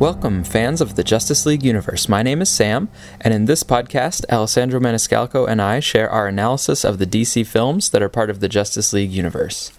Welcome, 0.00 0.44
fans 0.44 0.80
of 0.80 0.94
the 0.94 1.04
Justice 1.04 1.44
League 1.44 1.62
universe. 1.62 2.08
My 2.08 2.22
name 2.22 2.40
is 2.40 2.48
Sam, 2.48 2.88
and 3.20 3.34
in 3.34 3.44
this 3.44 3.62
podcast, 3.62 4.24
Alessandro 4.32 4.80
Maniscalco 4.80 5.46
and 5.46 5.60
I 5.60 5.78
share 5.80 6.08
our 6.08 6.26
analysis 6.26 6.84
of 6.84 6.96
the 6.96 7.06
DC 7.06 7.46
films 7.46 7.90
that 7.90 8.02
are 8.02 8.08
part 8.08 8.30
of 8.30 8.40
the 8.40 8.48
Justice 8.48 8.94
League 8.94 9.10
universe. 9.10 9.72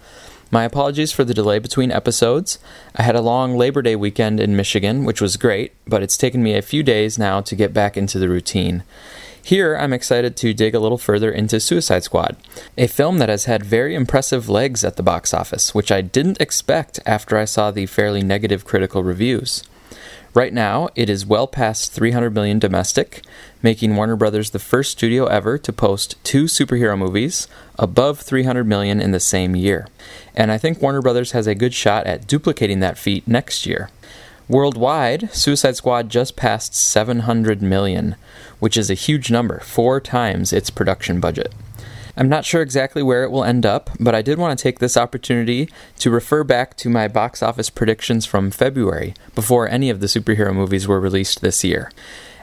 My 0.52 0.62
apologies 0.62 1.10
for 1.10 1.24
the 1.24 1.34
delay 1.34 1.58
between 1.58 1.90
episodes. 1.90 2.60
I 2.94 3.02
had 3.02 3.16
a 3.16 3.20
long 3.20 3.56
Labor 3.56 3.82
Day 3.82 3.96
weekend 3.96 4.38
in 4.38 4.54
Michigan, 4.54 5.04
which 5.04 5.20
was 5.20 5.36
great, 5.36 5.72
but 5.88 6.04
it's 6.04 6.16
taken 6.16 6.40
me 6.40 6.54
a 6.54 6.62
few 6.62 6.84
days 6.84 7.18
now 7.18 7.40
to 7.40 7.56
get 7.56 7.74
back 7.74 7.96
into 7.96 8.20
the 8.20 8.28
routine. 8.28 8.84
Here, 9.42 9.74
I'm 9.74 9.92
excited 9.92 10.36
to 10.36 10.54
dig 10.54 10.76
a 10.76 10.78
little 10.78 10.98
further 10.98 11.32
into 11.32 11.58
Suicide 11.58 12.04
Squad, 12.04 12.36
a 12.78 12.86
film 12.86 13.18
that 13.18 13.28
has 13.28 13.46
had 13.46 13.64
very 13.64 13.96
impressive 13.96 14.48
legs 14.48 14.84
at 14.84 14.94
the 14.94 15.02
box 15.02 15.34
office, 15.34 15.74
which 15.74 15.90
I 15.90 16.00
didn't 16.00 16.40
expect 16.40 17.00
after 17.04 17.36
I 17.36 17.44
saw 17.44 17.72
the 17.72 17.86
fairly 17.86 18.22
negative 18.22 18.64
critical 18.64 19.02
reviews. 19.02 19.64
Right 20.34 20.54
now, 20.54 20.88
it 20.94 21.10
is 21.10 21.26
well 21.26 21.46
past 21.46 21.92
300 21.92 22.32
million 22.32 22.58
domestic, 22.58 23.22
making 23.62 23.94
Warner 23.94 24.16
Brothers 24.16 24.50
the 24.50 24.58
first 24.58 24.92
studio 24.92 25.26
ever 25.26 25.58
to 25.58 25.72
post 25.74 26.16
two 26.24 26.44
superhero 26.44 26.96
movies 26.96 27.48
above 27.78 28.20
300 28.20 28.64
million 28.64 28.98
in 28.98 29.10
the 29.10 29.20
same 29.20 29.54
year. 29.54 29.86
And 30.34 30.50
I 30.50 30.56
think 30.56 30.80
Warner 30.80 31.02
Brothers 31.02 31.32
has 31.32 31.46
a 31.46 31.54
good 31.54 31.74
shot 31.74 32.06
at 32.06 32.26
duplicating 32.26 32.80
that 32.80 32.96
feat 32.96 33.28
next 33.28 33.66
year. 33.66 33.90
Worldwide, 34.48 35.30
Suicide 35.34 35.76
Squad 35.76 36.08
just 36.08 36.34
passed 36.34 36.74
700 36.74 37.60
million, 37.60 38.16
which 38.58 38.78
is 38.78 38.88
a 38.88 38.94
huge 38.94 39.30
number, 39.30 39.60
four 39.60 40.00
times 40.00 40.50
its 40.50 40.70
production 40.70 41.20
budget. 41.20 41.52
I'm 42.16 42.28
not 42.28 42.44
sure 42.44 42.60
exactly 42.60 43.02
where 43.02 43.24
it 43.24 43.30
will 43.30 43.44
end 43.44 43.64
up, 43.64 43.90
but 43.98 44.14
I 44.14 44.22
did 44.22 44.38
want 44.38 44.58
to 44.58 44.62
take 44.62 44.78
this 44.78 44.96
opportunity 44.96 45.68
to 45.98 46.10
refer 46.10 46.44
back 46.44 46.76
to 46.78 46.90
my 46.90 47.08
box 47.08 47.42
office 47.42 47.70
predictions 47.70 48.26
from 48.26 48.50
February, 48.50 49.14
before 49.34 49.68
any 49.68 49.88
of 49.88 50.00
the 50.00 50.06
superhero 50.06 50.54
movies 50.54 50.86
were 50.86 51.00
released 51.00 51.40
this 51.40 51.64
year. 51.64 51.90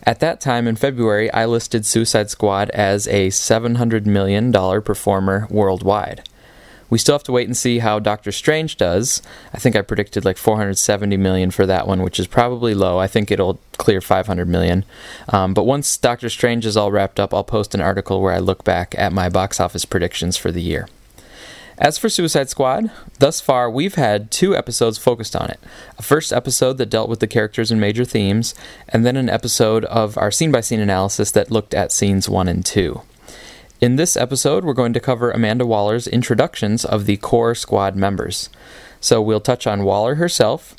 At 0.03 0.21
that 0.21 0.41
time 0.41 0.67
in 0.67 0.75
February, 0.75 1.31
I 1.31 1.45
listed 1.45 1.85
Suicide 1.85 2.29
Squad 2.29 2.69
as 2.71 3.07
a 3.07 3.27
$700 3.27 4.05
million 4.05 4.51
performer 4.51 5.45
worldwide. 5.51 6.27
We 6.89 6.97
still 6.97 7.15
have 7.15 7.23
to 7.23 7.31
wait 7.31 7.47
and 7.47 7.55
see 7.55 7.79
how 7.79 7.99
Doctor 7.99 8.31
Strange 8.31 8.77
does. 8.77 9.21
I 9.53 9.59
think 9.59 9.75
I 9.75 9.81
predicted 9.81 10.25
like 10.25 10.37
470 10.37 11.17
million 11.17 11.51
for 11.51 11.65
that 11.65 11.87
one, 11.87 12.01
which 12.01 12.19
is 12.19 12.27
probably 12.27 12.73
low. 12.73 12.97
I 12.99 13.07
think 13.07 13.31
it'll 13.31 13.59
clear 13.77 14.01
500 14.01 14.47
million. 14.47 14.85
Um, 15.29 15.53
but 15.53 15.65
once 15.65 15.97
Doctor 15.97 16.29
Strange 16.29 16.65
is 16.65 16.75
all 16.75 16.91
wrapped 16.91 17.19
up, 17.19 17.33
I'll 17.33 17.43
post 17.43 17.75
an 17.75 17.81
article 17.81 18.21
where 18.21 18.33
I 18.33 18.39
look 18.39 18.63
back 18.63 18.95
at 18.97 19.13
my 19.13 19.29
box 19.29 19.59
office 19.59 19.85
predictions 19.85 20.37
for 20.37 20.51
the 20.51 20.61
year. 20.61 20.87
As 21.79 21.97
for 21.97 22.09
Suicide 22.09 22.49
Squad, 22.49 22.91
thus 23.19 23.39
far 23.39 23.71
we've 23.71 23.95
had 23.95 24.31
two 24.31 24.53
episodes 24.53 24.97
focused 24.97 25.33
on 25.33 25.49
it. 25.49 25.61
A 25.97 26.01
first 26.01 26.33
episode 26.33 26.77
that 26.77 26.89
dealt 26.89 27.07
with 27.07 27.21
the 27.21 27.27
characters 27.27 27.71
and 27.71 27.79
major 27.79 28.03
themes, 28.03 28.53
and 28.89 29.05
then 29.05 29.15
an 29.15 29.29
episode 29.29 29.85
of 29.85 30.17
our 30.17 30.29
scene 30.29 30.51
by 30.51 30.59
scene 30.59 30.81
analysis 30.81 31.31
that 31.31 31.51
looked 31.51 31.73
at 31.73 31.93
scenes 31.93 32.27
1 32.27 32.49
and 32.49 32.65
2. 32.65 33.01
In 33.81 33.95
this 33.95 34.17
episode, 34.17 34.65
we're 34.65 34.73
going 34.73 34.91
to 34.91 34.99
cover 34.99 35.31
Amanda 35.31 35.65
Waller's 35.65 36.05
introductions 36.05 36.83
of 36.83 37.05
the 37.05 37.15
core 37.15 37.55
squad 37.55 37.95
members. 37.95 38.49
So 38.99 39.21
we'll 39.21 39.39
touch 39.39 39.65
on 39.65 39.85
Waller 39.85 40.15
herself, 40.15 40.75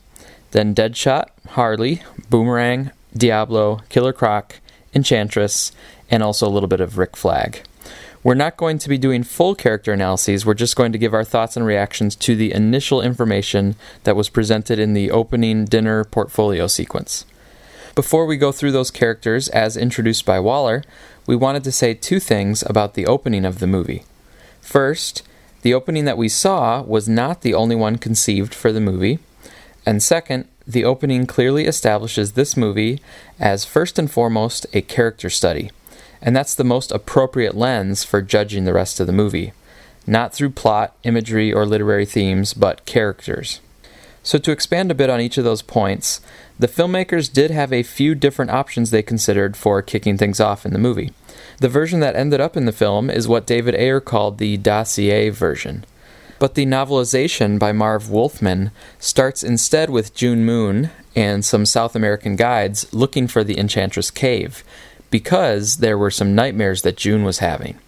then 0.51 0.75
Deadshot, 0.75 1.29
Harley, 1.48 2.03
Boomerang, 2.29 2.91
Diablo, 3.17 3.81
Killer 3.89 4.12
Croc, 4.12 4.61
Enchantress, 4.95 5.73
and 6.11 6.23
also 6.23 6.47
a 6.47 6.53
little 6.53 6.69
bit 6.69 6.83
of 6.83 6.98
Rick 6.98 7.17
Flag. 7.17 7.62
We're 8.23 8.34
not 8.34 8.59
going 8.59 8.77
to 8.77 8.89
be 8.91 8.98
doing 8.98 9.23
full 9.23 9.55
character 9.55 9.95
analyses, 9.95 10.45
we're 10.45 10.53
just 10.53 10.77
going 10.77 10.92
to 10.92 10.98
give 10.98 11.14
our 11.14 11.25
thoughts 11.25 11.57
and 11.57 11.64
reactions 11.64 12.14
to 12.17 12.37
the 12.37 12.53
initial 12.53 13.01
information 13.01 13.77
that 14.05 14.14
was 14.14 14.29
presented 14.29 14.79
in 14.79 14.92
the 14.92 15.11
opening 15.11 15.64
dinner 15.64 16.05
portfolio 16.05 16.67
sequence. 16.67 17.25
Before 17.95 18.25
we 18.25 18.37
go 18.37 18.53
through 18.53 18.73
those 18.73 18.91
characters 18.91 19.48
as 19.48 19.77
introduced 19.77 20.25
by 20.25 20.39
Waller, 20.39 20.85
we 21.31 21.36
wanted 21.36 21.62
to 21.62 21.70
say 21.70 21.95
two 21.95 22.19
things 22.19 22.64
about 22.67 22.95
the 22.95 23.07
opening 23.07 23.45
of 23.45 23.61
the 23.61 23.67
movie. 23.68 24.02
First, 24.61 25.23
the 25.63 25.73
opening 25.73 26.05
that 26.05 26.18
we 26.18 26.29
saw 26.29 26.83
was 26.83 27.08
not 27.08 27.42
the 27.42 27.55
only 27.55 27.77
one 27.77 27.98
conceived 27.98 28.52
for 28.52 28.73
the 28.73 28.80
movie. 28.80 29.20
And 29.86 30.02
second, 30.02 30.48
the 30.67 30.85
opening 30.85 31.27
clearly 31.27 31.67
establishes 31.67 32.33
this 32.33 32.57
movie 32.57 33.01
as 33.39 33.64
first 33.64 33.96
and 33.96 34.11
foremost 34.11 34.67
a 34.73 34.80
character 34.80 35.30
study. 35.30 35.70
And 36.20 36.35
that's 36.35 36.57
the 36.57 36.64
most 36.64 36.91
appropriate 36.91 37.57
lens 37.57 38.02
for 38.02 38.23
judging 38.23 38.64
the 38.64 38.74
rest 38.74 38.98
of 38.98 39.07
the 39.07 39.12
movie. 39.12 39.52
Not 40.08 40.35
through 40.35 40.51
plot, 40.51 40.97
imagery, 41.05 41.52
or 41.52 41.64
literary 41.64 42.07
themes, 42.07 42.55
but 42.55 42.85
characters. 42.86 43.61
So, 44.24 44.36
to 44.39 44.51
expand 44.51 44.91
a 44.91 44.95
bit 44.95 45.08
on 45.08 45.20
each 45.20 45.39
of 45.39 45.45
those 45.45 45.62
points, 45.62 46.20
the 46.58 46.68
filmmakers 46.68 47.33
did 47.33 47.51
have 47.51 47.73
a 47.73 47.85
few 47.85 48.14
different 48.14 48.51
options 48.51 48.91
they 48.91 49.02
considered 49.02 49.57
for 49.57 49.80
kicking 49.80 50.18
things 50.18 50.41
off 50.41 50.67
in 50.67 50.73
the 50.73 50.79
movie. 50.79 51.12
The 51.61 51.69
version 51.69 52.01
that 52.01 52.17
ended 52.17 52.41
up 52.41 52.57
in 52.57 52.65
the 52.65 52.73
film 52.73 53.11
is 53.11 53.29
what 53.29 53.47
David 53.47 53.75
Ayer 53.75 54.01
called 54.01 54.39
the 54.39 54.57
dossier 54.57 55.29
version. 55.29 55.85
But 56.39 56.55
the 56.55 56.65
novelization 56.65 57.59
by 57.59 57.71
Marv 57.71 58.09
Wolfman 58.09 58.71
starts 58.98 59.43
instead 59.43 59.91
with 59.91 60.15
June 60.15 60.47
Moon 60.47 60.89
and 61.15 61.45
some 61.45 61.67
South 61.67 61.95
American 61.95 62.35
guides 62.35 62.91
looking 62.95 63.27
for 63.27 63.45
the 63.45 63.59
Enchantress 63.59 64.11
Cave, 64.11 64.65
because 65.11 65.77
there 65.79 65.98
were 65.98 66.11
some 66.11 66.35
nightmares 66.35 66.81
that 66.81 66.97
June 66.97 67.25
was 67.25 67.41
having. 67.41 67.79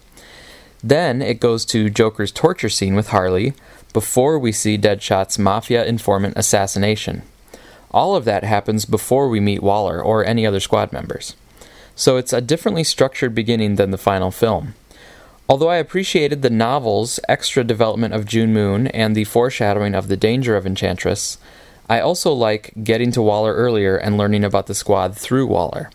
Then 0.83 1.23
it 1.23 1.39
goes 1.39 1.65
to 1.65 1.89
Joker's 1.89 2.31
torture 2.31 2.69
scene 2.69 2.93
with 2.93 3.07
Harley 3.07 3.53
before 3.91 4.37
we 4.37 4.51
see 4.51 4.77
Deadshot's 4.77 5.39
mafia 5.39 5.83
informant 5.83 6.37
assassination. 6.37 7.23
All 7.89 8.15
of 8.15 8.25
that 8.25 8.43
happens 8.43 8.85
before 8.85 9.29
we 9.29 9.39
meet 9.39 9.63
Waller 9.63 9.99
or 9.99 10.23
any 10.23 10.45
other 10.45 10.59
squad 10.59 10.93
members. 10.93 11.35
So 11.95 12.17
it's 12.17 12.33
a 12.33 12.41
differently 12.41 12.83
structured 12.83 13.35
beginning 13.35 13.75
than 13.75 13.91
the 13.91 13.97
final 13.97 14.31
film. 14.31 14.75
Although 15.47 15.69
I 15.69 15.75
appreciated 15.75 16.41
the 16.41 16.49
novel's 16.49 17.19
extra 17.27 17.63
development 17.63 18.13
of 18.13 18.25
June 18.25 18.53
Moon 18.53 18.87
and 18.87 19.15
the 19.15 19.25
foreshadowing 19.25 19.93
of 19.93 20.07
the 20.07 20.17
danger 20.17 20.55
of 20.55 20.65
Enchantress, 20.65 21.37
I 21.89 21.99
also 21.99 22.31
like 22.31 22.73
getting 22.83 23.11
to 23.11 23.21
Waller 23.21 23.53
earlier 23.53 23.97
and 23.97 24.17
learning 24.17 24.43
about 24.43 24.67
the 24.67 24.73
squad 24.73 25.17
through 25.17 25.47
Waller. 25.47 25.91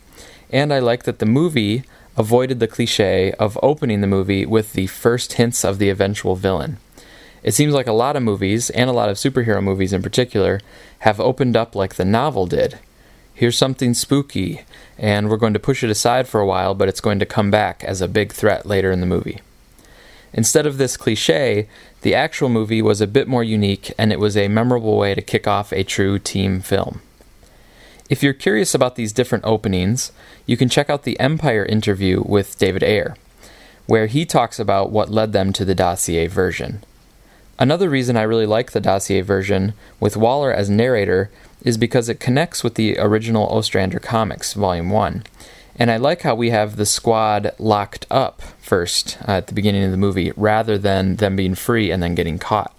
And 0.50 0.72
I 0.72 0.78
like 0.78 1.04
that 1.04 1.19
the 1.19 1.26
movie 1.26 1.82
avoided 2.16 2.60
the 2.60 2.66
cliche 2.66 3.32
of 3.32 3.59
opening 3.62 4.00
the 4.00 4.06
movie 4.06 4.44
with 4.44 4.75
the 4.75 4.86
first 4.88 5.34
hints 5.34 5.65
of 5.65 5.78
the 5.78 5.88
eventual 5.88 6.36
villain. 6.36 6.76
It 7.42 7.54
seems 7.54 7.72
like 7.72 7.86
a 7.86 7.92
lot 7.92 8.16
of 8.16 8.22
movies, 8.22 8.69
and 8.70 8.91
a 8.91 8.92
lot 8.92 9.09
of 9.09 9.16
superhero 9.16 9.62
movies 9.62 9.92
in 9.92 10.03
particular, 10.03 10.60
have 11.00 11.20
opened 11.20 11.56
up 11.56 11.75
like 11.75 11.94
the 11.94 12.04
novel 12.04 12.47
did. 12.47 12.78
Here's 13.32 13.56
something 13.56 13.94
spooky, 13.94 14.62
and 14.98 15.31
we're 15.31 15.36
going 15.36 15.54
to 15.54 15.60
push 15.60 15.84
it 15.84 15.91
aside 15.91 16.26
for 16.26 16.41
a 16.41 16.47
while, 16.47 16.75
but 16.75 16.88
it's 16.88 17.00
going 17.00 17.19
to 17.20 17.26
come 17.26 17.50
back 17.50 17.84
as 17.84 18.00
a 18.00 18.09
big 18.09 18.32
threat 18.32 18.66
later 18.66 18.91
in 18.91 19.00
the 19.00 19.06
movie. 19.06 19.41
Instead 20.32 20.66
of 20.66 20.76
this 20.76 20.97
cliche, 20.97 21.69
the 22.03 22.14
actual 22.14 22.48
movie 22.48 22.82
was 22.82 23.00
a 23.00 23.06
bit 23.06 23.28
more 23.28 23.44
unique, 23.44 23.92
and 23.97 24.12
it 24.12 24.20
was 24.20 24.36
a 24.36 24.48
memorable 24.48 24.98
way 24.98 25.14
to 25.14 25.22
kick 25.22 25.47
off 25.47 25.72
a 25.72 25.84
true 25.84 26.19
team 26.19 26.60
film. 26.60 27.00
If 28.10 28.22
you're 28.22 28.32
curious 28.32 28.75
about 28.75 28.97
these 28.97 29.12
different 29.12 29.44
openings, 29.44 30.12
you 30.47 30.56
can 30.56 30.69
check 30.69 30.91
out 30.91 31.04
the 31.04 31.19
Empire 31.20 31.65
interview 31.65 32.22
with 32.25 32.59
David 32.59 32.82
Ayer, 32.82 33.16
where 33.86 34.06
he 34.06 34.25
talks 34.25 34.59
about 34.59 34.91
what 34.91 35.10
led 35.10 35.32
them 35.32 35.53
to 35.54 35.65
the 35.65 35.75
dossier 35.75 36.26
version. 36.26 36.82
Another 37.59 37.91
reason 37.91 38.16
I 38.16 38.22
really 38.22 38.47
like 38.47 38.72
the 38.72 38.80
dossier 38.80 39.20
version, 39.20 39.75
with 39.98 40.16
Waller 40.16 40.53
as 40.53 40.70
narrator, 40.70 41.30
is 41.64 41.76
because 41.76 42.08
it 42.08 42.20
connects 42.20 42.62
with 42.62 42.74
the 42.74 42.98
original 42.98 43.46
Ostrander 43.46 43.98
comics, 43.98 44.54
Volume 44.54 44.91
1. 44.91 45.24
And 45.76 45.91
I 45.91 45.96
like 45.96 46.22
how 46.22 46.34
we 46.34 46.50
have 46.50 46.76
the 46.76 46.86
squad 46.86 47.52
locked 47.58 48.06
up 48.10 48.42
first 48.60 49.16
uh, 49.26 49.32
at 49.32 49.46
the 49.46 49.54
beginning 49.54 49.84
of 49.84 49.91
the 49.91 49.97
movie, 49.97 50.32
rather 50.36 50.76
than 50.76 51.16
them 51.16 51.36
being 51.36 51.54
free 51.54 51.91
and 51.91 52.02
then 52.02 52.14
getting 52.14 52.38
caught. 52.38 52.74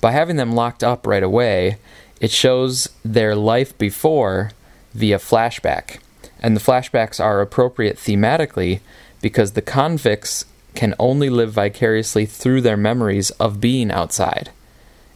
By 0.00 0.12
having 0.12 0.36
them 0.36 0.52
locked 0.54 0.84
up 0.84 1.06
right 1.06 1.22
away, 1.22 1.78
it 2.20 2.30
shows 2.30 2.88
their 3.04 3.34
life 3.34 3.76
before 3.78 4.52
via 4.94 5.18
flashback. 5.18 5.98
And 6.40 6.54
the 6.54 6.60
flashbacks 6.60 7.22
are 7.22 7.40
appropriate 7.40 7.96
thematically 7.96 8.80
because 9.20 9.52
the 9.52 9.62
convicts 9.62 10.44
can 10.74 10.94
only 10.98 11.30
live 11.30 11.52
vicariously 11.52 12.26
through 12.26 12.60
their 12.60 12.76
memories 12.76 13.30
of 13.32 13.60
being 13.60 13.90
outside. 13.90 14.50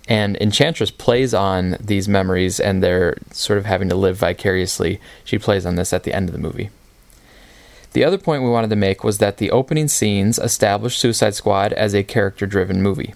And 0.09 0.37
Enchantress 0.41 0.91
plays 0.91 1.33
on 1.33 1.77
these 1.81 2.09
memories 2.09 2.59
and 2.59 2.83
they're 2.83 3.17
sort 3.31 3.59
of 3.59 3.67
having 3.67 3.89
to 3.89 3.95
live 3.95 4.17
vicariously. 4.17 5.01
She 5.25 5.39
plays 5.39 5.65
on 5.65 5.77
this 5.77 5.93
at 5.93 6.03
the 6.03 6.13
end 6.13 6.29
of 6.29 6.33
the 6.33 6.41
movie. 6.41 6.71
The 7.93 8.05
other 8.05 8.19
point 8.19 8.43
we 8.43 8.49
wanted 8.49 8.71
to 8.71 8.77
make 8.77 9.05
was 9.05 9.19
that 9.19 9.37
the 9.37 9.51
opening 9.51 9.87
scenes 9.87 10.39
established 10.39 10.99
Suicide 10.99 11.35
Squad 11.35 11.73
as 11.75 11.95
a 11.95 12.03
character 12.03 12.47
driven 12.47 12.83
movie. 12.83 13.15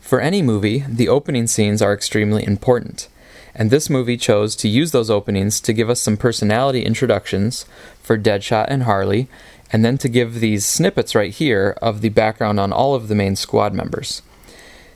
For 0.00 0.20
any 0.20 0.42
movie, 0.42 0.84
the 0.86 1.08
opening 1.08 1.46
scenes 1.46 1.80
are 1.80 1.94
extremely 1.94 2.44
important, 2.44 3.08
and 3.54 3.70
this 3.70 3.88
movie 3.88 4.18
chose 4.18 4.54
to 4.56 4.68
use 4.68 4.92
those 4.92 5.08
openings 5.08 5.58
to 5.62 5.72
give 5.72 5.88
us 5.88 6.02
some 6.02 6.18
personality 6.18 6.84
introductions 6.84 7.64
for 8.02 8.18
Deadshot 8.18 8.66
and 8.68 8.82
Harley 8.82 9.28
and 9.72 9.82
then 9.82 9.96
to 9.98 10.08
give 10.10 10.40
these 10.40 10.66
snippets 10.66 11.14
right 11.14 11.32
here 11.32 11.76
of 11.80 12.02
the 12.02 12.10
background 12.10 12.60
on 12.60 12.72
all 12.72 12.94
of 12.94 13.08
the 13.08 13.14
main 13.14 13.34
squad 13.34 13.72
members. 13.72 14.20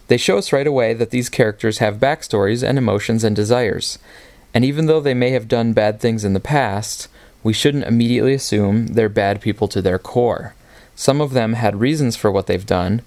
They 0.08 0.16
show 0.16 0.38
us 0.38 0.52
right 0.52 0.66
away 0.66 0.94
that 0.94 1.10
these 1.10 1.28
characters 1.28 1.78
have 1.78 1.96
backstories 1.96 2.66
and 2.66 2.76
emotions 2.76 3.24
and 3.24 3.36
desires, 3.36 3.98
And 4.54 4.64
even 4.64 4.86
though 4.86 5.00
they 5.00 5.14
may 5.14 5.30
have 5.30 5.46
done 5.46 5.72
bad 5.72 6.00
things 6.00 6.24
in 6.24 6.32
the 6.32 6.40
past, 6.40 7.08
we 7.42 7.52
shouldn't 7.52 7.84
immediately 7.84 8.34
assume 8.34 8.88
they're 8.88 9.08
bad 9.08 9.40
people 9.40 9.68
to 9.68 9.82
their 9.82 9.98
core. 9.98 10.54
Some 10.94 11.20
of 11.20 11.32
them 11.32 11.52
had 11.52 11.80
reasons 11.80 12.16
for 12.16 12.30
what 12.30 12.46
they've 12.46 12.66
done, 12.66 13.02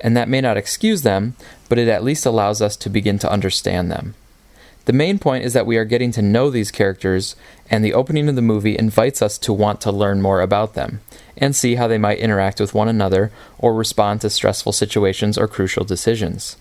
and 0.00 0.16
that 0.16 0.28
may 0.28 0.40
not 0.40 0.56
excuse 0.56 1.02
them, 1.02 1.36
but 1.68 1.78
it 1.78 1.88
at 1.88 2.02
least 2.02 2.26
allows 2.26 2.60
us 2.60 2.76
to 2.78 2.90
begin 2.90 3.18
to 3.20 3.30
understand 3.30 3.90
them. 3.90 4.14
The 4.86 4.92
main 4.92 5.18
point 5.18 5.44
is 5.44 5.52
that 5.52 5.66
we 5.66 5.76
are 5.76 5.84
getting 5.84 6.12
to 6.12 6.22
know 6.22 6.48
these 6.48 6.70
characters, 6.70 7.34
and 7.68 7.84
the 7.84 7.92
opening 7.92 8.28
of 8.28 8.36
the 8.36 8.42
movie 8.42 8.78
invites 8.78 9.20
us 9.20 9.36
to 9.38 9.52
want 9.52 9.80
to 9.80 9.90
learn 9.90 10.22
more 10.22 10.40
about 10.40 10.74
them 10.74 11.00
and 11.36 11.54
see 11.54 11.74
how 11.74 11.88
they 11.88 11.98
might 11.98 12.18
interact 12.18 12.60
with 12.60 12.72
one 12.72 12.88
another 12.88 13.32
or 13.58 13.74
respond 13.74 14.20
to 14.20 14.30
stressful 14.30 14.72
situations 14.72 15.36
or 15.36 15.48
crucial 15.48 15.84
decisions. 15.84 16.56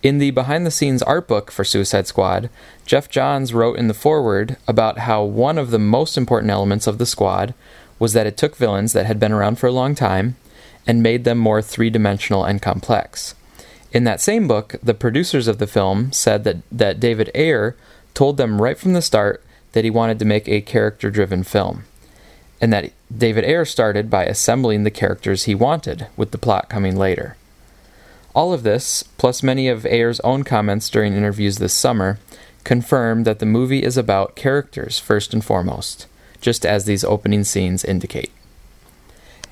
In 0.00 0.18
the 0.18 0.30
behind 0.30 0.64
the 0.64 0.70
scenes 0.70 1.02
art 1.02 1.26
book 1.26 1.50
for 1.50 1.64
Suicide 1.64 2.06
Squad, 2.06 2.50
Geoff 2.86 3.10
Johns 3.10 3.52
wrote 3.52 3.78
in 3.78 3.88
the 3.88 3.94
foreword 3.94 4.56
about 4.68 5.00
how 5.00 5.24
one 5.24 5.58
of 5.58 5.72
the 5.72 5.78
most 5.78 6.16
important 6.16 6.52
elements 6.52 6.86
of 6.86 6.98
the 6.98 7.04
squad 7.04 7.52
was 7.98 8.12
that 8.12 8.26
it 8.26 8.36
took 8.36 8.56
villains 8.56 8.92
that 8.92 9.06
had 9.06 9.18
been 9.18 9.32
around 9.32 9.56
for 9.56 9.66
a 9.66 9.72
long 9.72 9.96
time 9.96 10.36
and 10.86 11.02
made 11.02 11.24
them 11.24 11.36
more 11.36 11.60
three 11.60 11.90
dimensional 11.90 12.44
and 12.44 12.62
complex. 12.62 13.34
In 13.92 14.04
that 14.04 14.20
same 14.20 14.46
book, 14.46 14.76
the 14.82 14.94
producers 14.94 15.48
of 15.48 15.58
the 15.58 15.66
film 15.66 16.12
said 16.12 16.44
that, 16.44 16.58
that 16.70 17.00
David 17.00 17.30
Ayer 17.34 17.76
told 18.14 18.36
them 18.36 18.62
right 18.62 18.78
from 18.78 18.92
the 18.92 19.02
start 19.02 19.42
that 19.72 19.84
he 19.84 19.90
wanted 19.90 20.18
to 20.18 20.24
make 20.24 20.48
a 20.48 20.60
character 20.60 21.10
driven 21.10 21.42
film, 21.42 21.84
and 22.60 22.72
that 22.72 22.92
David 23.16 23.44
Ayer 23.44 23.64
started 23.64 24.08
by 24.08 24.24
assembling 24.24 24.84
the 24.84 24.90
characters 24.90 25.44
he 25.44 25.54
wanted, 25.54 26.06
with 26.16 26.30
the 26.30 26.38
plot 26.38 26.68
coming 26.68 26.96
later. 26.96 27.36
All 28.34 28.52
of 28.52 28.62
this, 28.62 29.02
plus 29.02 29.42
many 29.42 29.68
of 29.68 29.84
Ayer's 29.86 30.20
own 30.20 30.44
comments 30.44 30.88
during 30.88 31.14
interviews 31.14 31.58
this 31.58 31.74
summer, 31.74 32.20
confirm 32.62 33.24
that 33.24 33.40
the 33.40 33.46
movie 33.46 33.82
is 33.82 33.96
about 33.96 34.36
characters 34.36 34.98
first 34.98 35.34
and 35.34 35.44
foremost, 35.44 36.06
just 36.40 36.64
as 36.64 36.84
these 36.84 37.02
opening 37.02 37.42
scenes 37.42 37.84
indicate. 37.84 38.30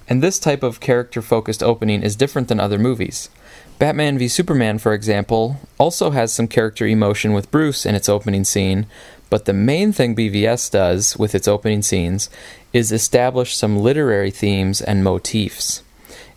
And 0.08 0.22
this 0.22 0.38
type 0.38 0.62
of 0.62 0.80
character 0.80 1.20
focused 1.20 1.62
opening 1.62 2.02
is 2.02 2.16
different 2.16 2.48
than 2.48 2.60
other 2.60 2.78
movies. 2.78 3.30
Batman 3.78 4.18
v 4.18 4.26
Superman, 4.26 4.78
for 4.78 4.92
example, 4.92 5.58
also 5.78 6.10
has 6.10 6.32
some 6.32 6.48
character 6.48 6.84
emotion 6.84 7.32
with 7.32 7.50
Bruce 7.52 7.86
in 7.86 7.94
its 7.94 8.08
opening 8.08 8.42
scene, 8.42 8.86
but 9.30 9.44
the 9.44 9.52
main 9.52 9.92
thing 9.92 10.16
BVS 10.16 10.68
does 10.68 11.16
with 11.16 11.32
its 11.32 11.46
opening 11.46 11.82
scenes 11.82 12.28
is 12.72 12.90
establish 12.90 13.56
some 13.56 13.78
literary 13.78 14.32
themes 14.32 14.80
and 14.80 15.04
motifs. 15.04 15.84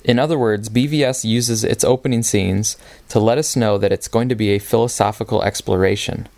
In 0.04 0.20
other 0.20 0.38
words, 0.38 0.70
BVS 0.70 1.24
uses 1.24 1.64
its 1.64 1.84
opening 1.84 2.22
scenes 2.22 2.78
to 3.10 3.20
let 3.20 3.40
us 3.40 3.56
know 3.56 3.80
that 3.80 3.92
it's 3.92 4.08
going 4.08 4.30
to 4.30 4.36
be 4.36 4.50
a 4.50 4.60
philosophical 4.60 5.42
exploration. 5.42 6.30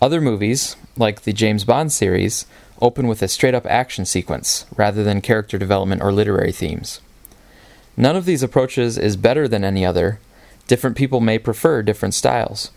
Other 0.00 0.20
movies, 0.20 0.74
like 0.96 1.22
the 1.22 1.32
James 1.32 1.64
Bond 1.64 1.92
series, 1.92 2.46
open 2.80 3.06
with 3.06 3.22
a 3.22 3.28
straight 3.28 3.54
up 3.54 3.66
action 3.66 4.04
sequence 4.04 4.66
rather 4.76 5.04
than 5.04 5.20
character 5.20 5.56
development 5.56 6.02
or 6.02 6.10
literary 6.10 6.50
themes. 6.50 7.00
None 7.96 8.16
of 8.16 8.24
these 8.24 8.42
approaches 8.42 8.98
is 8.98 9.16
better 9.16 9.46
than 9.46 9.62
any 9.62 9.86
other. 9.86 10.18
Different 10.72 10.96
people 10.96 11.20
may 11.20 11.38
prefer 11.38 11.82
different 11.82 12.14
styles. 12.14 12.70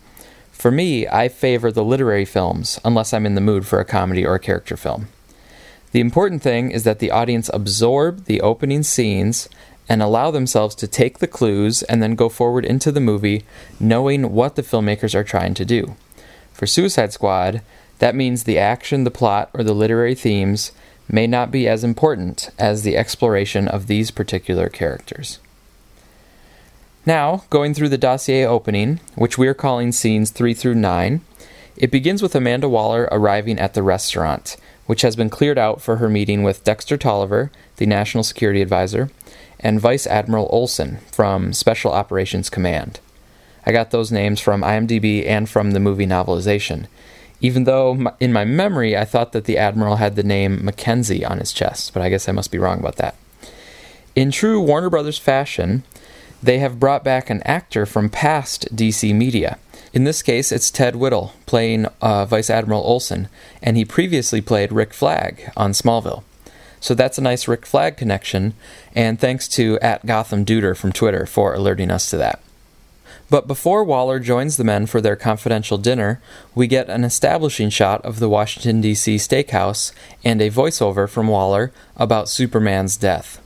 For 0.52 0.70
me, 0.70 1.08
I 1.08 1.28
favor 1.28 1.72
the 1.72 1.82
literary 1.82 2.26
films 2.26 2.78
unless 2.84 3.14
I'm 3.14 3.24
in 3.24 3.36
the 3.36 3.40
mood 3.40 3.66
for 3.66 3.80
a 3.80 3.86
comedy 3.86 4.22
or 4.22 4.34
a 4.34 4.38
character 4.38 4.76
film. 4.76 5.08
The 5.92 6.00
important 6.00 6.42
thing 6.42 6.70
is 6.70 6.84
that 6.84 6.98
the 6.98 7.10
audience 7.10 7.48
absorb 7.54 8.26
the 8.26 8.42
opening 8.42 8.82
scenes 8.82 9.48
and 9.88 10.02
allow 10.02 10.30
themselves 10.30 10.74
to 10.74 10.86
take 10.86 11.20
the 11.20 11.26
clues 11.26 11.82
and 11.84 12.02
then 12.02 12.16
go 12.16 12.28
forward 12.28 12.66
into 12.66 12.92
the 12.92 13.00
movie 13.00 13.46
knowing 13.80 14.30
what 14.34 14.56
the 14.56 14.62
filmmakers 14.62 15.14
are 15.14 15.24
trying 15.24 15.54
to 15.54 15.64
do. 15.64 15.96
For 16.52 16.66
Suicide 16.66 17.14
Squad, 17.14 17.62
that 18.00 18.14
means 18.14 18.44
the 18.44 18.58
action, 18.58 19.04
the 19.04 19.10
plot, 19.10 19.48
or 19.54 19.64
the 19.64 19.72
literary 19.72 20.14
themes 20.14 20.72
may 21.08 21.26
not 21.26 21.50
be 21.50 21.66
as 21.66 21.82
important 21.82 22.50
as 22.58 22.82
the 22.82 22.94
exploration 22.94 23.66
of 23.66 23.86
these 23.86 24.10
particular 24.10 24.68
characters. 24.68 25.38
Now, 27.06 27.44
going 27.50 27.72
through 27.72 27.90
the 27.90 27.98
dossier 27.98 28.44
opening, 28.44 28.98
which 29.14 29.38
we 29.38 29.46
are 29.46 29.54
calling 29.54 29.92
scenes 29.92 30.32
3 30.32 30.52
through 30.54 30.74
9, 30.74 31.20
it 31.76 31.92
begins 31.92 32.20
with 32.20 32.34
Amanda 32.34 32.68
Waller 32.68 33.08
arriving 33.12 33.60
at 33.60 33.74
the 33.74 33.82
restaurant, 33.84 34.56
which 34.86 35.02
has 35.02 35.14
been 35.14 35.30
cleared 35.30 35.56
out 35.56 35.80
for 35.80 35.96
her 35.96 36.08
meeting 36.08 36.42
with 36.42 36.64
Dexter 36.64 36.96
Tolliver, 36.96 37.52
the 37.76 37.86
National 37.86 38.24
Security 38.24 38.60
Advisor, 38.60 39.08
and 39.60 39.80
Vice 39.80 40.06
Admiral 40.08 40.48
Olson 40.50 40.98
from 41.12 41.52
Special 41.52 41.92
Operations 41.92 42.50
Command. 42.50 42.98
I 43.64 43.70
got 43.70 43.92
those 43.92 44.10
names 44.10 44.40
from 44.40 44.62
IMDb 44.62 45.24
and 45.26 45.48
from 45.48 45.72
the 45.72 45.80
movie 45.80 46.06
novelization, 46.06 46.86
even 47.40 47.64
though 47.64 48.12
in 48.18 48.32
my 48.32 48.44
memory 48.44 48.96
I 48.96 49.04
thought 49.04 49.30
that 49.30 49.44
the 49.44 49.58
Admiral 49.58 49.96
had 49.96 50.16
the 50.16 50.24
name 50.24 50.64
Mackenzie 50.64 51.24
on 51.24 51.38
his 51.38 51.52
chest, 51.52 51.94
but 51.94 52.02
I 52.02 52.08
guess 52.08 52.28
I 52.28 52.32
must 52.32 52.50
be 52.50 52.58
wrong 52.58 52.80
about 52.80 52.96
that. 52.96 53.14
In 54.16 54.30
true 54.32 54.60
Warner 54.60 54.90
Brothers 54.90 55.18
fashion, 55.18 55.84
they 56.46 56.60
have 56.60 56.80
brought 56.80 57.02
back 57.02 57.28
an 57.28 57.42
actor 57.42 57.84
from 57.84 58.08
past 58.08 58.74
DC 58.74 59.12
media. 59.14 59.58
In 59.92 60.04
this 60.04 60.22
case, 60.22 60.52
it's 60.52 60.70
Ted 60.70 60.94
Whittall 60.94 61.32
playing 61.44 61.86
uh, 62.00 62.24
Vice 62.24 62.50
Admiral 62.50 62.82
Olson, 62.82 63.28
and 63.60 63.76
he 63.76 63.84
previously 63.84 64.40
played 64.40 64.70
Rick 64.70 64.94
Flag 64.94 65.50
on 65.56 65.72
Smallville. 65.72 66.22
So 66.78 66.94
that's 66.94 67.18
a 67.18 67.22
nice 67.22 67.48
Rick 67.48 67.66
Flag 67.66 67.96
connection, 67.96 68.54
and 68.94 69.18
thanks 69.18 69.48
to 69.48 69.78
at 69.80 70.06
Gotham 70.06 70.44
Duder 70.44 70.76
from 70.76 70.92
Twitter 70.92 71.26
for 71.26 71.52
alerting 71.52 71.90
us 71.90 72.08
to 72.10 72.16
that. 72.18 72.40
But 73.28 73.48
before 73.48 73.82
Waller 73.82 74.20
joins 74.20 74.56
the 74.56 74.62
men 74.62 74.86
for 74.86 75.00
their 75.00 75.16
confidential 75.16 75.78
dinner, 75.78 76.20
we 76.54 76.68
get 76.68 76.88
an 76.88 77.02
establishing 77.02 77.70
shot 77.70 78.04
of 78.04 78.20
the 78.20 78.28
Washington, 78.28 78.80
D.C. 78.80 79.16
steakhouse 79.16 79.90
and 80.22 80.40
a 80.40 80.50
voiceover 80.50 81.08
from 81.08 81.26
Waller 81.26 81.72
about 81.96 82.28
Superman's 82.28 82.96
death. 82.96 83.40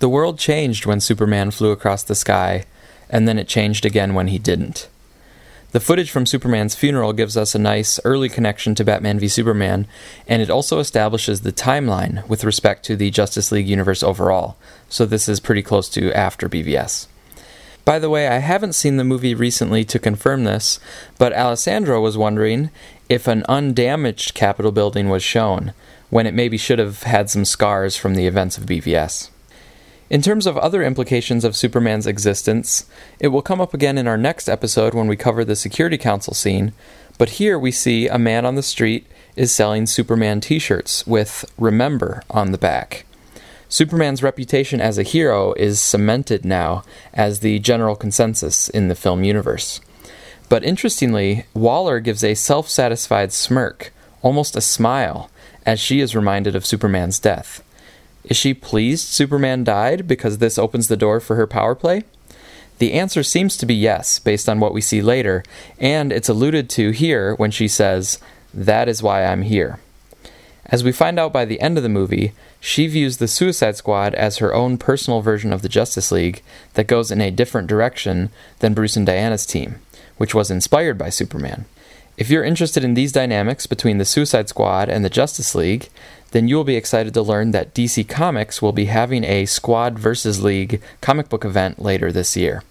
The 0.00 0.08
world 0.08 0.38
changed 0.38 0.86
when 0.86 1.00
Superman 1.00 1.50
flew 1.50 1.72
across 1.72 2.02
the 2.02 2.14
sky, 2.14 2.64
and 3.10 3.28
then 3.28 3.38
it 3.38 3.46
changed 3.46 3.84
again 3.84 4.14
when 4.14 4.28
he 4.28 4.38
didn't. 4.38 4.88
The 5.72 5.78
footage 5.78 6.10
from 6.10 6.24
Superman's 6.24 6.74
funeral 6.74 7.12
gives 7.12 7.36
us 7.36 7.54
a 7.54 7.58
nice 7.58 8.00
early 8.02 8.30
connection 8.30 8.74
to 8.76 8.84
Batman 8.84 9.18
v 9.18 9.28
Superman, 9.28 9.86
and 10.26 10.40
it 10.40 10.48
also 10.48 10.78
establishes 10.78 11.42
the 11.42 11.52
timeline 11.52 12.26
with 12.28 12.44
respect 12.44 12.82
to 12.86 12.96
the 12.96 13.10
Justice 13.10 13.52
League 13.52 13.68
universe 13.68 14.02
overall, 14.02 14.56
so 14.88 15.04
this 15.04 15.28
is 15.28 15.38
pretty 15.38 15.62
close 15.62 15.90
to 15.90 16.10
after 16.14 16.48
BVS. 16.48 17.06
By 17.84 17.98
the 17.98 18.10
way, 18.10 18.26
I 18.26 18.38
haven't 18.38 18.72
seen 18.72 18.96
the 18.96 19.04
movie 19.04 19.34
recently 19.34 19.84
to 19.84 19.98
confirm 19.98 20.44
this, 20.44 20.80
but 21.18 21.34
Alessandro 21.34 22.00
was 22.00 22.16
wondering 22.16 22.70
if 23.10 23.28
an 23.28 23.44
undamaged 23.50 24.32
Capitol 24.32 24.72
building 24.72 25.10
was 25.10 25.22
shown, 25.22 25.74
when 26.08 26.26
it 26.26 26.32
maybe 26.32 26.56
should 26.56 26.78
have 26.78 27.02
had 27.02 27.28
some 27.28 27.44
scars 27.44 27.96
from 27.96 28.14
the 28.14 28.26
events 28.26 28.56
of 28.56 28.64
BVS. 28.64 29.28
In 30.10 30.22
terms 30.22 30.44
of 30.44 30.58
other 30.58 30.82
implications 30.82 31.44
of 31.44 31.54
Superman's 31.54 32.08
existence, 32.08 32.84
it 33.20 33.28
will 33.28 33.42
come 33.42 33.60
up 33.60 33.72
again 33.72 33.96
in 33.96 34.08
our 34.08 34.18
next 34.18 34.48
episode 34.48 34.92
when 34.92 35.06
we 35.06 35.16
cover 35.16 35.44
the 35.44 35.54
Security 35.54 35.96
Council 35.96 36.34
scene, 36.34 36.72
but 37.16 37.38
here 37.38 37.56
we 37.56 37.70
see 37.70 38.08
a 38.08 38.18
man 38.18 38.44
on 38.44 38.56
the 38.56 38.62
street 38.62 39.06
is 39.36 39.52
selling 39.52 39.86
Superman 39.86 40.40
t 40.40 40.58
shirts 40.58 41.06
with 41.06 41.44
Remember 41.56 42.24
on 42.28 42.50
the 42.50 42.58
back. 42.58 43.06
Superman's 43.68 44.20
reputation 44.20 44.80
as 44.80 44.98
a 44.98 45.04
hero 45.04 45.52
is 45.52 45.80
cemented 45.80 46.44
now 46.44 46.82
as 47.14 47.38
the 47.38 47.60
general 47.60 47.94
consensus 47.94 48.68
in 48.68 48.88
the 48.88 48.96
film 48.96 49.22
universe. 49.22 49.80
But 50.48 50.64
interestingly, 50.64 51.44
Waller 51.54 52.00
gives 52.00 52.24
a 52.24 52.34
self 52.34 52.68
satisfied 52.68 53.32
smirk, 53.32 53.92
almost 54.22 54.56
a 54.56 54.60
smile, 54.60 55.30
as 55.64 55.78
she 55.78 56.00
is 56.00 56.16
reminded 56.16 56.56
of 56.56 56.66
Superman's 56.66 57.20
death. 57.20 57.62
Is 58.24 58.36
she 58.36 58.54
pleased 58.54 59.08
Superman 59.08 59.64
died 59.64 60.06
because 60.06 60.38
this 60.38 60.58
opens 60.58 60.88
the 60.88 60.96
door 60.96 61.20
for 61.20 61.36
her 61.36 61.46
power 61.46 61.74
play? 61.74 62.02
The 62.78 62.92
answer 62.94 63.22
seems 63.22 63.56
to 63.58 63.66
be 63.66 63.74
yes, 63.74 64.18
based 64.18 64.48
on 64.48 64.58
what 64.58 64.72
we 64.72 64.80
see 64.80 65.02
later, 65.02 65.42
and 65.78 66.12
it's 66.12 66.28
alluded 66.28 66.70
to 66.70 66.90
here 66.90 67.34
when 67.34 67.50
she 67.50 67.68
says, 67.68 68.18
That 68.54 68.88
is 68.88 69.02
why 69.02 69.24
I'm 69.24 69.42
here. 69.42 69.80
As 70.66 70.84
we 70.84 70.92
find 70.92 71.18
out 71.18 71.32
by 71.32 71.44
the 71.44 71.60
end 71.60 71.76
of 71.76 71.82
the 71.82 71.88
movie, 71.88 72.32
she 72.60 72.86
views 72.86 73.16
the 73.16 73.28
Suicide 73.28 73.76
Squad 73.76 74.14
as 74.14 74.38
her 74.38 74.54
own 74.54 74.78
personal 74.78 75.20
version 75.20 75.52
of 75.52 75.62
the 75.62 75.68
Justice 75.68 76.12
League 76.12 76.42
that 76.74 76.86
goes 76.86 77.10
in 77.10 77.20
a 77.20 77.30
different 77.30 77.68
direction 77.68 78.30
than 78.60 78.74
Bruce 78.74 78.96
and 78.96 79.04
Diana's 79.04 79.44
team, 79.44 79.80
which 80.16 80.34
was 80.34 80.50
inspired 80.50 80.96
by 80.96 81.08
Superman. 81.08 81.64
If 82.16 82.30
you're 82.30 82.44
interested 82.44 82.84
in 82.84 82.94
these 82.94 83.12
dynamics 83.12 83.66
between 83.66 83.98
the 83.98 84.04
Suicide 84.04 84.48
Squad 84.48 84.88
and 84.88 85.04
the 85.04 85.10
Justice 85.10 85.54
League, 85.54 85.88
then 86.32 86.48
you 86.48 86.56
will 86.56 86.64
be 86.64 86.76
excited 86.76 87.14
to 87.14 87.22
learn 87.22 87.50
that 87.50 87.74
DC 87.74 88.08
Comics 88.08 88.62
will 88.62 88.72
be 88.72 88.86
having 88.86 89.24
a 89.24 89.46
Squad 89.46 89.98
vs. 89.98 90.42
League 90.42 90.80
comic 91.00 91.28
book 91.28 91.44
event 91.44 91.80
later 91.80 92.12
this 92.12 92.36
year. 92.36 92.62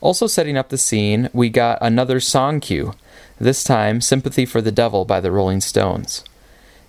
Also, 0.00 0.26
setting 0.26 0.56
up 0.56 0.68
the 0.68 0.78
scene, 0.78 1.30
we 1.32 1.48
got 1.48 1.78
another 1.80 2.20
song 2.20 2.60
cue, 2.60 2.94
this 3.40 3.64
time 3.64 4.00
Sympathy 4.00 4.44
for 4.44 4.60
the 4.60 4.72
Devil 4.72 5.04
by 5.04 5.20
the 5.20 5.32
Rolling 5.32 5.60
Stones. 5.60 6.24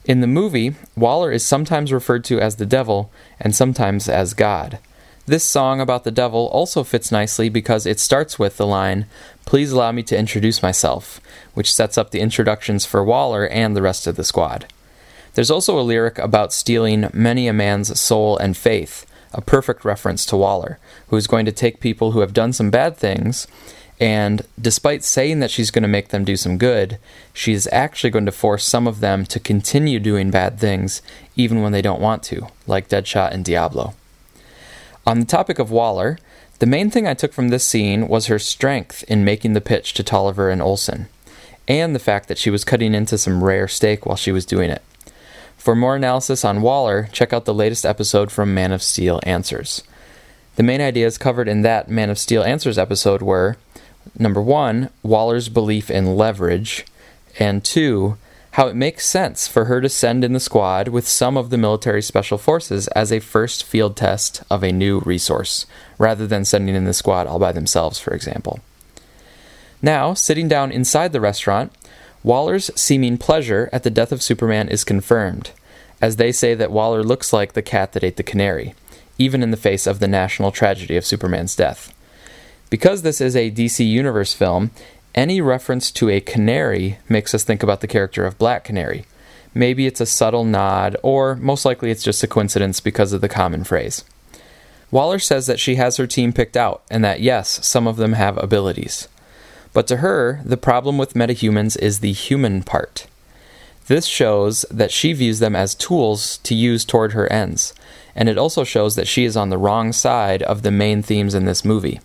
In 0.03 0.21
the 0.21 0.27
movie, 0.27 0.75
Waller 0.95 1.31
is 1.31 1.45
sometimes 1.45 1.93
referred 1.93 2.23
to 2.25 2.39
as 2.39 2.57
the 2.57 2.65
devil 2.65 3.11
and 3.39 3.55
sometimes 3.55 4.07
as 4.07 4.33
God. 4.33 4.79
This 5.25 5.43
song 5.43 5.81
about 5.81 6.03
the 6.03 6.11
devil 6.11 6.47
also 6.51 6.83
fits 6.83 7.11
nicely 7.11 7.49
because 7.49 7.87
it 7.87 7.99
starts 7.99 8.37
with 8.37 8.57
the 8.57 8.67
line, 8.67 9.07
Please 9.45 9.71
allow 9.71 9.91
me 9.91 10.03
to 10.03 10.17
introduce 10.17 10.61
myself, 10.61 11.21
which 11.53 11.73
sets 11.73 11.97
up 11.97 12.11
the 12.11 12.19
introductions 12.19 12.85
for 12.85 13.03
Waller 13.03 13.47
and 13.47 13.75
the 13.75 13.81
rest 13.81 14.07
of 14.07 14.15
the 14.15 14.23
squad. 14.23 14.65
There's 15.35 15.51
also 15.51 15.77
a 15.77 15.83
lyric 15.83 16.17
about 16.17 16.53
stealing 16.53 17.09
many 17.13 17.47
a 17.47 17.53
man's 17.53 17.99
soul 17.99 18.37
and 18.37 18.55
faith, 18.55 19.05
a 19.33 19.41
perfect 19.41 19.83
reference 19.83 20.25
to 20.27 20.37
Waller, 20.37 20.79
who 21.09 21.17
is 21.17 21.27
going 21.27 21.45
to 21.45 21.51
take 21.51 21.81
people 21.81 22.11
who 22.11 22.21
have 22.21 22.33
done 22.33 22.53
some 22.53 22.71
bad 22.71 22.95
things, 22.95 23.45
and 23.99 24.43
despite 24.59 25.03
saying 25.03 25.39
that 25.39 25.51
she's 25.51 25.71
going 25.71 25.83
to 25.83 25.89
make 25.89 26.07
them 26.07 26.23
do 26.23 26.37
some 26.37 26.57
good, 26.57 26.99
she's 27.33 27.67
actually 27.71 28.09
going 28.09 28.25
to 28.25 28.31
force 28.31 28.65
some 28.65 28.87
of 28.87 29.01
them 29.01 29.25
to 29.25 29.39
continue 29.39 29.99
doing 29.99 30.31
bad 30.31 30.57
things 30.57 31.01
even 31.35 31.61
when 31.61 31.73
they 31.73 31.81
don't 31.81 32.01
want 32.01 32.23
to, 32.23 32.47
like 32.65 32.87
Deadshot 32.87 33.31
and 33.33 33.43
Diablo. 33.43 33.93
On 35.05 35.19
the 35.19 35.25
topic 35.25 35.59
of 35.59 35.69
Waller, 35.69 36.17
the 36.59 36.65
main 36.65 36.89
thing 36.89 37.05
I 37.05 37.13
took 37.13 37.33
from 37.33 37.49
this 37.49 37.67
scene 37.67 38.07
was 38.07 38.27
her 38.27 38.39
strength 38.39 39.03
in 39.09 39.25
making 39.25 39.51
the 39.51 39.61
pitch 39.61 39.93
to 39.95 40.03
Tolliver 40.03 40.49
and 40.49 40.61
Olson, 40.61 41.07
and 41.67 41.93
the 41.93 41.99
fact 41.99 42.29
that 42.29 42.37
she 42.37 42.49
was 42.49 42.63
cutting 42.63 42.93
into 42.93 43.17
some 43.17 43.43
rare 43.43 43.67
steak 43.67 44.05
while 44.05 44.15
she 44.15 44.31
was 44.31 44.45
doing 44.45 44.69
it. 44.69 44.81
For 45.65 45.75
more 45.75 45.95
analysis 45.95 46.45
on 46.45 46.61
Waller, 46.61 47.09
check 47.11 47.33
out 47.33 47.45
the 47.45 47.51
latest 47.53 47.87
episode 47.87 48.31
from 48.31 48.53
Man 48.53 48.71
of 48.71 48.83
Steel 48.83 49.19
Answers. 49.23 49.81
The 50.57 50.61
main 50.61 50.79
ideas 50.79 51.17
covered 51.17 51.47
in 51.47 51.63
that 51.63 51.89
Man 51.89 52.11
of 52.11 52.19
Steel 52.19 52.43
Answers 52.43 52.77
episode 52.77 53.23
were 53.23 53.57
number 54.15 54.43
one, 54.43 54.91
Waller's 55.01 55.49
belief 55.49 55.89
in 55.89 56.15
leverage, 56.15 56.85
and 57.39 57.63
two, 57.63 58.15
how 58.51 58.67
it 58.67 58.75
makes 58.75 59.09
sense 59.09 59.47
for 59.47 59.65
her 59.65 59.81
to 59.81 59.89
send 59.89 60.23
in 60.23 60.33
the 60.33 60.39
squad 60.39 60.89
with 60.89 61.07
some 61.07 61.35
of 61.35 61.49
the 61.49 61.57
military 61.57 62.03
special 62.03 62.37
forces 62.37 62.87
as 62.89 63.11
a 63.11 63.19
first 63.19 63.63
field 63.63 63.97
test 63.97 64.43
of 64.51 64.63
a 64.63 64.71
new 64.71 64.99
resource, 64.99 65.65
rather 65.97 66.27
than 66.27 66.45
sending 66.45 66.75
in 66.75 66.85
the 66.85 66.93
squad 66.93 67.25
all 67.25 67.39
by 67.39 67.51
themselves, 67.51 67.97
for 67.97 68.13
example. 68.13 68.59
Now, 69.81 70.13
sitting 70.13 70.47
down 70.47 70.71
inside 70.71 71.11
the 71.11 71.19
restaurant, 71.19 71.71
Waller's 72.25 72.71
seeming 72.75 73.19
pleasure 73.19 73.69
at 73.71 73.83
the 73.83 73.91
death 73.91 74.11
of 74.11 74.19
Superman 74.19 74.67
is 74.67 74.83
confirmed, 74.83 75.51
as 76.01 76.15
they 76.15 76.31
say 76.31 76.55
that 76.55 76.71
Waller 76.71 77.03
looks 77.03 77.31
like 77.31 77.53
the 77.53 77.61
cat 77.61 77.93
that 77.93 78.03
ate 78.03 78.17
the 78.17 78.23
canary, 78.23 78.73
even 79.19 79.43
in 79.43 79.51
the 79.51 79.57
face 79.57 79.85
of 79.85 79.99
the 79.99 80.07
national 80.07 80.51
tragedy 80.51 80.97
of 80.97 81.05
Superman's 81.05 81.55
death. 81.55 81.93
Because 82.71 83.03
this 83.03 83.21
is 83.21 83.35
a 83.35 83.51
DC 83.51 83.87
Universe 83.87 84.33
film, 84.33 84.71
any 85.13 85.39
reference 85.39 85.91
to 85.91 86.09
a 86.09 86.19
canary 86.19 86.97
makes 87.07 87.35
us 87.35 87.43
think 87.43 87.61
about 87.61 87.81
the 87.81 87.87
character 87.87 88.25
of 88.25 88.39
Black 88.39 88.63
Canary. 88.63 89.05
Maybe 89.53 89.85
it's 89.85 90.01
a 90.01 90.07
subtle 90.07 90.45
nod, 90.45 90.97
or 91.03 91.35
most 91.35 91.63
likely 91.63 91.91
it's 91.91 92.03
just 92.03 92.23
a 92.23 92.27
coincidence 92.27 92.79
because 92.79 93.13
of 93.13 93.21
the 93.21 93.29
common 93.29 93.63
phrase. 93.63 94.03
Waller 94.89 95.19
says 95.19 95.45
that 95.45 95.59
she 95.59 95.75
has 95.75 95.97
her 95.97 96.07
team 96.07 96.33
picked 96.33 96.57
out, 96.57 96.81
and 96.89 97.05
that 97.05 97.19
yes, 97.19 97.63
some 97.63 97.85
of 97.85 97.97
them 97.97 98.13
have 98.13 98.43
abilities. 98.43 99.07
But 99.75 99.87
to 99.87 99.97
her, 99.97 100.39
the 100.45 100.55
problem 100.55 100.97
with 100.97 101.15
metahumans 101.15 101.77
is 101.77 101.99
the 101.99 102.13
human 102.13 102.63
part. 102.63 103.07
This 103.87 104.05
shows 104.05 104.63
that 104.71 104.89
she 104.89 105.11
views 105.11 105.39
them 105.39 105.53
as 105.53 105.75
tools 105.75 106.37
to 106.43 106.55
use 106.55 106.85
toward 106.85 107.11
her 107.11 107.29
ends, 107.29 107.73
and 108.15 108.29
it 108.29 108.37
also 108.37 108.63
shows 108.63 108.95
that 108.95 109.05
she 109.05 109.25
is 109.25 109.35
on 109.35 109.49
the 109.49 109.57
wrong 109.57 109.91
side 109.91 110.41
of 110.43 110.61
the 110.61 110.71
main 110.71 111.03
themes 111.03 111.35
in 111.35 111.43
this 111.43 111.65
movie. 111.65 111.99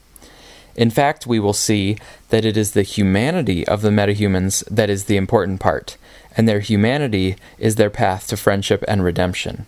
In 0.74 0.90
fact, 0.90 1.28
we 1.28 1.38
will 1.38 1.52
see 1.52 1.96
that 2.30 2.44
it 2.44 2.56
is 2.56 2.72
the 2.72 2.82
humanity 2.82 3.64
of 3.68 3.82
the 3.82 3.90
metahumans 3.90 4.64
that 4.68 4.90
is 4.90 5.04
the 5.04 5.16
important 5.16 5.60
part, 5.60 5.96
and 6.36 6.48
their 6.48 6.58
humanity 6.58 7.36
is 7.56 7.76
their 7.76 7.88
path 7.88 8.26
to 8.26 8.36
friendship 8.36 8.84
and 8.88 9.04
redemption. 9.04 9.64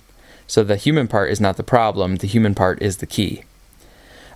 So 0.49 0.65
the 0.65 0.75
human 0.75 1.07
part 1.07 1.31
is 1.31 1.41
not 1.41 1.57
the 1.57 1.63
problem, 1.63 2.17
the 2.17 2.27
human 2.27 2.57
part 2.57 2.83
is 2.83 2.97
the 2.97 3.07
key. 3.07 3.45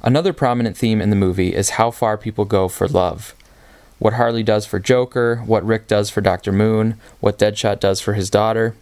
Another 0.03 0.33
prominent 0.33 0.77
theme 0.77 1.01
in 1.01 1.11
the 1.11 1.17
movie 1.17 1.53
is 1.53 1.71
how 1.71 1.91
far 1.91 2.17
people 2.17 2.45
go 2.45 2.69
for 2.69 2.87
love. 2.87 3.35
What 3.99 4.15
Harley 4.15 4.43
does 4.43 4.67
for 4.67 4.79
Joker, 4.79 5.43
what 5.47 5.65
Rick 5.65 5.89
does 5.89 6.11
for 6.11 6.21
Dr. 6.21 6.53
Moon, 6.53 7.01
what 7.21 7.39
Deadshot 7.39 7.81
does 7.81 8.01
for 8.01 8.13
his 8.13 8.31
daughter. 8.31 8.75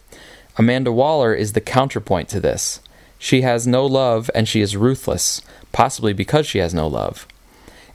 Amanda 0.57 0.91
Waller 0.91 1.33
is 1.33 1.53
the 1.53 1.61
counterpoint 1.61 2.29
to 2.29 2.39
this. 2.39 2.79
She 3.17 3.41
has 3.41 3.65
no 3.65 3.85
love 3.85 4.29
and 4.35 4.47
she 4.47 4.61
is 4.61 4.77
ruthless, 4.77 5.41
possibly 5.71 6.13
because 6.13 6.45
she 6.45 6.59
has 6.59 6.73
no 6.73 6.87
love. 6.87 7.27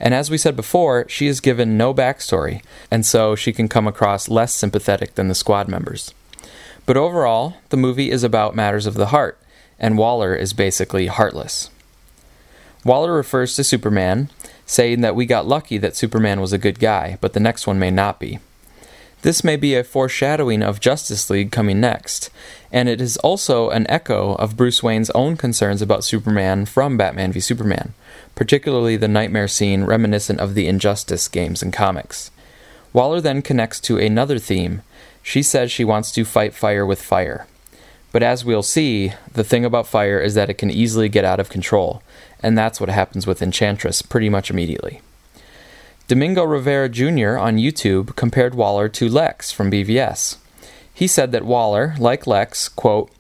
And 0.01 0.15
as 0.15 0.31
we 0.31 0.39
said 0.39 0.57
before, 0.57 1.07
she 1.09 1.27
is 1.27 1.41
given 1.41 1.77
no 1.77 1.93
backstory, 1.93 2.63
and 2.91 3.05
so 3.05 3.37
she 3.37 3.53
can 3.53 3.69
come 3.69 3.87
across 3.87 4.31
less 4.31 4.55
sympathetic 4.55 5.15
than 5.15 5.29
the 5.29 5.35
squad 5.35 5.69
members. 5.69 6.15
But 6.87 6.97
overall, 6.97 7.57
the 7.69 7.77
movie 7.77 8.11
is 8.11 8.25
about 8.25 8.57
matters 8.57 8.87
of 8.87 8.95
the 8.95 9.09
heart, 9.09 9.39
and 9.79 9.99
Waller 9.99 10.35
is 10.35 10.55
basically 10.55 11.07
heartless. 11.07 11.69
Waller 12.83 13.13
refers 13.13 13.55
to 13.57 13.65
Superman, 13.65 14.31
saying 14.71 15.01
that 15.01 15.17
we 15.17 15.27
got 15.27 15.49
lucky 15.49 15.79
that 15.79 15.97
Superman 15.97 16.41
was 16.41 16.53
a 16.53 16.59
good 16.59 16.79
guy, 16.79 17.19
but 17.21 17.33
the 17.33 17.41
next 17.41 17.67
one 17.67 17.81
may 17.81 17.91
not 17.91 18.21
be. 18.21 18.39
This 19.23 19.43
may 19.43 19.57
be 19.57 19.75
a 19.75 19.83
foreshadowing 19.83 20.63
of 20.63 20.79
Justice 20.79 21.29
League 21.29 21.51
coming 21.51 21.81
next, 21.81 22.31
and 22.71 22.89
it 22.89 23.01
is 23.01 23.17
also 23.17 23.71
an 23.71 23.85
echo 23.91 24.37
of 24.37 24.57
Bruce 24.57 24.81
Wayne's 24.81 25.11
own 25.11 25.37
concerns 25.37 25.83
about 25.83 26.05
Superman 26.05 26.67
from 26.67 26.97
Batman 26.97 27.33
v 27.33 27.41
Superman, 27.41 27.95
particularly 28.37 28.97
the 28.97 29.09
nightmare 29.09 29.49
scene 29.49 29.83
reminiscent 29.83 30.39
of 30.39 30.55
the 30.55 30.69
Injustice 30.69 31.27
games 31.27 31.65
and 31.65 31.73
comics. 31.73 32.31
Waller 32.93 33.21
then 33.21 33.43
connects 33.43 33.81
to 33.81 33.99
another 33.99 34.39
theme. 34.39 34.83
She 35.21 35.43
says 35.43 35.73
she 35.73 35.85
wants 35.85 36.13
to 36.13 36.25
fight 36.25 36.55
fire 36.55 36.87
with 36.87 37.03
fire. 37.03 37.49
But 38.13 38.23
as 38.23 38.45
we'll 38.45 38.63
see, 38.63 39.15
the 39.33 39.45
thing 39.45 39.65
about 39.65 39.89
fire 39.89 40.21
is 40.21 40.35
that 40.35 40.49
it 40.49 40.59
can 40.59 40.71
easily 40.71 41.09
get 41.09 41.25
out 41.25 41.41
of 41.41 41.51
control, 41.51 42.05
and 42.43 42.57
that's 42.57 42.81
what 42.81 42.89
happens 42.89 43.27
with 43.27 43.43
Enchantress 43.43 44.03
pretty 44.03 44.29
much 44.29 44.51
immediately. 44.51 45.01
Domingo 46.09 46.43
Rivera 46.43 46.89
Jr. 46.89 47.39
on 47.39 47.57
YouTube 47.57 48.17
compared 48.17 48.55
Waller 48.55 48.89
to 48.89 49.09
Lex 49.09 49.53
from 49.53 49.71
BVS. 49.71 50.37
He 50.93 51.07
said 51.07 51.31
that 51.33 51.45
Waller, 51.45 51.95
like 51.99 52.27
Lex, 52.27 52.69
quote, 52.69 53.11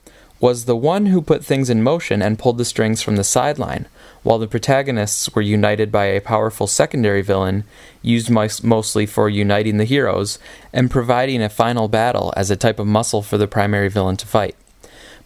was 0.40 0.64
the 0.64 0.74
one 0.74 1.06
who 1.06 1.22
put 1.22 1.44
things 1.44 1.70
in 1.70 1.82
motion 1.82 2.22
and 2.22 2.38
pulled 2.38 2.58
the 2.58 2.64
strings 2.64 3.02
from 3.02 3.16
the 3.16 3.24
sideline, 3.24 3.86
while 4.22 4.38
the 4.38 4.48
protagonists 4.48 5.34
were 5.34 5.42
united 5.42 5.92
by 5.92 6.06
a 6.06 6.20
powerful 6.20 6.66
secondary 6.66 7.22
villain 7.22 7.64
used 8.02 8.30
mostly 8.30 9.06
for 9.06 9.28
uniting 9.28 9.76
the 9.76 9.84
heroes 9.84 10.38
and 10.72 10.90
providing 10.90 11.42
a 11.42 11.48
final 11.48 11.88
battle 11.88 12.32
as 12.36 12.50
a 12.50 12.56
type 12.56 12.78
of 12.78 12.86
muscle 12.86 13.22
for 13.22 13.38
the 13.38 13.46
primary 13.46 13.88
villain 13.88 14.16
to 14.16 14.26
fight. 14.26 14.56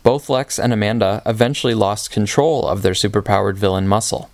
Both 0.04 0.28
Lex 0.28 0.58
and 0.58 0.70
Amanda 0.70 1.22
eventually 1.24 1.72
lost 1.72 2.10
control 2.10 2.68
of 2.68 2.82
their 2.82 2.92
superpowered 2.92 3.56
villain 3.56 3.88
muscle. 3.88 4.30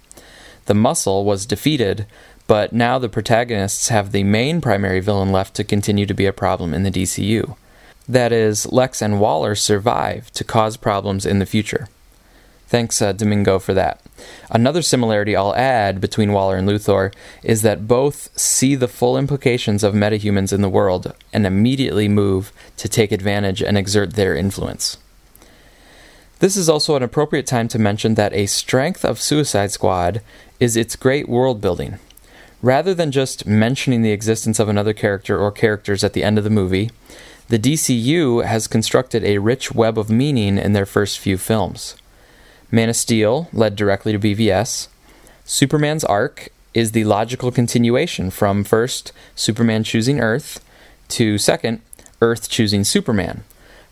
The 0.67 0.75
muscle 0.75 1.25
was 1.25 1.47
defeated, 1.47 2.07
but 2.49 2.73
now 2.73 2.99
the 2.99 3.09
protagonists 3.09 3.89
have 3.89 4.11
the 4.11 4.25
main 4.25 4.61
primary 4.61 4.99
villain 4.99 5.31
left 5.31 5.55
to 5.55 5.65
continue 5.65 6.07
to 6.07 6.13
be 6.13 6.27
a 6.27 6.33
problem 6.33 6.75
in 6.75 6.83
the 6.83 6.91
DCU. 6.91 7.57
That 8.09 8.33
is, 8.33 8.73
Lex 8.73 9.01
and 9.01 9.21
Waller 9.21 9.55
survive 9.55 10.33
to 10.33 10.43
cause 10.43 10.77
problems 10.77 11.25
in 11.25 11.39
the 11.39 11.47
future. 11.47 11.89
Thanks, 12.67 13.01
uh, 13.01 13.13
Domingo, 13.13 13.61
for 13.61 13.73
that. 13.73 14.01
Another 14.51 14.83
similarity 14.83 15.37
I'll 15.37 15.55
add 15.55 16.01
between 16.01 16.33
Waller 16.33 16.57
and 16.57 16.69
Luthor 16.69 17.15
is 17.45 17.63
that 17.63 17.87
both 17.87 18.37
see 18.37 18.75
the 18.75 18.89
full 18.89 19.17
implications 19.17 19.85
of 19.85 19.95
metahumans 19.95 20.53
in 20.53 20.63
the 20.63 20.69
world 20.69 21.15
and 21.33 21.47
immediately 21.47 22.09
move 22.09 22.53
to 22.77 22.89
take 22.89 23.13
advantage 23.13 23.63
and 23.63 23.79
exert 23.79 24.15
their 24.15 24.35
influence. 24.35 24.97
This 26.41 26.57
is 26.57 26.71
also 26.71 26.97
an 26.97 27.03
appropriate 27.03 27.47
time 27.47 27.69
to 27.69 27.79
mention 27.79 28.15
that 28.15 28.33
a 28.33 28.47
strength 28.47 29.05
of 29.05 29.21
Suicide 29.21 29.73
Squad 29.73 30.23
is 30.59 30.75
its 30.75 30.97
great 30.97 31.29
world 31.29 31.61
building. 31.61 31.99
Rather 32.63 32.95
than 32.95 33.13
just 33.13 33.47
mentioning 33.47 34.01
the 34.01 34.11
existence 34.11 34.59
of 34.59 34.67
another 34.69 34.95
character 34.95 35.39
or 35.39 35.53
characters 35.53 36.03
at 36.03 36.15
the 36.15 36.25
end 36.25 36.39
of 36.39 36.45
the 36.45 36.51
movie, 36.51 36.91
the 37.49 37.59
DCU 37.59 38.43
has 38.45 38.67
constructed 38.67 39.23
a 39.23 39.37
rich 39.37 39.73
web 39.73 39.99
of 39.99 40.09
meaning 40.09 40.57
in 40.57 40.73
their 40.73 40.87
first 40.87 41.19
few 41.19 41.37
films. 41.37 41.95
Man 42.71 42.89
of 42.89 42.97
Steel 42.97 43.49
led 43.53 43.77
directly 43.77 44.13
to 44.13 44.19
BVS. 44.19 44.89
Superman's 45.45 46.05
arc 46.05 46.49
is 46.73 46.93
the 46.93 47.05
logical 47.05 47.53
continuation 47.53 48.31
from 48.31 48.65
first, 48.65 49.13
Superman 49.35 49.85
choosing 49.85 50.21
Earth, 50.21 50.65
to 51.09 51.37
second, 51.37 51.83
Earth 52.23 52.49
choosing 52.49 52.85
Superman, 52.85 53.45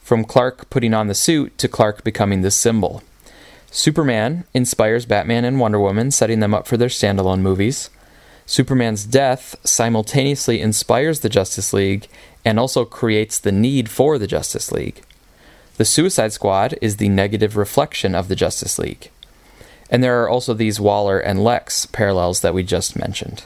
from 0.09 0.25
Clark 0.25 0.71
putting 0.71 0.95
on 0.95 1.07
the 1.07 1.15
suit 1.15 1.59
to 1.59 1.69
Clark 1.69 2.03
becoming 2.03 2.41
the 2.41 2.50
symbol. 2.50 3.03
Superman 3.71 4.45
inspires 4.55 5.05
Batman 5.05 5.45
and 5.45 5.61
Wonder 5.61 5.79
Woman, 5.79 6.11
setting 6.11 6.41
them 6.41 6.55
up 6.55 6.67
for 6.67 6.79
their 6.79 6.88
standalone 6.88 7.41
movies. 7.43 7.91
Superman's 8.47 9.05
death 9.05 9.55
simultaneously 9.65 10.62
inspires 10.62 11.21
the 11.21 11.29
Justice 11.29 11.75
League 11.75 12.09
and 12.43 12.59
also 12.59 12.87
creates 12.87 13.38
the 13.38 13.53
need 13.53 13.91
for 13.91 14.17
the 14.17 14.27
Justice 14.27 14.73
League. 14.73 15.03
The 15.77 15.85
Suicide 15.85 16.33
Squad 16.33 16.79
is 16.81 16.97
the 16.97 17.11
negative 17.11 17.55
reflection 17.55 18.15
of 18.15 18.29
the 18.29 18.35
Justice 18.35 18.79
League. 18.79 19.11
And 19.91 20.03
there 20.03 20.23
are 20.23 20.29
also 20.31 20.55
these 20.55 20.81
Waller 20.81 21.21
and 21.21 21.45
Lex 21.45 21.85
parallels 21.85 22.41
that 22.41 22.55
we 22.55 22.62
just 22.62 22.99
mentioned. 22.99 23.45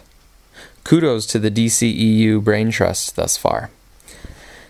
Kudos 0.85 1.27
to 1.27 1.41
the 1.41 1.51
DCEU 1.51 2.41
brain 2.45 2.71
trust 2.71 3.17
thus 3.17 3.37
far. 3.37 3.71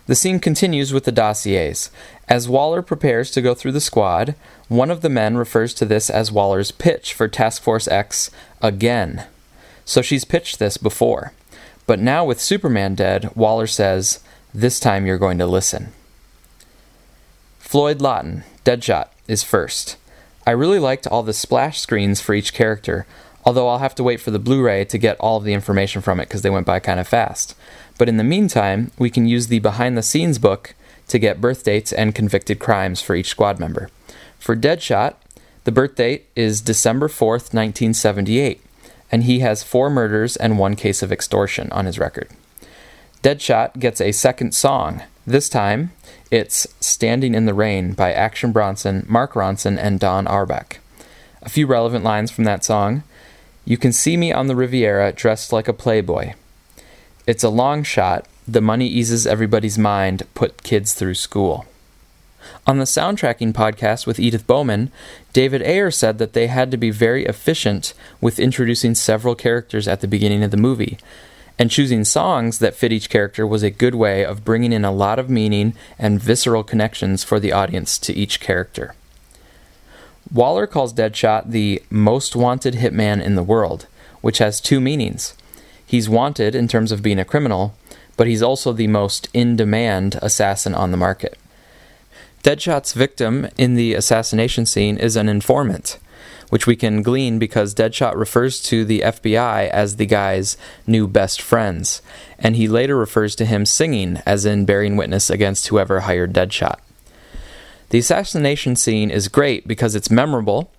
The 0.05 0.15
scene 0.15 0.39
continues 0.39 0.91
with 0.91 1.05
the 1.05 1.11
dossiers. 1.11 1.89
As 2.27 2.49
Waller 2.49 2.81
prepares 2.81 3.31
to 3.31 3.41
go 3.41 3.53
through 3.53 3.71
the 3.71 3.79
squad, 3.81 4.35
one 4.67 4.91
of 4.91 5.01
the 5.01 5.09
men 5.09 5.37
refers 5.37 5.73
to 5.75 5.85
this 5.85 6.09
as 6.09 6.31
Waller's 6.31 6.71
pitch 6.71 7.13
for 7.13 7.27
Task 7.27 7.61
Force 7.61 7.87
X 7.87 8.29
again. 8.61 9.25
So 9.85 10.01
she's 10.01 10.25
pitched 10.25 10.59
this 10.59 10.77
before. 10.77 11.31
But 11.85 11.99
now 11.99 12.25
with 12.25 12.41
Superman 12.41 12.95
dead, 12.95 13.29
Waller 13.35 13.67
says, 13.67 14.19
This 14.53 14.79
time 14.79 15.05
you're 15.05 15.17
going 15.17 15.37
to 15.37 15.45
listen. 15.45 15.93
Floyd 17.59 18.01
Lawton, 18.01 18.43
Deadshot, 18.65 19.07
is 19.27 19.43
first. 19.43 19.97
I 20.45 20.51
really 20.51 20.79
liked 20.79 21.07
all 21.07 21.23
the 21.23 21.33
splash 21.33 21.79
screens 21.79 22.21
for 22.21 22.33
each 22.33 22.53
character, 22.53 23.05
although 23.45 23.67
I'll 23.67 23.79
have 23.79 23.95
to 23.95 24.03
wait 24.03 24.21
for 24.21 24.31
the 24.31 24.39
Blu 24.39 24.61
ray 24.61 24.85
to 24.85 24.97
get 24.97 25.19
all 25.19 25.37
of 25.37 25.43
the 25.43 25.53
information 25.53 26.01
from 26.01 26.19
it 26.19 26.27
because 26.27 26.41
they 26.41 26.49
went 26.49 26.65
by 26.65 26.79
kind 26.79 26.99
of 26.99 27.07
fast. 27.07 27.55
But 27.97 28.09
in 28.09 28.17
the 28.17 28.23
meantime, 28.23 28.91
we 28.97 29.09
can 29.09 29.25
use 29.25 29.47
the 29.47 29.59
behind 29.59 29.97
the 29.97 30.03
scenes 30.03 30.39
book 30.39 30.75
to 31.07 31.19
get 31.19 31.41
birth 31.41 31.63
dates 31.63 31.93
and 31.93 32.15
convicted 32.15 32.59
crimes 32.59 33.01
for 33.01 33.15
each 33.15 33.27
squad 33.27 33.59
member. 33.59 33.89
For 34.39 34.55
Deadshot, 34.55 35.15
the 35.63 35.71
birth 35.71 35.95
date 35.95 36.25
is 36.35 36.61
December 36.61 37.07
4th, 37.07 37.53
1978, 37.53 38.61
and 39.11 39.23
he 39.23 39.39
has 39.39 39.63
four 39.63 39.89
murders 39.89 40.35
and 40.35 40.57
one 40.57 40.75
case 40.75 41.01
of 41.01 41.11
extortion 41.11 41.71
on 41.71 41.85
his 41.85 41.99
record. 41.99 42.29
Deadshot 43.21 43.79
gets 43.79 44.01
a 44.01 44.11
second 44.11 44.53
song. 44.53 45.03
This 45.25 45.47
time, 45.47 45.91
it's 46.29 46.67
Standing 46.81 47.35
in 47.35 47.45
the 47.45 47.53
Rain 47.53 47.93
by 47.93 48.11
Action 48.11 48.51
Bronson, 48.51 49.05
Mark 49.07 49.33
Ronson, 49.33 49.77
and 49.77 49.99
Dan 49.99 50.27
Auerbach. 50.27 50.79
A 51.41 51.49
few 51.49 51.67
relevant 51.67 52.03
lines 52.03 52.31
from 52.31 52.43
that 52.45 52.65
song 52.65 53.03
You 53.65 53.77
can 53.77 53.93
see 53.93 54.17
me 54.17 54.33
on 54.33 54.47
the 54.47 54.55
Riviera 54.57 55.13
dressed 55.13 55.53
like 55.53 55.69
a 55.69 55.73
playboy. 55.73 56.33
It's 57.25 57.43
a 57.43 57.49
long 57.49 57.83
shot. 57.83 58.27
The 58.45 58.59
money 58.59 58.87
eases 58.87 59.25
everybody's 59.25 59.77
mind, 59.77 60.23
put 60.33 60.63
kids 60.63 60.93
through 60.93 61.13
school. 61.13 61.65
On 62.67 62.77
the 62.77 62.83
soundtracking 62.83 63.53
podcast 63.53 64.05
with 64.05 64.19
Edith 64.19 64.45
Bowman, 64.45 64.91
David 65.31 65.61
Ayer 65.61 65.89
said 65.91 66.17
that 66.17 66.33
they 66.33 66.47
had 66.47 66.69
to 66.71 66.77
be 66.77 66.89
very 66.89 67.25
efficient 67.25 67.93
with 68.19 68.39
introducing 68.39 68.93
several 68.93 69.35
characters 69.35 69.87
at 69.87 70.01
the 70.01 70.07
beginning 70.07 70.43
of 70.43 70.51
the 70.51 70.57
movie, 70.57 70.97
and 71.57 71.71
choosing 71.71 72.03
songs 72.03 72.59
that 72.59 72.75
fit 72.75 72.91
each 72.91 73.09
character 73.09 73.47
was 73.47 73.63
a 73.63 73.69
good 73.69 73.95
way 73.95 74.25
of 74.25 74.43
bringing 74.43 74.73
in 74.73 74.83
a 74.83 74.91
lot 74.91 75.19
of 75.19 75.29
meaning 75.29 75.73
and 75.97 76.21
visceral 76.21 76.63
connections 76.63 77.23
for 77.23 77.39
the 77.39 77.53
audience 77.53 77.97
to 77.99 78.13
each 78.13 78.41
character. 78.41 78.95
Waller 80.29 80.67
calls 80.67 80.93
Deadshot 80.93 81.49
the 81.51 81.81
most 81.89 82.35
wanted 82.35 82.73
hitman 82.73 83.23
in 83.23 83.35
the 83.35 83.43
world, 83.43 83.87
which 84.19 84.39
has 84.39 84.59
two 84.59 84.81
meanings. 84.81 85.35
He's 85.85 86.09
wanted 86.09 86.55
in 86.55 86.67
terms 86.67 86.91
of 86.91 87.03
being 87.03 87.19
a 87.19 87.25
criminal, 87.25 87.75
but 88.17 88.27
he's 88.27 88.41
also 88.41 88.73
the 88.73 88.87
most 88.87 89.27
in 89.33 89.55
demand 89.55 90.17
assassin 90.21 90.73
on 90.73 90.91
the 90.91 90.97
market. 90.97 91.37
Deadshot's 92.43 92.93
victim 92.93 93.47
in 93.57 93.75
the 93.75 93.93
assassination 93.93 94.65
scene 94.65 94.97
is 94.97 95.15
an 95.15 95.29
informant, 95.29 95.97
which 96.49 96.67
we 96.67 96.75
can 96.75 97.01
glean 97.01 97.39
because 97.39 97.73
Deadshot 97.73 98.15
refers 98.15 98.61
to 98.63 98.83
the 98.83 98.99
FBI 98.99 99.69
as 99.69 99.95
the 99.95 100.05
guy's 100.05 100.57
new 100.85 101.07
best 101.07 101.41
friends, 101.41 102.01
and 102.37 102.55
he 102.55 102.67
later 102.67 102.97
refers 102.97 103.33
to 103.35 103.45
him 103.45 103.65
singing, 103.65 104.21
as 104.25 104.45
in 104.45 104.65
bearing 104.65 104.97
witness 104.97 105.29
against 105.29 105.67
whoever 105.67 106.01
hired 106.01 106.33
Deadshot. 106.33 106.79
The 107.89 107.99
assassination 107.99 108.75
scene 108.75 109.09
is 109.09 109.27
great 109.27 109.67
because 109.67 109.95
it's 109.95 110.11
memorable 110.11 110.69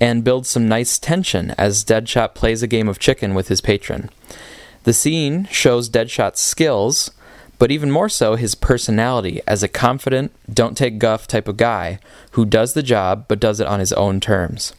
and 0.00 0.24
builds 0.24 0.48
some 0.48 0.68
nice 0.68 0.98
tension 0.98 1.50
as 1.58 1.84
Deadshot 1.84 2.34
plays 2.34 2.62
a 2.62 2.66
game 2.66 2.88
of 2.88 2.98
chicken 2.98 3.34
with 3.34 3.48
his 3.48 3.60
patron. 3.60 4.08
The 4.84 4.92
scene 4.92 5.46
shows 5.50 5.90
Deadshot's 5.90 6.40
skills, 6.40 7.10
but 7.58 7.70
even 7.70 7.90
more 7.90 8.08
so 8.08 8.36
his 8.36 8.54
personality 8.54 9.42
as 9.46 9.62
a 9.62 9.68
confident, 9.68 10.32
don't 10.52 10.76
take 10.76 10.98
guff 10.98 11.26
type 11.26 11.48
of 11.48 11.58
guy 11.58 11.98
who 12.32 12.46
does 12.46 12.72
the 12.72 12.82
job 12.82 13.26
but 13.28 13.40
does 13.40 13.60
it 13.60 13.66
on 13.66 13.80
his 13.80 13.92
own 13.92 14.20
terms. 14.20 14.72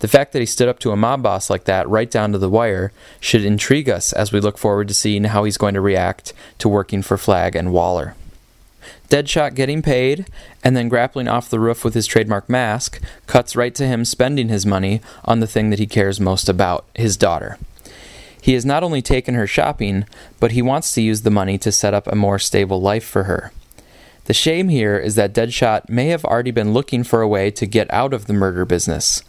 The 0.00 0.08
fact 0.08 0.32
that 0.32 0.40
he 0.40 0.46
stood 0.46 0.68
up 0.68 0.78
to 0.80 0.92
a 0.92 0.96
mob 0.96 1.22
boss 1.22 1.48
like 1.48 1.64
that 1.64 1.88
right 1.88 2.10
down 2.10 2.32
to 2.32 2.38
the 2.38 2.48
wire 2.48 2.92
should 3.20 3.44
intrigue 3.44 3.88
us 3.88 4.12
as 4.12 4.32
we 4.32 4.40
look 4.40 4.58
forward 4.58 4.88
to 4.88 4.94
seeing 4.94 5.24
how 5.24 5.44
he's 5.44 5.58
going 5.58 5.74
to 5.74 5.80
react 5.80 6.32
to 6.58 6.68
working 6.68 7.02
for 7.02 7.16
Flag 7.16 7.54
and 7.54 7.72
Waller. 7.72 8.14
Deadshot 9.08 9.54
getting 9.54 9.82
paid 9.82 10.26
and 10.62 10.76
then 10.76 10.88
grappling 10.88 11.28
off 11.28 11.50
the 11.50 11.60
roof 11.60 11.84
with 11.84 11.94
his 11.94 12.06
trademark 12.06 12.48
mask 12.48 13.00
cuts 13.26 13.56
right 13.56 13.74
to 13.74 13.86
him 13.86 14.04
spending 14.04 14.48
his 14.48 14.64
money 14.64 15.00
on 15.24 15.40
the 15.40 15.46
thing 15.46 15.70
that 15.70 15.78
he 15.78 15.86
cares 15.86 16.20
most 16.20 16.48
about 16.48 16.86
his 16.94 17.16
daughter. 17.16 17.58
He 18.40 18.54
has 18.54 18.64
not 18.64 18.82
only 18.82 19.02
taken 19.02 19.34
her 19.34 19.46
shopping, 19.46 20.06
but 20.38 20.52
he 20.52 20.62
wants 20.62 20.94
to 20.94 21.02
use 21.02 21.22
the 21.22 21.30
money 21.30 21.58
to 21.58 21.72
set 21.72 21.94
up 21.94 22.06
a 22.06 22.16
more 22.16 22.38
stable 22.38 22.80
life 22.80 23.04
for 23.04 23.24
her. 23.24 23.52
The 24.24 24.34
shame 24.34 24.68
here 24.68 24.98
is 24.98 25.14
that 25.16 25.34
Deadshot 25.34 25.88
may 25.88 26.06
have 26.08 26.24
already 26.24 26.50
been 26.50 26.72
looking 26.72 27.04
for 27.04 27.20
a 27.20 27.28
way 27.28 27.50
to 27.50 27.66
get 27.66 27.92
out 27.92 28.14
of 28.14 28.26
the 28.26 28.32
murder 28.32 28.64
business, 28.64 29.22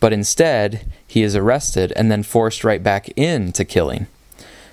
but 0.00 0.12
instead, 0.12 0.86
he 1.06 1.22
is 1.22 1.36
arrested 1.36 1.92
and 1.94 2.10
then 2.10 2.22
forced 2.22 2.64
right 2.64 2.82
back 2.82 3.08
into 3.16 3.64
killing. 3.64 4.06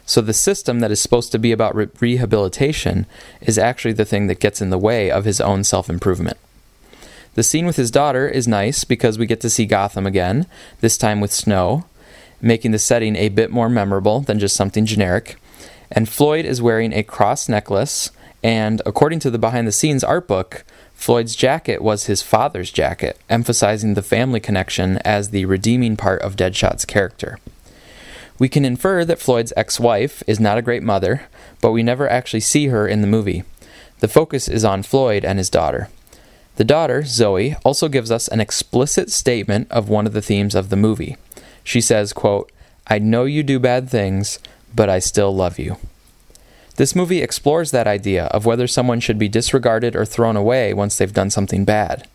So 0.06 0.22
the 0.22 0.34
system 0.34 0.80
that 0.80 0.92
is 0.92 1.02
supposed 1.02 1.32
to 1.32 1.40
be 1.40 1.52
about 1.52 1.76
re- 1.76 1.88
rehabilitation 2.00 3.06
is 3.42 3.58
actually 3.58 3.94
the 3.94 4.06
thing 4.06 4.28
that 4.28 4.40
gets 4.40 4.62
in 4.62 4.70
the 4.70 4.78
way 4.78 5.10
of 5.10 5.26
his 5.26 5.40
own 5.40 5.64
self 5.64 5.90
improvement. 5.90 6.38
The 7.36 7.44
scene 7.44 7.66
with 7.66 7.78
his 7.78 7.90
daughter 7.90 8.28
is 8.28 8.48
nice 8.48 8.84
because 8.84 9.18
we 9.18 9.26
get 9.26 9.42
to 9.42 9.50
see 9.50 9.66
Gotham 9.66 10.06
again, 10.06 10.46
this 10.82 10.98
time 10.98 11.20
with 11.20 11.32
snow, 11.32 11.86
making 12.44 12.72
the 12.72 12.80
setting 12.80 13.16
a 13.16 13.30
bit 13.30 13.50
more 13.50 13.70
memorable 13.70 14.20
than 14.20 14.40
just 14.40 14.56
something 14.56 14.86
generic. 14.86 15.38
And 15.90 16.10
Floyd 16.10 16.46
is 16.46 16.62
wearing 16.62 16.94
a 16.94 17.04
cross 17.04 17.48
necklace, 17.48 18.12
and 18.44 18.82
according 18.86 19.20
to 19.20 19.32
the 19.32 19.40
behind 19.40 19.68
the 19.68 19.72
scenes 19.72 20.04
art 20.04 20.28
book, 20.28 20.66
Floyd's 20.94 21.36
jacket 21.36 21.82
was 21.82 22.06
his 22.06 22.22
father's 22.22 22.72
jacket, 22.72 23.18
emphasizing 23.30 23.94
the 23.94 24.02
family 24.02 24.40
connection 24.40 24.98
as 25.00 25.30
the 25.30 25.46
redeeming 25.46 25.98
part 25.98 26.22
of 26.22 26.36
Deadshot's 26.36 26.86
character. 26.86 27.40
We 28.40 28.50
can 28.50 28.66
infer 28.66 29.06
that 29.06 29.20
Floyd's 29.20 29.54
ex 29.56 29.80
wife 29.80 30.24
is 30.28 30.40
not 30.40 30.58
a 30.58 30.62
great 30.62 30.84
mother, 30.84 31.24
but 31.62 31.72
we 31.72 31.84
never 31.84 32.10
actually 32.10 32.42
see 32.42 32.68
her 32.68 32.88
in 32.88 33.02
the 33.02 33.08
movie. 33.08 33.44
The 34.00 34.08
focus 34.08 34.48
is 34.48 34.66
on 34.66 34.84
Floyd 34.84 35.24
and 35.24 35.38
his 35.38 35.50
daughter. 35.50 35.90
The 36.56 36.64
daughter, 36.64 37.04
Zoe, 37.04 37.56
also 37.64 37.88
gives 37.88 38.12
us 38.12 38.28
an 38.28 38.40
explicit 38.40 39.12
statement 39.12 39.72
of 39.72 39.90
one 39.90 40.06
of 40.06 40.14
the 40.14 40.22
themes 40.22 40.56
of 40.56 40.70
the 40.70 40.76
movie. 40.76 41.18
She 41.64 41.82
says, 41.82 42.14
quote, 42.14 42.52
I 42.88 43.00
know 43.00 43.26
you 43.26 43.44
do 43.44 43.60
bad 43.60 43.90
things, 43.90 44.40
but 44.76 44.90
I 44.90 45.00
still 45.00 45.34
love 45.34 45.58
you. 45.58 45.78
This 46.76 46.96
movie 46.96 47.22
explores 47.22 47.72
that 47.72 47.88
idea 47.88 48.26
of 48.26 48.46
whether 48.46 48.68
someone 48.68 49.00
should 49.00 49.20
be 49.20 49.30
disregarded 49.30 49.96
or 49.96 50.06
thrown 50.06 50.36
away 50.36 50.74
once 50.74 50.98
they've 50.98 51.14
done 51.14 51.30
something 51.30 51.66
bad. 51.66 52.08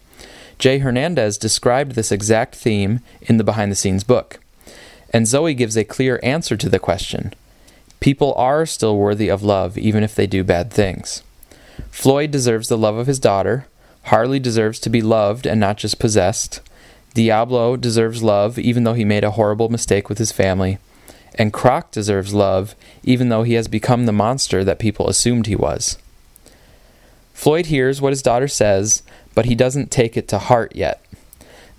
Jay 0.58 0.78
Hernandez 0.78 1.38
described 1.38 1.92
this 1.92 2.10
exact 2.10 2.56
theme 2.56 3.00
in 3.22 3.36
the 3.36 3.44
behind 3.44 3.70
the 3.70 3.76
scenes 3.76 4.02
book. 4.02 4.40
And 5.10 5.26
Zoe 5.26 5.54
gives 5.54 5.76
a 5.76 5.84
clear 5.84 6.18
answer 6.22 6.56
to 6.56 6.68
the 6.68 6.80
question 6.80 7.32
People 8.00 8.34
are 8.34 8.66
still 8.66 8.96
worthy 8.96 9.28
of 9.28 9.42
love 9.42 9.78
even 9.78 10.02
if 10.02 10.14
they 10.14 10.26
do 10.26 10.42
bad 10.42 10.72
things. 10.72 11.22
Floyd 11.90 12.30
deserves 12.30 12.68
the 12.68 12.78
love 12.78 12.96
of 12.96 13.06
his 13.06 13.20
daughter. 13.20 13.66
Harley 14.04 14.40
deserves 14.40 14.78
to 14.80 14.90
be 14.90 15.02
loved 15.02 15.46
and 15.46 15.60
not 15.60 15.76
just 15.76 15.98
possessed. 15.98 16.60
Diablo 17.18 17.74
deserves 17.74 18.22
love, 18.22 18.60
even 18.60 18.84
though 18.84 18.94
he 18.94 19.04
made 19.04 19.24
a 19.24 19.32
horrible 19.32 19.68
mistake 19.68 20.08
with 20.08 20.18
his 20.18 20.30
family. 20.30 20.78
And 21.34 21.52
Croc 21.52 21.90
deserves 21.90 22.32
love, 22.32 22.76
even 23.02 23.28
though 23.28 23.42
he 23.42 23.54
has 23.54 23.66
become 23.66 24.06
the 24.06 24.12
monster 24.12 24.62
that 24.62 24.78
people 24.78 25.08
assumed 25.08 25.48
he 25.48 25.56
was. 25.56 25.98
Floyd 27.34 27.66
hears 27.66 28.00
what 28.00 28.12
his 28.12 28.22
daughter 28.22 28.46
says, 28.46 29.02
but 29.34 29.46
he 29.46 29.56
doesn't 29.56 29.90
take 29.90 30.16
it 30.16 30.28
to 30.28 30.38
heart 30.38 30.76
yet. 30.76 31.04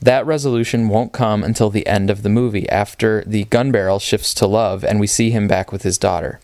That 0.01 0.25
resolution 0.25 0.89
won't 0.89 1.13
come 1.13 1.41
until 1.41 1.69
the 1.69 1.87
end 1.87 2.09
of 2.09 2.21
the 2.21 2.27
movie, 2.27 2.67
after 2.67 3.23
the 3.25 3.45
gun 3.45 3.71
barrel 3.71 3.99
shifts 3.99 4.33
to 4.33 4.45
love 4.45 4.83
and 4.83 4.99
we 4.99 5.07
see 5.07 5.29
him 5.29 5.47
back 5.47 5.71
with 5.71 5.83
his 5.83 5.97
daughter. 5.97 6.41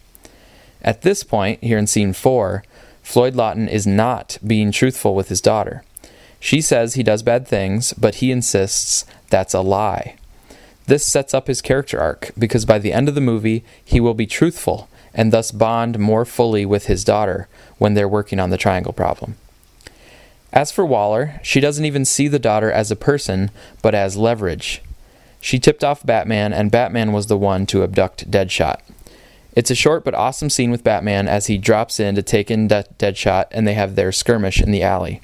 At 0.82 1.02
this 1.02 1.22
point, 1.22 1.62
here 1.62 1.78
in 1.78 1.88
scene 1.88 2.14
4, 2.14 2.64
Floyd 3.04 3.36
Lawton 3.36 3.68
is 3.68 3.86
not 3.86 4.38
being 4.48 4.72
truthful 4.72 5.14
with 5.16 5.28
his 5.28 5.42
daughter. 5.42 5.84
She 6.46 6.62
says 6.62 6.94
he 6.94 7.02
does 7.02 7.24
bad 7.24 7.48
things, 7.48 7.92
but 7.94 8.16
he 8.16 8.30
insists 8.30 9.04
that's 9.32 9.56
a 9.56 9.62
lie. 9.62 10.16
This 10.86 11.04
sets 11.04 11.34
up 11.34 11.48
his 11.48 11.60
character 11.60 12.00
arc 12.00 12.30
because 12.38 12.66
by 12.66 12.78
the 12.78 12.94
end 12.94 13.10
of 13.10 13.16
the 13.16 13.20
movie, 13.20 13.66
he 13.84 14.00
will 14.00 14.14
be 14.14 14.28
truthful 14.28 14.88
and 15.12 15.34
thus 15.34 15.50
bond 15.50 15.98
more 15.98 16.24
fully 16.24 16.64
with 16.64 16.86
his 16.86 17.04
daughter 17.04 17.48
when 17.80 17.96
they're 17.96 18.08
working 18.08 18.40
on 18.40 18.52
the 18.52 18.60
triangle 18.60 18.94
problem. 18.94 19.38
As 20.54 20.72
for 20.72 20.86
Waller, 20.86 21.40
she 21.42 21.60
doesn't 21.60 21.84
even 21.84 22.06
see 22.06 22.28
the 22.28 22.38
daughter 22.38 22.72
as 22.72 22.92
a 22.92 22.96
person, 22.96 23.50
but 23.82 23.96
as 23.96 24.16
leverage. 24.16 24.84
She 25.42 25.58
tipped 25.58 25.84
off 25.84 26.06
Batman, 26.06 26.54
and 26.54 26.70
Batman 26.70 27.12
was 27.12 27.26
the 27.26 27.40
one 27.40 27.66
to 27.66 27.82
abduct 27.82 28.30
Deadshot. 28.30 28.82
It's 29.56 29.72
a 29.72 29.76
short 29.76 30.06
but 30.06 30.14
awesome 30.14 30.52
scene 30.52 30.70
with 30.70 30.84
Batman 30.84 31.28
as 31.28 31.48
he 31.48 31.58
drops 31.58 32.00
in 32.00 32.14
to 32.14 32.22
take 32.22 32.52
in 32.52 32.68
De- 32.68 32.86
Deadshot 33.00 33.46
and 33.50 33.68
they 33.68 33.74
have 33.74 33.96
their 33.96 34.12
skirmish 34.12 34.62
in 34.62 34.70
the 34.70 34.84
alley. 34.84 35.22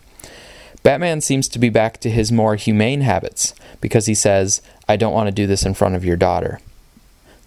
Batman 0.84 1.22
seems 1.22 1.48
to 1.50 1.60
be 1.60 1.70
back 1.70 2.00
to 2.00 2.10
his 2.10 2.32
more 2.32 2.56
humane 2.56 3.02
habits 3.02 3.54
because 3.80 4.08
he 4.08 4.16
says, 4.16 4.62
I 4.88 4.96
don't 4.96 5.14
want 5.14 5.28
to 5.28 5.32
do 5.32 5.46
this 5.46 5.66
in 5.66 5.74
front 5.74 5.96
of 5.96 6.04
your 6.04 6.18
daughter. 6.18 6.60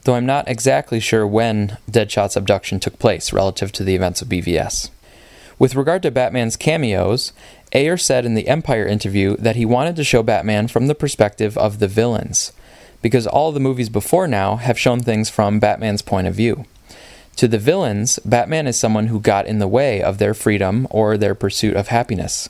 Though 0.04 0.14
I'm 0.14 0.26
not 0.26 0.48
exactly 0.48 1.00
sure 1.00 1.26
when 1.26 1.78
Deadshot's 1.90 2.36
abduction 2.36 2.78
took 2.78 2.98
place 2.98 3.32
relative 3.32 3.72
to 3.72 3.84
the 3.84 3.94
events 3.94 4.22
of 4.22 4.28
BVS. 4.28 4.90
With 5.58 5.74
regard 5.74 6.02
to 6.02 6.10
Batman's 6.10 6.56
cameos, 6.56 7.32
Ayer 7.72 7.96
said 7.96 8.24
in 8.24 8.34
the 8.34 8.48
Empire 8.48 8.86
interview 8.86 9.36
that 9.38 9.56
he 9.56 9.64
wanted 9.64 9.96
to 9.96 10.04
show 10.04 10.22
Batman 10.22 10.68
from 10.68 10.86
the 10.86 10.94
perspective 10.94 11.56
of 11.56 11.78
the 11.78 11.88
villains, 11.88 12.52
because 13.02 13.26
all 13.26 13.50
the 13.50 13.60
movies 13.60 13.88
before 13.88 14.28
now 14.28 14.56
have 14.56 14.78
shown 14.78 15.00
things 15.00 15.30
from 15.30 15.58
Batman's 15.58 16.02
point 16.02 16.26
of 16.26 16.34
view. 16.34 16.66
To 17.36 17.48
the 17.48 17.58
villains, 17.58 18.20
Batman 18.24 18.66
is 18.66 18.78
someone 18.78 19.08
who 19.08 19.20
got 19.20 19.46
in 19.46 19.58
the 19.58 19.66
way 19.66 20.02
of 20.02 20.18
their 20.18 20.34
freedom 20.34 20.86
or 20.90 21.16
their 21.16 21.34
pursuit 21.34 21.74
of 21.76 21.88
happiness. 21.88 22.48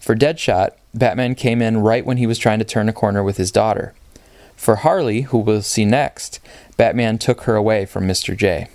For 0.00 0.14
Deadshot, 0.14 0.70
Batman 0.94 1.34
came 1.34 1.60
in 1.60 1.78
right 1.78 2.04
when 2.04 2.16
he 2.16 2.26
was 2.26 2.38
trying 2.38 2.58
to 2.58 2.64
turn 2.64 2.88
a 2.88 2.92
corner 2.92 3.22
with 3.22 3.36
his 3.36 3.52
daughter. 3.52 3.94
For 4.56 4.76
Harley, 4.76 5.22
who 5.22 5.38
we'll 5.38 5.62
see 5.62 5.84
next, 5.84 6.40
Batman 6.76 7.18
took 7.18 7.42
her 7.42 7.56
away 7.56 7.84
from 7.86 8.08
Mr. 8.08 8.36
J. 8.36 8.68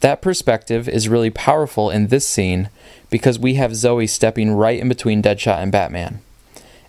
That 0.00 0.22
perspective 0.22 0.88
is 0.88 1.08
really 1.08 1.30
powerful 1.30 1.90
in 1.90 2.06
this 2.06 2.26
scene 2.26 2.70
because 3.10 3.38
we 3.38 3.54
have 3.54 3.74
Zoe 3.74 4.06
stepping 4.06 4.52
right 4.52 4.78
in 4.78 4.88
between 4.88 5.22
Deadshot 5.22 5.58
and 5.58 5.72
Batman. 5.72 6.20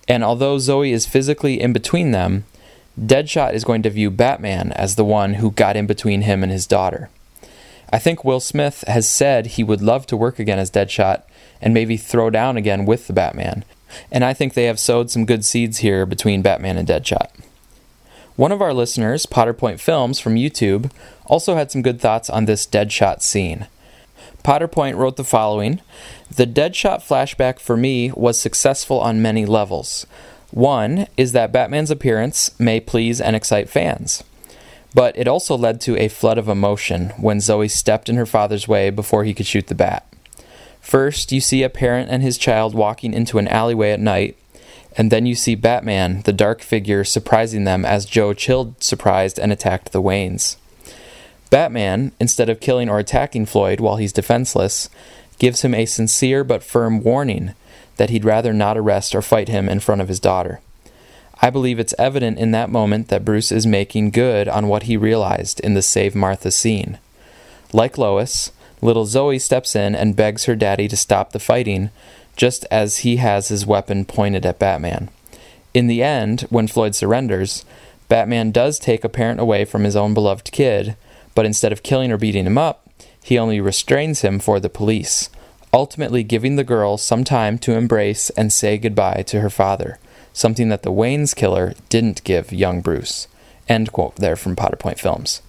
And 0.08 0.24
although 0.24 0.60
Zoe 0.60 0.92
is 0.92 1.06
physically 1.06 1.60
in 1.60 1.74
between 1.74 2.12
them, 2.12 2.46
Deadshot 3.00 3.54
is 3.54 3.64
going 3.64 3.82
to 3.84 3.90
view 3.90 4.12
Batman 4.12 4.72
as 4.74 4.96
the 4.96 5.06
one 5.06 5.36
who 5.36 5.52
got 5.52 5.78
in 5.78 5.88
between 5.88 6.22
him 6.22 6.44
and 6.44 6.52
his 6.52 6.68
daughter. 6.68 7.10
I 7.92 7.98
think 7.98 8.24
Will 8.24 8.40
Smith 8.40 8.84
has 8.88 9.10
said 9.10 9.48
he 9.48 9.64
would 9.64 9.82
love 9.82 10.06
to 10.08 10.18
work 10.18 10.38
again 10.38 10.60
as 10.60 10.70
Deadshot 10.70 11.24
and 11.62 11.74
maybe 11.74 11.98
throw 11.98 12.30
down 12.30 12.58
again 12.58 12.86
with 12.86 13.08
the 13.08 13.14
Batman. 13.14 13.66
And 14.12 14.24
I 14.24 14.34
think 14.34 14.54
they 14.54 14.66
have 14.66 14.80
sowed 14.80 15.10
some 15.10 15.26
good 15.26 15.44
seeds 15.44 15.80
here 15.80 16.06
between 16.06 16.42
Batman 16.42 16.78
and 16.78 16.88
Deadshot. 16.88 17.30
One 18.36 18.52
of 18.52 18.62
our 18.62 18.74
listeners, 18.74 19.26
Potterpoint 19.26 19.80
Films 19.80 20.20
from 20.20 20.36
YouTube, 20.36 20.92
also 21.26 21.56
had 21.56 21.72
some 21.72 21.82
good 21.82 22.00
thoughts 22.00 22.30
on 22.30 22.46
this 22.46 22.66
Deadshot 22.66 23.22
scene. 23.22 23.68
Potterpoint 24.44 24.96
wrote 24.96 25.18
the 25.18 25.24
following 25.24 25.82
The 26.34 26.48
Deadshot 26.48 27.00
flashback 27.00 27.60
for 27.60 27.76
me 27.76 28.12
was 28.12 28.40
successful 28.40 29.00
on 29.00 29.22
many 29.22 29.46
levels. 29.46 30.06
One 30.52 31.08
is 31.18 31.34
that 31.34 31.52
Batman's 31.52 31.92
appearance 31.92 32.58
may 32.60 32.80
please 32.80 33.20
and 33.22 33.36
excite 33.36 33.70
fans. 33.70 34.24
But 34.94 35.16
it 35.18 35.28
also 35.28 35.56
led 35.56 35.80
to 35.82 35.98
a 35.98 36.08
flood 36.08 36.38
of 36.38 36.48
emotion 36.48 37.10
when 37.18 37.42
Zoe 37.42 37.68
stepped 37.68 38.10
in 38.10 38.16
her 38.16 38.26
father's 38.26 38.68
way 38.68 38.90
before 38.90 39.24
he 39.24 39.34
could 39.34 39.46
shoot 39.46 39.68
the 39.68 39.76
bat. 39.76 40.09
First, 40.90 41.32
you 41.32 41.40
see 41.40 41.62
a 41.62 41.70
parent 41.70 42.10
and 42.10 42.24
his 42.24 42.36
child 42.36 42.74
walking 42.74 43.14
into 43.14 43.38
an 43.38 43.48
alleyway 43.48 43.92
at 43.92 44.00
night, 44.00 44.36
and 44.98 45.12
then 45.12 45.28
you 45.28 45.36
see 45.36 45.54
Batman, 45.54 46.24
the 46.24 46.34
dark 46.34 46.64
figure, 46.64 47.04
surprising 47.04 47.64
them 47.64 47.86
as 47.86 48.08
Joe 48.08 48.34
chilled, 48.34 48.82
surprised, 48.82 49.38
and 49.38 49.52
attacked 49.52 49.92
the 49.92 50.02
Waynes. 50.02 50.56
Batman, 51.52 52.12
instead 52.20 52.50
of 52.50 52.60
killing 52.60 52.90
or 52.90 52.98
attacking 52.98 53.46
Floyd 53.46 53.80
while 53.80 53.98
he's 53.98 54.12
defenseless, 54.12 54.90
gives 55.38 55.62
him 55.62 55.76
a 55.76 55.86
sincere 55.86 56.44
but 56.44 56.64
firm 56.64 57.04
warning 57.04 57.54
that 57.98 58.10
he'd 58.10 58.26
rather 58.26 58.52
not 58.52 58.76
arrest 58.76 59.14
or 59.14 59.22
fight 59.22 59.48
him 59.48 59.70
in 59.70 59.80
front 59.80 60.02
of 60.02 60.08
his 60.08 60.20
daughter. 60.20 60.60
I 61.40 61.52
believe 61.52 61.78
it's 61.78 61.94
evident 62.00 62.40
in 62.40 62.50
that 62.54 62.72
moment 62.72 63.10
that 63.10 63.24
Bruce 63.24 63.52
is 63.52 63.68
making 63.68 64.10
good 64.10 64.48
on 64.48 64.68
what 64.68 64.84
he 64.84 64.98
realized 64.98 65.60
in 65.60 65.76
the 65.76 65.84
Save 65.84 66.16
Martha 66.16 66.50
scene. 66.50 66.98
Like 67.72 68.00
Lois, 68.00 68.52
little 68.82 69.06
Zoe 69.06 69.40
steps 69.40 69.76
in 69.76 69.96
and 69.96 70.16
begs 70.16 70.46
her 70.46 70.56
daddy 70.56 70.88
to 70.88 70.98
stop 70.98 71.32
the 71.32 71.40
fighting, 71.40 71.90
just 72.36 72.66
as 72.72 73.00
he 73.00 73.18
has 73.18 73.50
his 73.50 73.66
weapon 73.66 74.06
pointed 74.06 74.46
at 74.46 74.60
Batman. 74.60 75.10
In 75.74 75.88
the 75.88 76.04
end, 76.04 76.42
when 76.50 76.68
Floyd 76.68 76.96
surrenders, 76.96 77.66
Batman 78.08 78.52
does 78.52 78.80
take 78.80 79.04
a 79.04 79.10
parent 79.10 79.40
away 79.40 79.66
from 79.66 79.84
his 79.84 79.96
own 79.96 80.14
beloved 80.14 80.52
kid, 80.52 80.96
but 81.36 81.46
instead 81.46 81.72
of 81.72 81.84
killing 81.84 82.12
or 82.12 82.18
beating 82.18 82.46
him 82.46 82.58
up, 82.58 82.90
he 83.24 83.38
only 83.38 83.62
restrains 83.62 84.22
him 84.22 84.40
for 84.40 84.60
the 84.60 84.70
police, 84.70 85.30
ultimately 85.74 86.24
giving 86.24 86.56
the 86.56 86.64
girl 86.64 86.98
some 86.98 87.24
time 87.24 87.58
to 87.60 87.74
embrace 87.74 88.30
and 88.32 88.52
say 88.52 88.78
goodbye 88.78 89.24
to 89.28 89.42
her 89.42 89.50
father 89.50 90.00
something 90.34 90.70
that 90.70 90.84
the 90.84 90.92
Waynes 90.92 91.36
killer 91.36 91.74
didn't 91.90 92.24
give 92.24 92.54
young 92.54 92.82
Bruce. 92.82 93.28
End 93.68 93.92
quote 93.92 94.16
there 94.16 94.36
from 94.36 94.56
Potterpoint 94.56 95.00
Films. 95.00 95.42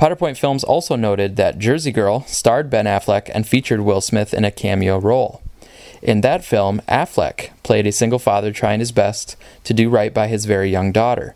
Potterpoint 0.00 0.38
Films 0.38 0.64
also 0.64 0.96
noted 0.96 1.36
that 1.36 1.58
Jersey 1.58 1.92
Girl 1.92 2.22
starred 2.22 2.70
Ben 2.70 2.86
Affleck 2.86 3.30
and 3.34 3.46
featured 3.46 3.82
Will 3.82 4.00
Smith 4.00 4.32
in 4.32 4.46
a 4.46 4.50
cameo 4.50 4.96
role. 4.98 5.42
In 6.00 6.22
that 6.22 6.42
film, 6.42 6.80
Affleck 6.88 7.50
played 7.62 7.86
a 7.86 7.92
single 7.92 8.18
father 8.18 8.50
trying 8.50 8.80
his 8.80 8.92
best 8.92 9.36
to 9.64 9.74
do 9.74 9.90
right 9.90 10.14
by 10.14 10.26
his 10.26 10.46
very 10.46 10.70
young 10.70 10.90
daughter. 10.90 11.34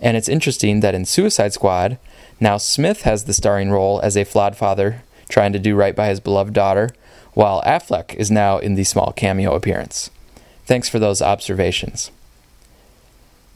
And 0.00 0.16
it's 0.16 0.28
interesting 0.28 0.80
that 0.80 0.92
in 0.92 1.04
Suicide 1.04 1.52
Squad, 1.52 1.98
now 2.40 2.56
Smith 2.56 3.02
has 3.02 3.26
the 3.26 3.32
starring 3.32 3.70
role 3.70 4.00
as 4.00 4.16
a 4.16 4.24
flawed 4.24 4.56
father 4.56 5.02
trying 5.28 5.52
to 5.52 5.60
do 5.60 5.76
right 5.76 5.94
by 5.94 6.08
his 6.08 6.18
beloved 6.18 6.52
daughter, 6.52 6.90
while 7.34 7.62
Affleck 7.62 8.12
is 8.16 8.28
now 8.28 8.58
in 8.58 8.74
the 8.74 8.82
small 8.82 9.12
cameo 9.12 9.54
appearance. 9.54 10.10
Thanks 10.66 10.88
for 10.88 10.98
those 10.98 11.22
observations. 11.22 12.10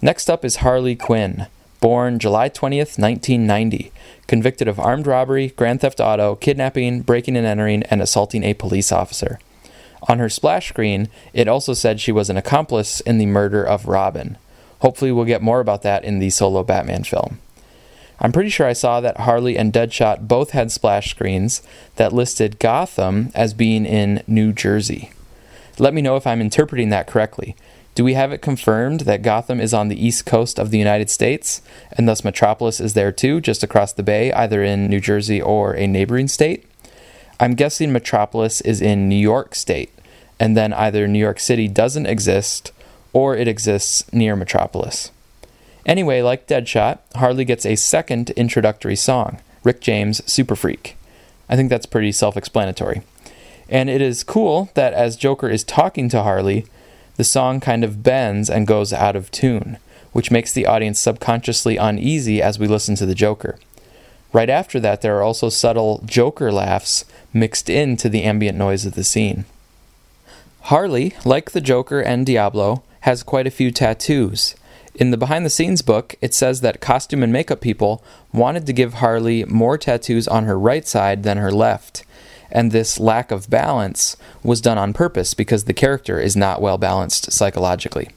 Next 0.01 0.31
up 0.31 0.45
is 0.45 0.57
Harley 0.57 0.95
Quinn, 0.95 1.49
born 1.85 2.19
July 2.19 2.49
20th, 2.49 2.99
1990, 2.99 3.93
convicted 4.27 4.67
of 4.67 4.81
armed 4.81 5.07
robbery, 5.07 5.49
grand 5.49 5.83
theft 5.83 6.01
auto, 6.01 6.35
kidnapping, 6.35 7.03
breaking 7.03 7.37
and 7.37 7.47
entering, 7.47 7.83
and 7.83 8.01
assaulting 8.01 8.43
a 8.43 8.55
police 8.55 8.91
officer. 8.91 9.39
On 10.09 10.19
her 10.19 10.31
splash 10.31 10.71
screen, 10.71 11.11
it 11.35 11.47
also 11.47 11.75
said 11.75 12.01
she 12.01 12.11
was 12.11 12.31
an 12.31 12.39
accomplice 12.39 13.01
in 13.01 13.19
the 13.19 13.27
murder 13.27 13.63
of 13.63 13.87
Robin. 13.87 14.39
Hopefully, 14.79 15.13
we'll 15.13 15.27
get 15.27 15.43
more 15.43 15.61
about 15.61 15.83
that 15.83 16.05
in 16.05 16.21
the 16.21 16.31
solo 16.31 16.63
Batman 16.63 17.05
film. 17.05 17.39
I'm 18.19 18.33
pretty 18.33 18.49
sure 18.49 18.67
I 18.67 18.73
saw 18.73 19.03
that 19.03 19.19
Harley 19.19 19.59
and 19.59 19.71
Deadshot 19.71 20.27
both 20.27 20.53
had 20.53 20.73
splash 20.73 21.11
screens 21.11 21.61
that 21.97 22.15
listed 22.15 22.59
Gotham 22.59 23.31
as 23.35 23.53
being 23.53 23.85
in 23.85 24.23
New 24.27 24.55
Jersey. 24.55 25.13
Let 25.79 25.93
me 25.93 26.01
know 26.01 26.17
if 26.17 26.27
I'm 26.27 26.41
interpreting 26.41 26.89
that 26.89 27.07
correctly. 27.07 27.57
Do 27.95 28.03
we 28.03 28.15
have 28.15 28.33
it 28.33 28.43
confirmed 28.43 29.01
that 29.01 29.23
Gotham 29.23 29.61
is 29.61 29.73
on 29.73 29.89
the 29.89 30.05
east 30.05 30.27
coast 30.27 30.59
of 30.59 30.71
the 30.71 30.79
United 30.79 31.11
States, 31.11 31.63
and 31.93 32.09
thus 32.09 32.25
Metropolis 32.25 32.81
is 32.81 32.95
there 32.95 33.13
too, 33.13 33.41
just 33.41 33.63
across 33.63 33.93
the 33.93 34.03
bay, 34.03 34.33
either 34.33 34.65
in 34.65 34.89
New 34.89 35.01
Jersey 35.01 35.41
or 35.41 35.77
a 35.77 35.87
neighboring 35.87 36.27
state? 36.27 36.67
I'm 37.39 37.55
guessing 37.55 37.93
Metropolis 37.93 38.61
is 38.61 38.81
in 38.81 39.09
New 39.09 39.17
York 39.17 39.55
State, 39.55 39.93
and 40.41 40.57
then 40.57 40.73
either 40.73 41.07
New 41.07 41.21
York 41.21 41.39
City 41.39 41.69
doesn't 41.69 42.07
exist 42.07 42.73
or 43.13 43.37
it 43.37 43.47
exists 43.47 44.13
near 44.13 44.35
Metropolis. 44.35 45.13
Anyway, 45.87 46.21
like 46.21 46.49
Deadshot, 46.49 46.99
Harley 47.15 47.45
gets 47.45 47.65
a 47.65 47.77
second 47.77 48.31
introductory 48.31 48.97
song, 48.97 49.39
Rick 49.63 49.81
James' 49.81 50.21
Super 50.31 50.57
Freak. 50.57 50.97
I 51.49 51.55
think 51.55 51.71
that's 51.71 51.87
pretty 51.87 52.11
self 52.11 52.37
explanatory. 52.37 53.03
And 53.69 53.89
it 53.89 54.03
is 54.03 54.25
cool 54.25 54.71
that 54.75 54.95
as 54.95 55.17
Joker 55.17 55.49
is 55.49 55.63
talking 55.63 56.09
to 56.09 56.23
Harley, 56.23 56.67
the 57.17 57.25
song 57.25 57.61
kind 57.61 57.85
of 57.85 58.03
bends 58.03 58.51
and 58.51 58.67
goes 58.67 58.93
out 58.93 59.17
of 59.17 59.31
tune, 59.31 59.79
which 60.13 60.31
makes 60.31 60.53
the 60.53 60.67
audience 60.67 60.99
subconsciously 60.99 61.77
uneasy 61.77 62.43
as 62.43 62.59
we 62.59 62.67
listen 62.67 62.95
to 62.97 63.07
the 63.07 63.15
Joker. 63.15 63.59
Right 64.33 64.51
after 64.51 64.81
that, 64.81 65.01
there 65.01 65.17
are 65.17 65.23
also 65.23 65.49
subtle 65.49 66.03
Joker 66.05 66.51
laughs 66.51 67.05
mixed 67.33 67.71
into 67.71 68.09
the 68.09 68.25
ambient 68.25 68.59
noise 68.59 68.85
of 68.85 68.95
the 68.95 69.05
scene. 69.05 69.45
Harley, 70.63 71.15
like 71.25 71.53
the 71.53 71.61
Joker 71.61 72.01
and 72.01 72.25
Diablo, 72.25 72.83
has 73.01 73.23
quite 73.23 73.47
a 73.47 73.51
few 73.51 73.71
tattoos. 73.71 74.57
In 74.95 75.11
the 75.11 75.17
behind 75.17 75.45
the 75.45 75.51
scenes 75.51 75.83
book, 75.83 76.15
it 76.21 76.33
says 76.33 76.63
that 76.63 76.81
costume 76.81 77.23
and 77.23 77.33
makeup 77.33 77.61
people 77.61 78.03
wanted 78.33 78.65
to 78.67 78.73
give 78.73 78.95
Harley 78.95 79.45
more 79.45 79.77
tattoos 79.77 80.27
on 80.27 80.45
her 80.45 80.59
right 80.59 80.87
side 80.87 81.23
than 81.23 81.37
her 81.37 81.53
left, 81.53 82.05
and 82.51 82.71
this 82.71 83.01
lack 83.01 83.31
of 83.31 83.51
balance 83.51 84.17
was 84.43 84.61
done 84.61 84.79
on 84.79 84.93
purpose 84.93 85.35
because 85.35 85.65
the 85.65 85.73
character 85.73 86.21
is 86.21 86.37
not 86.37 86.61
well 86.61 86.79
balanced 86.79 87.33
psychologically. 87.33 88.09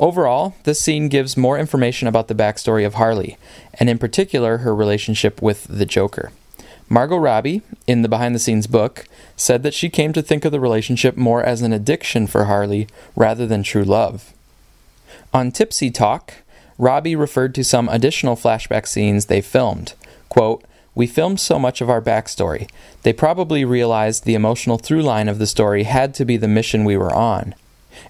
Overall, 0.00 0.54
this 0.64 0.80
scene 0.80 1.08
gives 1.08 1.36
more 1.36 1.58
information 1.58 2.08
about 2.08 2.28
the 2.28 2.34
backstory 2.34 2.84
of 2.84 2.94
Harley, 2.94 3.36
and 3.74 3.88
in 3.88 3.98
particular 3.98 4.58
her 4.58 4.74
relationship 4.74 5.40
with 5.40 5.64
the 5.68 5.86
Joker. 5.86 6.32
Margot 6.88 7.16
Robbie, 7.16 7.62
in 7.86 8.02
the 8.02 8.08
behind 8.08 8.34
the 8.34 8.38
scenes 8.38 8.66
book, 8.66 9.06
said 9.36 9.62
that 9.62 9.74
she 9.74 9.88
came 9.88 10.12
to 10.12 10.20
think 10.20 10.44
of 10.44 10.52
the 10.52 10.60
relationship 10.60 11.16
more 11.16 11.42
as 11.42 11.62
an 11.62 11.72
addiction 11.72 12.26
for 12.26 12.44
Harley 12.44 12.86
rather 13.16 13.46
than 13.46 13.62
true 13.62 13.84
love. 13.84 14.32
On 15.32 15.50
Tipsy 15.50 15.90
Talk, 15.90 16.34
Robbie 16.78 17.16
referred 17.16 17.54
to 17.54 17.64
some 17.64 17.88
additional 17.88 18.36
flashback 18.36 18.86
scenes 18.86 19.26
they 19.26 19.40
filmed. 19.40 19.94
Quote, 20.28 20.64
we 20.94 21.06
filmed 21.06 21.40
so 21.40 21.58
much 21.58 21.80
of 21.80 21.88
our 21.88 22.02
backstory. 22.02 22.68
They 23.02 23.12
probably 23.12 23.64
realized 23.64 24.24
the 24.24 24.34
emotional 24.34 24.78
through 24.78 25.02
line 25.02 25.28
of 25.28 25.38
the 25.38 25.46
story 25.46 25.84
had 25.84 26.14
to 26.14 26.24
be 26.24 26.36
the 26.36 26.48
mission 26.48 26.84
we 26.84 26.96
were 26.96 27.14
on, 27.14 27.54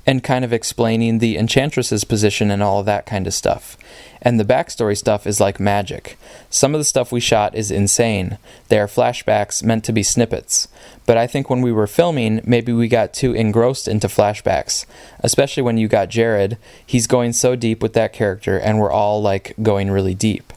and 0.06 0.24
kind 0.24 0.44
of 0.44 0.52
explaining 0.52 1.18
the 1.18 1.36
Enchantress's 1.36 2.04
position 2.04 2.50
and 2.50 2.62
all 2.62 2.82
that 2.82 3.06
kind 3.06 3.26
of 3.26 3.34
stuff. 3.34 3.76
And 4.24 4.38
the 4.38 4.44
backstory 4.44 4.96
stuff 4.96 5.26
is 5.26 5.40
like 5.40 5.58
magic. 5.58 6.16
Some 6.48 6.74
of 6.74 6.80
the 6.80 6.84
stuff 6.84 7.10
we 7.10 7.18
shot 7.18 7.56
is 7.56 7.72
insane. 7.72 8.38
They 8.68 8.78
are 8.78 8.86
flashbacks 8.86 9.64
meant 9.64 9.84
to 9.84 9.92
be 9.92 10.04
snippets. 10.04 10.68
But 11.06 11.18
I 11.18 11.26
think 11.26 11.50
when 11.50 11.60
we 11.60 11.72
were 11.72 11.88
filming, 11.88 12.40
maybe 12.44 12.72
we 12.72 12.86
got 12.86 13.12
too 13.12 13.32
engrossed 13.32 13.88
into 13.88 14.06
flashbacks. 14.06 14.86
Especially 15.20 15.64
when 15.64 15.76
you 15.76 15.88
got 15.88 16.08
Jared. 16.08 16.56
He's 16.86 17.08
going 17.08 17.32
so 17.32 17.56
deep 17.56 17.82
with 17.82 17.94
that 17.94 18.12
character, 18.12 18.56
and 18.58 18.78
we're 18.78 18.92
all 18.92 19.20
like 19.20 19.54
going 19.60 19.90
really 19.90 20.14
deep. 20.14 20.52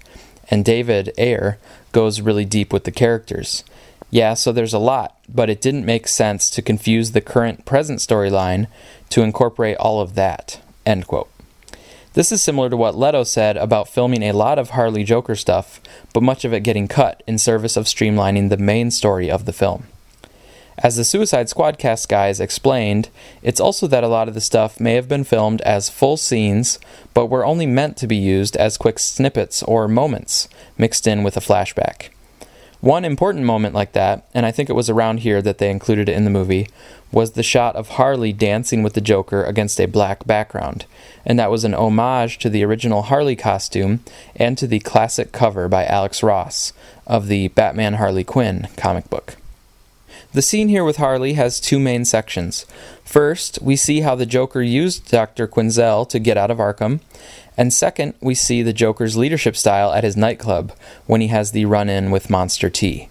And 0.50 0.64
David 0.64 1.14
Ayer 1.18 1.58
goes 1.92 2.22
really 2.22 2.46
deep 2.46 2.72
with 2.72 2.84
the 2.84 2.92
characters. 2.92 3.64
Yeah, 4.12 4.34
so 4.34 4.52
there's 4.52 4.74
a 4.74 4.80
lot. 4.80 5.18
but 5.28 5.50
it 5.50 5.60
didn't 5.62 5.86
make 5.86 6.08
sense 6.08 6.50
to 6.52 6.62
confuse 6.62 7.12
the 7.12 7.22
current 7.22 7.66
present 7.66 8.00
storyline 8.00 8.68
to 9.10 9.24
incorporate 9.24 9.78
all 9.78 10.00
of 10.02 10.16
that. 10.16 10.62
End 10.86 11.08
quote. 11.08 11.30
This 12.14 12.32
is 12.32 12.44
similar 12.44 12.70
to 12.70 12.78
what 12.78 12.98
Leto 12.98 13.24
said 13.24 13.58
about 13.58 13.90
filming 13.90 14.24
a 14.24 14.32
lot 14.32 14.58
of 14.58 14.70
Harley 14.70 15.04
Joker 15.04 15.36
stuff, 15.36 15.82
but 16.14 16.24
much 16.24 16.46
of 16.46 16.54
it 16.54 16.62
getting 16.62 16.88
cut 16.88 17.24
in 17.28 17.38
service 17.38 17.76
of 17.76 17.86
streamlining 17.86 18.50
the 18.50 18.58
main 18.58 18.92
story 18.92 19.30
of 19.30 19.46
the 19.46 19.52
film. 19.52 19.88
As 20.86 20.98
the 20.98 21.04
Suicide 21.04 21.50
Squad 21.50 21.80
cast 21.80 22.08
guys 22.10 22.40
explained, 22.40 23.10
it's 23.42 23.60
also 23.60 23.88
that 23.88 24.04
a 24.04 24.08
lot 24.08 24.28
of 24.28 24.36
the 24.36 24.40
stuff 24.40 24.80
may 24.80 24.94
have 24.94 25.08
been 25.08 25.24
filmed 25.24 25.62
as 25.62 25.90
full 25.90 26.16
scenes, 26.16 26.78
but 27.16 27.26
were 27.26 27.44
only 27.44 27.66
meant 27.66 27.98
to 27.98 28.06
be 28.06 28.16
used 28.16 28.56
as 28.56 28.78
quick 28.78 29.00
snippets 29.00 29.64
or 29.64 29.88
moments 29.88 30.48
mixed 30.78 31.08
in 31.08 31.24
with 31.24 31.36
a 31.36 31.40
flashback. 31.40 32.10
One 32.82 33.04
important 33.04 33.46
moment 33.46 33.74
like 33.74 33.94
that, 33.94 34.28
and 34.36 34.46
I 34.46 34.52
think 34.52 34.70
it 34.70 34.76
was 34.76 34.88
around 34.88 35.22
here 35.22 35.42
that 35.42 35.58
they 35.58 35.72
included 35.72 36.08
it 36.08 36.16
in 36.16 36.24
the 36.24 36.30
movie, 36.30 36.70
was 37.12 37.32
the 37.32 37.42
shot 37.42 37.76
of 37.76 37.90
Harley 37.98 38.32
dancing 38.32 38.84
with 38.84 38.94
the 38.94 39.02
Joker 39.02 39.44
against 39.44 39.82
a 39.82 39.88
black 39.88 40.28
background, 40.28 40.86
and 41.26 41.40
that 41.40 41.50
was 41.50 41.64
an 41.64 41.74
homage 41.74 42.38
to 42.38 42.50
the 42.52 42.64
original 42.64 43.02
Harley 43.02 43.36
costume 43.36 44.02
and 44.36 44.56
to 44.60 44.68
the 44.68 44.82
classic 44.82 45.32
cover 45.32 45.68
by 45.68 45.84
Alex 45.88 46.22
Ross 46.22 46.74
of 47.08 47.26
the 47.26 47.48
Batman 47.48 47.96
Harley 47.96 48.24
Quinn 48.24 48.68
comic 48.78 49.10
book. 49.10 49.38
The 50.36 50.42
scene 50.42 50.68
here 50.68 50.84
with 50.84 50.98
Harley 50.98 51.36
has 51.36 51.62
two 51.62 51.80
main 51.80 52.04
sections. 52.04 52.66
First, 53.06 53.58
we 53.62 53.78
see 53.78 54.02
how 54.02 54.16
the 54.16 54.26
Joker 54.26 54.62
used 54.62 55.10
Dr. 55.10 55.48
Quinzel 55.48 56.06
to 56.10 56.20
get 56.20 56.36
out 56.36 56.52
of 56.52 56.58
Arkham, 56.58 57.00
and 57.56 57.72
second, 57.72 58.16
we 58.20 58.36
see 58.36 58.62
the 58.62 58.74
Joker's 58.74 59.16
leadership 59.16 59.56
style 59.56 59.94
at 59.94 60.04
his 60.04 60.18
nightclub 60.18 60.74
when 61.06 61.22
he 61.22 61.28
has 61.28 61.54
the 61.54 61.64
run 61.64 61.88
in 61.88 62.12
with 62.12 62.30
Monster 62.30 62.70
T. 62.70 63.08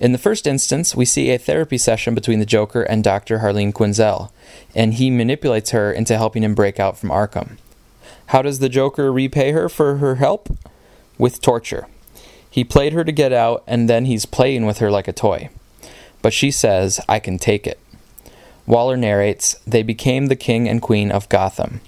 In 0.00 0.10
the 0.10 0.18
first 0.18 0.48
instance, 0.48 0.96
we 0.96 1.04
see 1.04 1.30
a 1.30 1.38
therapy 1.38 1.78
session 1.78 2.12
between 2.12 2.40
the 2.40 2.44
Joker 2.44 2.82
and 2.82 3.04
Dr. 3.04 3.38
Harleen 3.38 3.72
Quinzel, 3.72 4.32
and 4.74 4.94
he 4.94 5.12
manipulates 5.12 5.70
her 5.70 5.92
into 5.92 6.16
helping 6.16 6.42
him 6.42 6.56
break 6.56 6.80
out 6.80 6.98
from 6.98 7.10
Arkham. 7.10 7.56
How 8.26 8.42
does 8.42 8.58
the 8.58 8.68
Joker 8.68 9.12
repay 9.12 9.52
her 9.52 9.68
for 9.68 9.98
her 9.98 10.16
help? 10.16 10.48
With 11.18 11.40
torture. 11.40 11.86
He 12.50 12.64
played 12.64 12.94
her 12.94 13.04
to 13.04 13.12
get 13.12 13.32
out, 13.32 13.62
and 13.68 13.88
then 13.88 14.06
he's 14.06 14.26
playing 14.26 14.66
with 14.66 14.78
her 14.78 14.90
like 14.90 15.06
a 15.06 15.12
toy. 15.12 15.48
But 16.22 16.32
she 16.32 16.50
says, 16.50 17.00
I 17.08 17.18
can 17.18 17.38
take 17.38 17.66
it. 17.66 17.78
Waller 18.66 18.96
narrates, 18.96 19.56
They 19.66 19.82
became 19.82 20.26
the 20.26 20.36
king 20.36 20.68
and 20.68 20.80
queen 20.80 21.10
of 21.10 21.28
Gotham. 21.28 21.80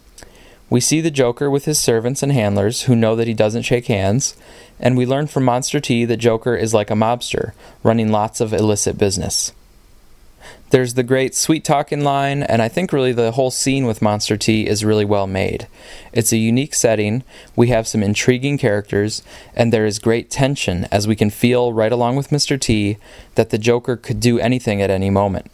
We 0.69 0.81
see 0.81 1.01
the 1.01 1.11
Joker 1.11 1.49
with 1.51 1.67
his 1.67 1.79
servants 1.79 2.23
and 2.23 2.33
handlers 2.33 2.83
who 2.83 2.97
know 2.97 3.15
that 3.15 3.29
he 3.29 3.35
doesn't 3.35 3.63
shake 3.63 3.87
hands, 3.87 4.37
and 4.81 4.97
we 4.97 5.07
learn 5.07 5.29
from 5.29 5.45
Monster 5.45 5.79
T 5.79 6.05
that 6.05 6.17
Joker 6.17 6.57
is 6.57 6.75
like 6.75 6.91
a 6.91 6.95
mobster, 6.95 7.53
running 7.83 8.11
lots 8.11 8.41
of 8.41 8.53
illicit 8.53 8.99
business. 8.99 9.53
There's 10.75 10.95
the 10.95 11.05
great 11.05 11.37
sweet 11.37 11.63
talking 11.63 12.03
line, 12.03 12.43
and 12.43 12.61
I 12.61 12.67
think 12.67 12.93
really 12.93 13.13
the 13.13 13.31
whole 13.31 13.53
scene 13.53 13.87
with 13.87 14.03
Monster 14.03 14.37
T 14.37 14.67
is 14.67 14.85
really 14.85 15.05
well 15.05 15.29
made. 15.29 15.69
It's 16.13 16.33
a 16.33 16.37
unique 16.37 16.75
setting, 16.75 17.23
we 17.55 17.69
have 17.69 17.87
some 17.87 18.03
intriguing 18.03 18.59
characters, 18.59 19.23
and 19.55 19.73
there 19.73 19.87
is 19.87 20.01
great 20.01 20.33
tension 20.33 20.89
as 20.91 21.07
we 21.07 21.15
can 21.15 21.31
feel 21.31 21.73
right 21.73 21.93
along 21.93 22.17
with 22.17 22.31
Mr. 22.31 22.61
T 22.61 22.97
that 23.37 23.51
the 23.51 23.57
Joker 23.57 23.97
could 23.97 24.19
do 24.19 24.41
anything 24.41 24.83
at 24.83 24.91
any 24.91 25.11
moment. 25.11 25.49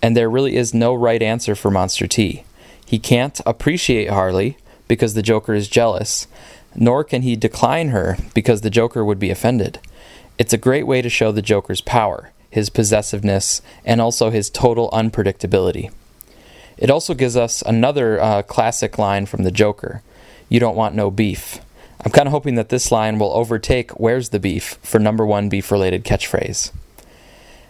And 0.00 0.16
there 0.16 0.30
really 0.30 0.54
is 0.54 0.72
no 0.72 0.94
right 0.94 1.20
answer 1.20 1.56
for 1.56 1.72
Monster 1.72 2.06
T. 2.06 2.44
He 2.86 3.00
can't 3.00 3.40
appreciate 3.44 4.10
Harley 4.10 4.56
because 4.86 5.14
the 5.14 5.20
Joker 5.20 5.52
is 5.52 5.66
jealous, 5.66 6.28
nor 6.76 7.02
can 7.02 7.22
he 7.22 7.34
decline 7.34 7.88
her 7.88 8.18
because 8.34 8.60
the 8.60 8.70
Joker 8.70 9.04
would 9.04 9.18
be 9.18 9.30
offended. 9.30 9.80
It's 10.38 10.52
a 10.52 10.56
great 10.56 10.86
way 10.86 11.02
to 11.02 11.10
show 11.10 11.32
the 11.32 11.42
Joker's 11.42 11.80
power, 11.80 12.30
his 12.50 12.68
possessiveness, 12.68 13.62
and 13.84 14.00
also 14.00 14.30
his 14.30 14.50
total 14.50 14.90
unpredictability. 14.90 15.90
It 16.76 16.90
also 16.90 17.14
gives 17.14 17.36
us 17.36 17.62
another 17.62 18.20
uh, 18.20 18.42
classic 18.42 18.98
line 18.98 19.26
from 19.26 19.44
the 19.44 19.50
Joker 19.50 20.02
You 20.48 20.60
don't 20.60 20.76
want 20.76 20.94
no 20.94 21.10
beef. 21.10 21.60
I'm 22.04 22.10
kind 22.10 22.26
of 22.26 22.32
hoping 22.32 22.54
that 22.54 22.70
this 22.70 22.90
line 22.90 23.18
will 23.18 23.32
overtake 23.32 23.92
Where's 23.92 24.30
the 24.30 24.40
Beef 24.40 24.78
for 24.82 24.98
number 24.98 25.26
one 25.26 25.48
beef 25.48 25.70
related 25.70 26.04
catchphrase. 26.04 26.72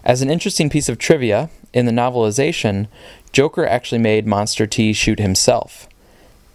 As 0.04 0.22
an 0.22 0.30
interesting 0.30 0.70
piece 0.70 0.88
of 0.88 0.98
trivia, 0.98 1.50
in 1.72 1.86
the 1.86 1.92
novelization, 1.92 2.86
Joker 3.32 3.66
actually 3.66 4.00
made 4.00 4.26
Monster 4.26 4.66
T 4.66 4.92
shoot 4.92 5.18
himself. 5.18 5.88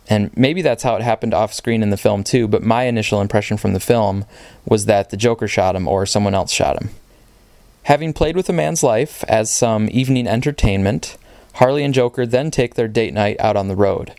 And 0.07 0.35
maybe 0.37 0.61
that's 0.61 0.83
how 0.83 0.95
it 0.95 1.01
happened 1.01 1.33
off 1.33 1.53
screen 1.53 1.83
in 1.83 1.89
the 1.89 1.97
film 1.97 2.23
too, 2.23 2.47
but 2.47 2.63
my 2.63 2.83
initial 2.83 3.21
impression 3.21 3.57
from 3.57 3.73
the 3.73 3.79
film 3.79 4.25
was 4.65 4.85
that 4.85 5.09
the 5.09 5.17
Joker 5.17 5.47
shot 5.47 5.75
him 5.75 5.87
or 5.87 6.05
someone 6.05 6.35
else 6.35 6.51
shot 6.51 6.81
him. 6.81 6.89
Having 7.85 8.13
played 8.13 8.35
with 8.35 8.49
a 8.49 8.53
man's 8.53 8.81
life 8.81 9.23
as 9.27 9.51
some 9.51 9.89
evening 9.91 10.25
entertainment, 10.25 11.17
Harley 11.53 11.83
and 11.83 11.93
Joker 11.93 12.25
then 12.25 12.49
take 12.49 12.73
their 12.73 12.87
date 12.87 13.13
night 13.13 13.39
out 13.39 13.55
on 13.55 13.67
the 13.67 13.75
road. 13.75 14.13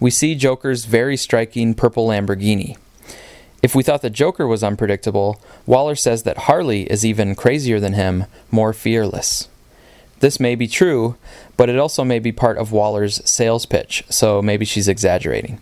We 0.00 0.10
see 0.10 0.34
Joker's 0.34 0.86
very 0.86 1.18
striking 1.18 1.74
purple 1.74 2.08
Lamborghini. 2.08 2.78
If 3.62 3.74
we 3.74 3.82
thought 3.82 4.00
the 4.00 4.08
Joker 4.08 4.46
was 4.46 4.64
unpredictable, 4.64 5.38
Waller 5.66 5.94
says 5.94 6.22
that 6.22 6.48
Harley 6.48 6.84
is 6.84 7.04
even 7.04 7.34
crazier 7.34 7.78
than 7.78 7.92
him, 7.92 8.24
more 8.50 8.72
fearless. 8.72 9.48
This 10.20 10.40
may 10.40 10.54
be 10.54 10.66
true, 10.66 11.16
but 11.58 11.68
it 11.68 11.78
also 11.78 12.04
may 12.04 12.20
be 12.20 12.32
part 12.32 12.56
of 12.56 12.72
Waller's 12.72 13.20
sales 13.28 13.66
pitch, 13.66 14.02
so 14.08 14.40
maybe 14.40 14.64
she's 14.64 14.88
exaggerating. 14.88 15.60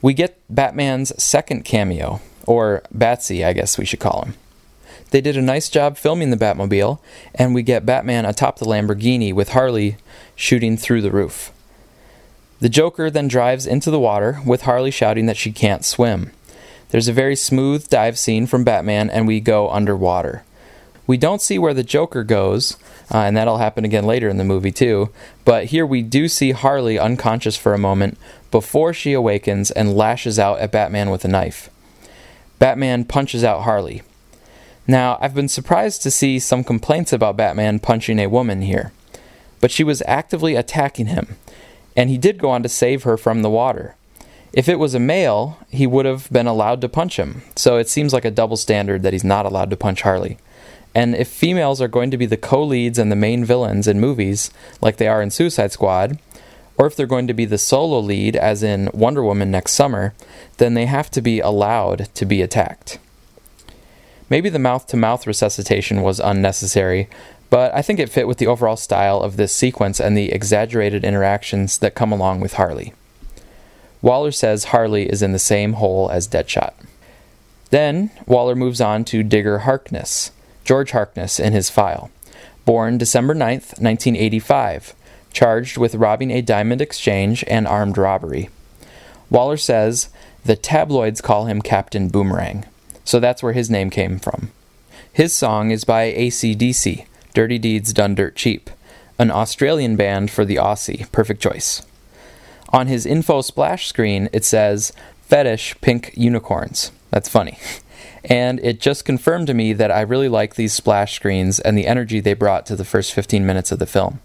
We 0.00 0.14
get 0.14 0.38
Batman's 0.48 1.20
second 1.20 1.64
cameo, 1.64 2.20
or 2.46 2.84
Batsy, 2.96 3.44
I 3.44 3.52
guess 3.52 3.78
we 3.78 3.84
should 3.84 3.98
call 3.98 4.22
him. 4.22 4.34
They 5.12 5.20
did 5.20 5.36
a 5.36 5.42
nice 5.42 5.68
job 5.68 5.98
filming 5.98 6.30
the 6.30 6.38
Batmobile, 6.38 6.98
and 7.34 7.54
we 7.54 7.62
get 7.62 7.84
Batman 7.84 8.24
atop 8.24 8.58
the 8.58 8.64
Lamborghini 8.64 9.30
with 9.34 9.50
Harley 9.50 9.98
shooting 10.34 10.78
through 10.78 11.02
the 11.02 11.10
roof. 11.10 11.52
The 12.60 12.70
Joker 12.70 13.10
then 13.10 13.28
drives 13.28 13.66
into 13.66 13.90
the 13.90 14.00
water, 14.00 14.40
with 14.46 14.62
Harley 14.62 14.90
shouting 14.90 15.26
that 15.26 15.36
she 15.36 15.52
can't 15.52 15.84
swim. 15.84 16.32
There's 16.88 17.08
a 17.08 17.12
very 17.12 17.36
smooth 17.36 17.90
dive 17.90 18.18
scene 18.18 18.46
from 18.46 18.64
Batman, 18.64 19.10
and 19.10 19.26
we 19.26 19.38
go 19.38 19.68
underwater. 19.68 20.44
We 21.06 21.18
don't 21.18 21.42
see 21.42 21.58
where 21.58 21.74
the 21.74 21.82
Joker 21.82 22.24
goes, 22.24 22.78
uh, 23.12 23.18
and 23.18 23.36
that'll 23.36 23.58
happen 23.58 23.84
again 23.84 24.06
later 24.06 24.30
in 24.30 24.38
the 24.38 24.44
movie 24.44 24.72
too. 24.72 25.10
But 25.44 25.66
here 25.66 25.84
we 25.84 26.00
do 26.00 26.26
see 26.26 26.52
Harley 26.52 26.98
unconscious 26.98 27.58
for 27.58 27.74
a 27.74 27.78
moment 27.78 28.16
before 28.50 28.94
she 28.94 29.12
awakens 29.12 29.70
and 29.70 29.94
lashes 29.94 30.38
out 30.38 30.60
at 30.60 30.72
Batman 30.72 31.10
with 31.10 31.22
a 31.26 31.28
knife. 31.28 31.68
Batman 32.58 33.04
punches 33.04 33.44
out 33.44 33.64
Harley. 33.64 34.00
Now, 34.86 35.16
I've 35.20 35.34
been 35.34 35.48
surprised 35.48 36.02
to 36.02 36.10
see 36.10 36.38
some 36.38 36.64
complaints 36.64 37.12
about 37.12 37.36
Batman 37.36 37.78
punching 37.78 38.18
a 38.18 38.26
woman 38.26 38.62
here, 38.62 38.92
but 39.60 39.70
she 39.70 39.84
was 39.84 40.02
actively 40.06 40.56
attacking 40.56 41.06
him, 41.06 41.36
and 41.96 42.10
he 42.10 42.18
did 42.18 42.38
go 42.38 42.50
on 42.50 42.62
to 42.64 42.68
save 42.68 43.04
her 43.04 43.16
from 43.16 43.42
the 43.42 43.50
water. 43.50 43.94
If 44.52 44.68
it 44.68 44.78
was 44.78 44.94
a 44.94 45.00
male, 45.00 45.58
he 45.70 45.86
would 45.86 46.04
have 46.04 46.28
been 46.30 46.48
allowed 46.48 46.80
to 46.80 46.88
punch 46.88 47.18
him, 47.18 47.42
so 47.54 47.76
it 47.76 47.88
seems 47.88 48.12
like 48.12 48.24
a 48.24 48.30
double 48.30 48.56
standard 48.56 49.02
that 49.02 49.12
he's 49.12 49.24
not 49.24 49.46
allowed 49.46 49.70
to 49.70 49.76
punch 49.76 50.02
Harley. 50.02 50.36
And 50.94 51.14
if 51.14 51.28
females 51.28 51.80
are 51.80 51.88
going 51.88 52.10
to 52.10 52.18
be 52.18 52.26
the 52.26 52.36
co 52.36 52.62
leads 52.62 52.98
and 52.98 53.10
the 53.10 53.16
main 53.16 53.44
villains 53.44 53.88
in 53.88 54.00
movies, 54.00 54.50
like 54.80 54.96
they 54.96 55.08
are 55.08 55.22
in 55.22 55.30
Suicide 55.30 55.72
Squad, 55.72 56.18
or 56.76 56.86
if 56.86 56.96
they're 56.96 57.06
going 57.06 57.28
to 57.28 57.34
be 57.34 57.44
the 57.44 57.56
solo 57.56 57.98
lead, 58.00 58.36
as 58.36 58.62
in 58.62 58.90
Wonder 58.92 59.22
Woman 59.22 59.50
next 59.50 59.72
summer, 59.72 60.12
then 60.58 60.74
they 60.74 60.86
have 60.86 61.10
to 61.12 61.22
be 61.22 61.40
allowed 61.40 62.08
to 62.14 62.26
be 62.26 62.42
attacked. 62.42 62.98
Maybe 64.32 64.48
the 64.48 64.58
mouth 64.58 64.86
to 64.86 64.96
mouth 64.96 65.26
resuscitation 65.26 66.00
was 66.00 66.18
unnecessary, 66.18 67.06
but 67.50 67.70
I 67.74 67.82
think 67.82 67.98
it 67.98 68.08
fit 68.08 68.26
with 68.26 68.38
the 68.38 68.46
overall 68.46 68.78
style 68.78 69.20
of 69.20 69.36
this 69.36 69.54
sequence 69.54 70.00
and 70.00 70.16
the 70.16 70.32
exaggerated 70.32 71.04
interactions 71.04 71.76
that 71.80 71.94
come 71.94 72.12
along 72.12 72.40
with 72.40 72.54
Harley. 72.54 72.94
Waller 74.00 74.32
says 74.32 74.64
Harley 74.72 75.06
is 75.06 75.20
in 75.20 75.32
the 75.32 75.38
same 75.38 75.74
hole 75.74 76.08
as 76.10 76.26
Deadshot. 76.26 76.72
Then, 77.68 78.10
Waller 78.24 78.54
moves 78.54 78.80
on 78.80 79.04
to 79.04 79.22
Digger 79.22 79.58
Harkness, 79.58 80.32
George 80.64 80.92
Harkness 80.92 81.38
in 81.38 81.52
his 81.52 81.68
file. 81.68 82.10
Born 82.64 82.96
December 82.96 83.34
9, 83.34 83.56
1985, 83.56 84.94
charged 85.34 85.76
with 85.76 85.96
robbing 85.96 86.30
a 86.30 86.40
diamond 86.40 86.80
exchange 86.80 87.44
and 87.48 87.66
armed 87.68 87.98
robbery. 87.98 88.48
Waller 89.28 89.58
says 89.58 90.08
the 90.42 90.56
tabloids 90.56 91.20
call 91.20 91.44
him 91.44 91.60
Captain 91.60 92.08
Boomerang, 92.08 92.64
so 93.04 93.20
that's 93.20 93.42
where 93.42 93.52
his 93.52 93.70
name 93.70 93.90
came 93.90 94.18
from. 94.18 94.50
His 95.12 95.32
song 95.32 95.70
is 95.70 95.84
by 95.84 96.12
ACDC, 96.12 97.06
Dirty 97.34 97.58
Deeds 97.58 97.92
Done 97.92 98.14
Dirt 98.14 98.34
Cheap, 98.36 98.70
an 99.18 99.30
Australian 99.30 99.96
band 99.96 100.30
for 100.30 100.44
the 100.44 100.56
Aussie, 100.56 101.10
perfect 101.12 101.42
choice. 101.42 101.82
On 102.70 102.86
his 102.86 103.04
info 103.04 103.42
splash 103.42 103.86
screen, 103.86 104.28
it 104.32 104.44
says, 104.44 104.92
Fetish 105.22 105.76
Pink 105.80 106.12
Unicorns. 106.16 106.92
That's 107.10 107.28
funny. 107.28 107.58
And 108.24 108.60
it 108.60 108.80
just 108.80 109.04
confirmed 109.04 109.48
to 109.48 109.54
me 109.54 109.72
that 109.72 109.90
I 109.90 110.02
really 110.02 110.28
like 110.28 110.54
these 110.54 110.72
splash 110.72 111.14
screens 111.14 111.58
and 111.58 111.76
the 111.76 111.88
energy 111.88 112.20
they 112.20 112.34
brought 112.34 112.66
to 112.66 112.76
the 112.76 112.84
first 112.84 113.12
15 113.12 113.44
minutes 113.44 113.72
of 113.72 113.80
the 113.80 113.86
film. 113.86 114.20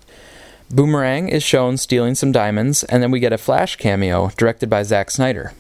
Boomerang 0.70 1.30
is 1.30 1.42
shown 1.42 1.78
stealing 1.78 2.14
some 2.14 2.32
diamonds, 2.32 2.84
and 2.84 3.02
then 3.02 3.10
we 3.10 3.20
get 3.20 3.34
a 3.34 3.38
Flash 3.38 3.76
cameo 3.78 4.30
directed 4.38 4.70
by 4.70 4.84
Zack 4.84 5.10
Snyder. 5.10 5.54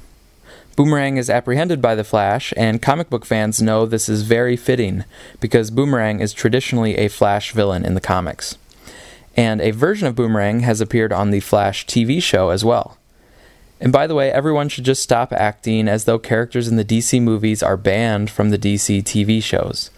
Boomerang 0.77 1.17
is 1.17 1.27
apprehended 1.27 1.81
by 1.81 1.95
the 1.95 2.03
Flash, 2.03 2.53
and 2.55 2.83
comic 2.83 3.09
book 3.09 3.25
fans 3.25 3.59
know 3.59 3.87
this 3.87 4.07
is 4.07 4.21
very 4.21 4.55
fitting 4.55 5.05
because 5.39 5.71
Boomerang 5.71 6.19
is 6.19 6.33
traditionally 6.33 6.97
a 6.97 7.07
Flash 7.07 7.51
villain 7.51 7.83
in 7.83 7.95
the 7.95 7.99
comics. 7.99 8.59
And 9.35 9.59
a 9.59 9.71
version 9.71 10.07
of 10.07 10.13
Boomerang 10.13 10.59
has 10.59 10.79
appeared 10.79 11.11
on 11.11 11.31
the 11.31 11.39
Flash 11.39 11.87
TV 11.87 12.21
show 12.21 12.51
as 12.51 12.63
well. 12.63 12.95
And 13.81 13.91
by 13.91 14.05
the 14.05 14.13
way, 14.13 14.31
everyone 14.31 14.69
should 14.69 14.83
just 14.83 15.01
stop 15.01 15.33
acting 15.33 15.87
as 15.87 16.05
though 16.05 16.19
characters 16.19 16.67
in 16.67 16.75
the 16.75 16.85
DC 16.85 17.19
movies 17.23 17.63
are 17.63 17.75
banned 17.75 18.29
from 18.29 18.51
the 18.51 18.59
DC 18.59 19.01
TV 19.01 19.41
shows. 19.41 19.89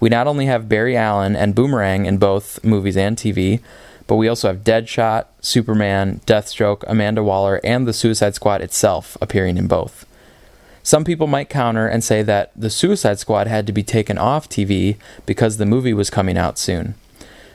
We 0.00 0.08
not 0.08 0.26
only 0.26 0.46
have 0.46 0.68
Barry 0.68 0.96
Allen 0.96 1.36
and 1.36 1.54
Boomerang 1.54 2.04
in 2.04 2.18
both 2.18 2.64
movies 2.64 2.96
and 2.96 3.16
TV, 3.16 3.60
but 4.08 4.16
we 4.16 4.26
also 4.26 4.48
have 4.48 4.64
Deadshot, 4.64 5.26
Superman, 5.40 6.20
Deathstroke, 6.26 6.82
Amanda 6.88 7.22
Waller, 7.22 7.60
and 7.62 7.86
the 7.86 7.92
Suicide 7.92 8.34
Squad 8.34 8.60
itself 8.60 9.16
appearing 9.20 9.56
in 9.56 9.68
both. 9.68 10.04
Some 10.86 11.02
people 11.02 11.26
might 11.26 11.48
counter 11.48 11.88
and 11.88 12.04
say 12.04 12.22
that 12.22 12.52
the 12.54 12.70
Suicide 12.70 13.18
Squad 13.18 13.48
had 13.48 13.66
to 13.66 13.72
be 13.72 13.82
taken 13.82 14.18
off 14.18 14.48
TV 14.48 14.94
because 15.26 15.56
the 15.56 15.66
movie 15.66 15.92
was 15.92 16.10
coming 16.10 16.38
out 16.38 16.58
soon. 16.58 16.94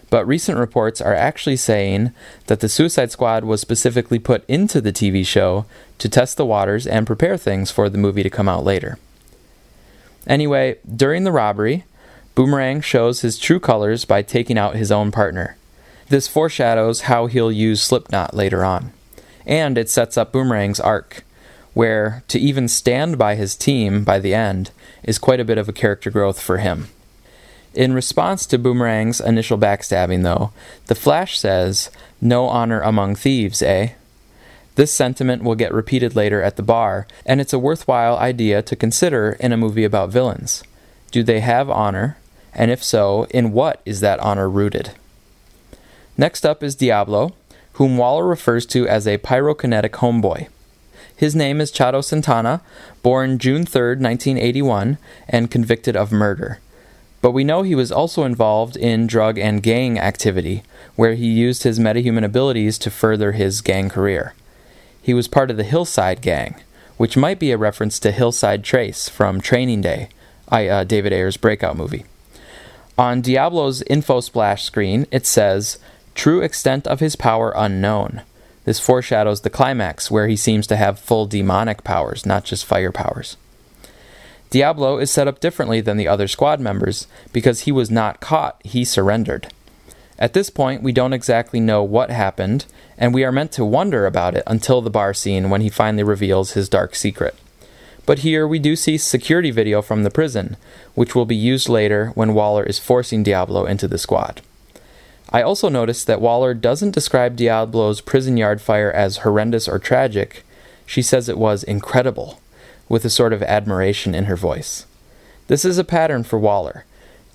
But 0.10 0.28
recent 0.28 0.58
reports 0.58 1.00
are 1.00 1.16
actually 1.16 1.56
saying 1.56 2.12
that 2.48 2.60
the 2.60 2.68
Suicide 2.68 3.10
Squad 3.10 3.46
was 3.46 3.62
specifically 3.62 4.20
put 4.20 4.44
into 4.50 4.82
the 4.82 4.92
TV 4.92 5.26
show 5.26 5.66
to 6.00 6.10
test 6.10 6.36
the 6.36 6.46
waters 6.46 6.86
and 6.86 7.08
prepare 7.08 7.38
things 7.38 7.72
for 7.72 7.88
the 7.88 7.98
movie 7.98 8.22
to 8.22 8.30
come 8.30 8.50
out 8.50 8.66
later. 8.66 9.00
Anyway, 10.28 10.80
during 10.94 11.24
the 11.24 11.32
robbery, 11.32 11.86
Boomerang 12.36 12.82
shows 12.82 13.22
his 13.22 13.40
true 13.40 13.62
colors 13.62 14.04
by 14.04 14.24
taking 14.24 14.58
out 14.58 14.76
his 14.76 14.92
own 14.92 15.10
partner. 15.10 15.56
This 16.10 16.28
foreshadows 16.28 17.04
how 17.04 17.28
he'll 17.28 17.50
use 17.50 17.82
Slipknot 17.82 18.34
later 18.34 18.66
on. 18.66 18.92
And 19.46 19.78
it 19.78 19.90
sets 19.90 20.18
up 20.18 20.34
Boomerang's 20.34 20.82
arc, 20.82 21.24
where 21.74 22.24
to 22.28 22.40
even 22.40 22.68
stand 22.68 23.18
by 23.18 23.36
his 23.36 23.56
team 23.56 24.04
by 24.04 24.20
the 24.20 24.34
end 24.34 24.72
is 25.04 25.18
quite 25.18 25.40
a 25.40 25.46
bit 25.46 25.58
of 25.58 25.70
a 25.70 25.74
character 25.74 26.10
growth 26.10 26.40
for 26.40 26.58
him. 26.58 26.88
In 27.74 27.94
response 27.94 28.46
to 28.48 28.60
Boomerang's 28.60 29.22
initial 29.22 29.58
backstabbing, 29.58 30.24
though, 30.24 30.52
the 30.88 30.96
Flash 30.96 31.40
says, 31.40 31.90
No 32.20 32.48
honor 32.48 32.82
among 32.82 33.16
thieves, 33.16 33.62
eh? 33.62 33.94
This 34.76 34.94
sentiment 34.94 35.44
will 35.44 35.56
get 35.56 35.74
repeated 35.74 36.16
later 36.16 36.42
at 36.42 36.58
the 36.58 36.64
bar, 36.64 37.08
and 37.26 37.40
it's 37.40 37.54
a 37.54 37.60
worthwhile 37.60 38.18
idea 38.18 38.62
to 38.62 38.76
consider 38.76 39.38
in 39.40 39.52
a 39.54 39.58
movie 39.58 39.84
about 39.84 40.10
villains. 40.10 40.64
Do 41.12 41.24
they 41.24 41.40
have 41.40 41.70
honor? 41.70 42.18
And 42.54 42.72
if 42.72 42.84
so, 42.84 43.26
in 43.30 43.54
what 43.54 43.82
is 43.86 44.02
that 44.02 44.20
honor 44.20 44.50
rooted? 44.50 44.92
Next 46.18 46.46
up 46.46 46.64
is 46.64 46.76
Diablo, 46.76 47.34
whom 47.74 47.98
Waller 47.98 48.28
refers 48.28 48.66
to 48.68 48.88
as 48.88 49.08
a 49.08 49.18
pyrokinetic 49.18 49.92
homeboy. 49.92 50.48
His 51.22 51.36
name 51.36 51.62
is 51.62 51.70
Chato 51.70 52.02
Santana, 52.02 52.62
born 53.04 53.38
June 53.38 53.64
3, 53.64 53.90
1981, 53.90 54.98
and 55.30 55.52
convicted 55.52 55.96
of 55.96 56.12
murder. 56.12 56.58
But 57.22 57.30
we 57.30 57.44
know 57.44 57.62
he 57.62 57.76
was 57.76 57.92
also 57.92 58.24
involved 58.24 58.76
in 58.76 59.06
drug 59.06 59.38
and 59.38 59.62
gang 59.62 60.00
activity, 60.00 60.64
where 60.96 61.14
he 61.14 61.28
used 61.28 61.62
his 61.62 61.78
metahuman 61.78 62.26
abilities 62.26 62.80
to 62.80 62.90
further 62.90 63.34
his 63.34 63.62
gang 63.62 63.88
career. 63.88 64.34
He 65.00 65.14
was 65.14 65.28
part 65.28 65.52
of 65.52 65.58
the 65.58 65.64
Hillside 65.64 66.24
Gang, 66.24 66.56
which 66.98 67.16
might 67.16 67.38
be 67.38 67.52
a 67.52 67.56
reference 67.58 68.00
to 68.00 68.12
Hillside 68.12 68.64
Trece 68.64 69.08
from 69.08 69.42
Training 69.42 69.82
Day, 69.82 70.10
I, 70.50 70.68
uh, 70.68 70.84
David 70.86 71.14
Ayer's 71.14 71.38
breakout 71.38 71.78
movie. 71.78 72.06
On 72.98 73.22
Diablo's 73.22 73.84
info 73.84 74.22
splash 74.22 74.64
screen, 74.64 75.06
it 75.12 75.28
says, 75.28 75.78
True 76.16 76.42
extent 76.42 76.88
of 76.88 77.00
his 77.00 77.16
power 77.16 77.54
unknown. 77.56 78.24
This 78.64 78.80
foreshadows 78.80 79.42
the 79.42 79.50
climax, 79.50 80.12
where 80.12 80.28
he 80.28 80.36
seems 80.36 80.68
to 80.68 80.76
have 80.76 81.00
full 81.00 81.26
demonic 81.26 81.84
powers, 81.84 82.26
not 82.26 82.46
just 82.46 82.66
fire 82.66 82.92
powers. 82.92 83.38
Diablo 84.52 84.98
is 84.98 85.10
set 85.10 85.28
up 85.28 85.40
differently 85.40 85.82
than 85.82 85.98
the 85.98 86.08
other 86.08 86.28
squad 86.28 86.60
members 86.60 87.08
because 87.32 87.62
he 87.62 87.72
was 87.72 87.90
not 87.90 88.20
caught, 88.20 88.62
he 88.64 88.84
surrendered. 88.84 89.52
At 90.20 90.34
this 90.34 90.50
point, 90.50 90.84
we 90.84 90.92
don't 90.92 91.14
exactly 91.14 91.60
know 91.60 91.82
what 91.82 92.12
happened, 92.12 92.66
and 92.98 93.14
we 93.14 93.24
are 93.24 93.32
meant 93.32 93.52
to 93.54 93.66
wonder 93.66 94.06
about 94.06 94.36
it 94.36 94.44
until 94.46 94.82
the 94.82 94.92
bar 94.92 95.14
scene 95.14 95.50
when 95.50 95.62
he 95.62 95.70
finally 95.70 96.04
reveals 96.04 96.52
his 96.52 96.70
dark 96.70 96.94
secret. 96.96 97.36
But 98.06 98.20
here 98.20 98.48
we 98.48 98.60
do 98.60 98.76
see 98.76 98.98
security 98.98 99.52
video 99.52 99.82
from 99.82 100.04
the 100.04 100.12
prison, 100.12 100.58
which 100.94 101.16
will 101.16 101.26
be 101.26 101.36
used 101.36 101.70
later 101.70 102.12
when 102.14 102.34
Waller 102.34 102.64
is 102.64 102.78
forcing 102.78 103.24
Diablo 103.24 103.66
into 103.66 103.88
the 103.88 103.98
squad. 103.98 104.42
I 105.32 105.42
also 105.42 105.70
noticed 105.70 106.08
that 106.08 106.22
Waller 106.22 106.54
doesn't 106.54 106.92
describe 106.92 107.38
Diablo's 107.38 108.02
prison 108.02 108.38
yard 108.38 108.62
fire 108.62 108.92
as 108.92 109.18
horrendous 109.18 109.68
or 109.68 109.80
tragic, 109.80 110.44
she 110.86 111.02
says 111.02 111.30
it 111.30 111.38
was 111.38 111.64
incredible 111.64 112.42
with 112.90 113.06
a 113.06 113.10
sort 113.10 113.32
of 113.32 113.42
admiration 113.44 114.14
in 114.14 114.26
her 114.26 114.36
voice. 114.36 114.86
This 115.48 115.64
is 115.64 115.78
a 115.78 115.84
pattern 115.84 116.24
for 116.24 116.38
Waller 116.38 116.86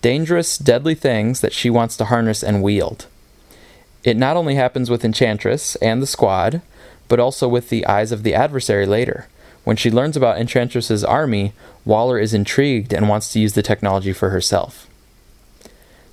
dangerous, 0.02 0.56
deadly 0.56 0.94
things 0.94 1.40
that 1.40 1.52
she 1.52 1.68
wants 1.68 1.96
to 1.96 2.04
harness 2.04 2.44
and 2.44 2.62
wield. 2.62 3.06
It 4.04 4.16
not 4.16 4.36
only 4.36 4.54
happens 4.54 4.88
with 4.88 5.04
Enchantress 5.04 5.74
and 5.76 6.00
the 6.00 6.06
squad, 6.06 6.60
but 7.08 7.18
also 7.18 7.48
with 7.48 7.70
the 7.70 7.84
eyes 7.86 8.12
of 8.12 8.22
the 8.22 8.34
adversary 8.34 8.86
later. 8.86 9.26
When 9.64 9.76
she 9.76 9.90
learns 9.90 10.16
about 10.16 10.38
Enchantress's 10.38 11.02
army, 11.02 11.54
Waller 11.84 12.20
is 12.20 12.34
intrigued 12.34 12.92
and 12.92 13.08
wants 13.08 13.32
to 13.32 13.40
use 13.40 13.54
the 13.54 13.62
technology 13.62 14.12
for 14.12 14.30
herself. 14.30 14.86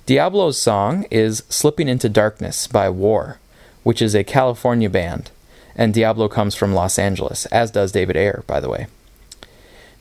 Diablo's 0.06 0.60
song 0.60 1.06
is 1.10 1.44
Slipping 1.48 1.88
into 1.88 2.10
Darkness 2.10 2.66
by 2.66 2.90
War, 2.90 3.38
which 3.84 4.02
is 4.02 4.14
a 4.14 4.22
California 4.22 4.90
band, 4.90 5.30
and 5.74 5.94
Diablo 5.94 6.28
comes 6.28 6.54
from 6.54 6.74
Los 6.74 6.98
Angeles, 6.98 7.46
as 7.46 7.70
does 7.70 7.90
David 7.90 8.14
Ayer, 8.14 8.44
by 8.46 8.60
the 8.60 8.68
way. 8.68 8.86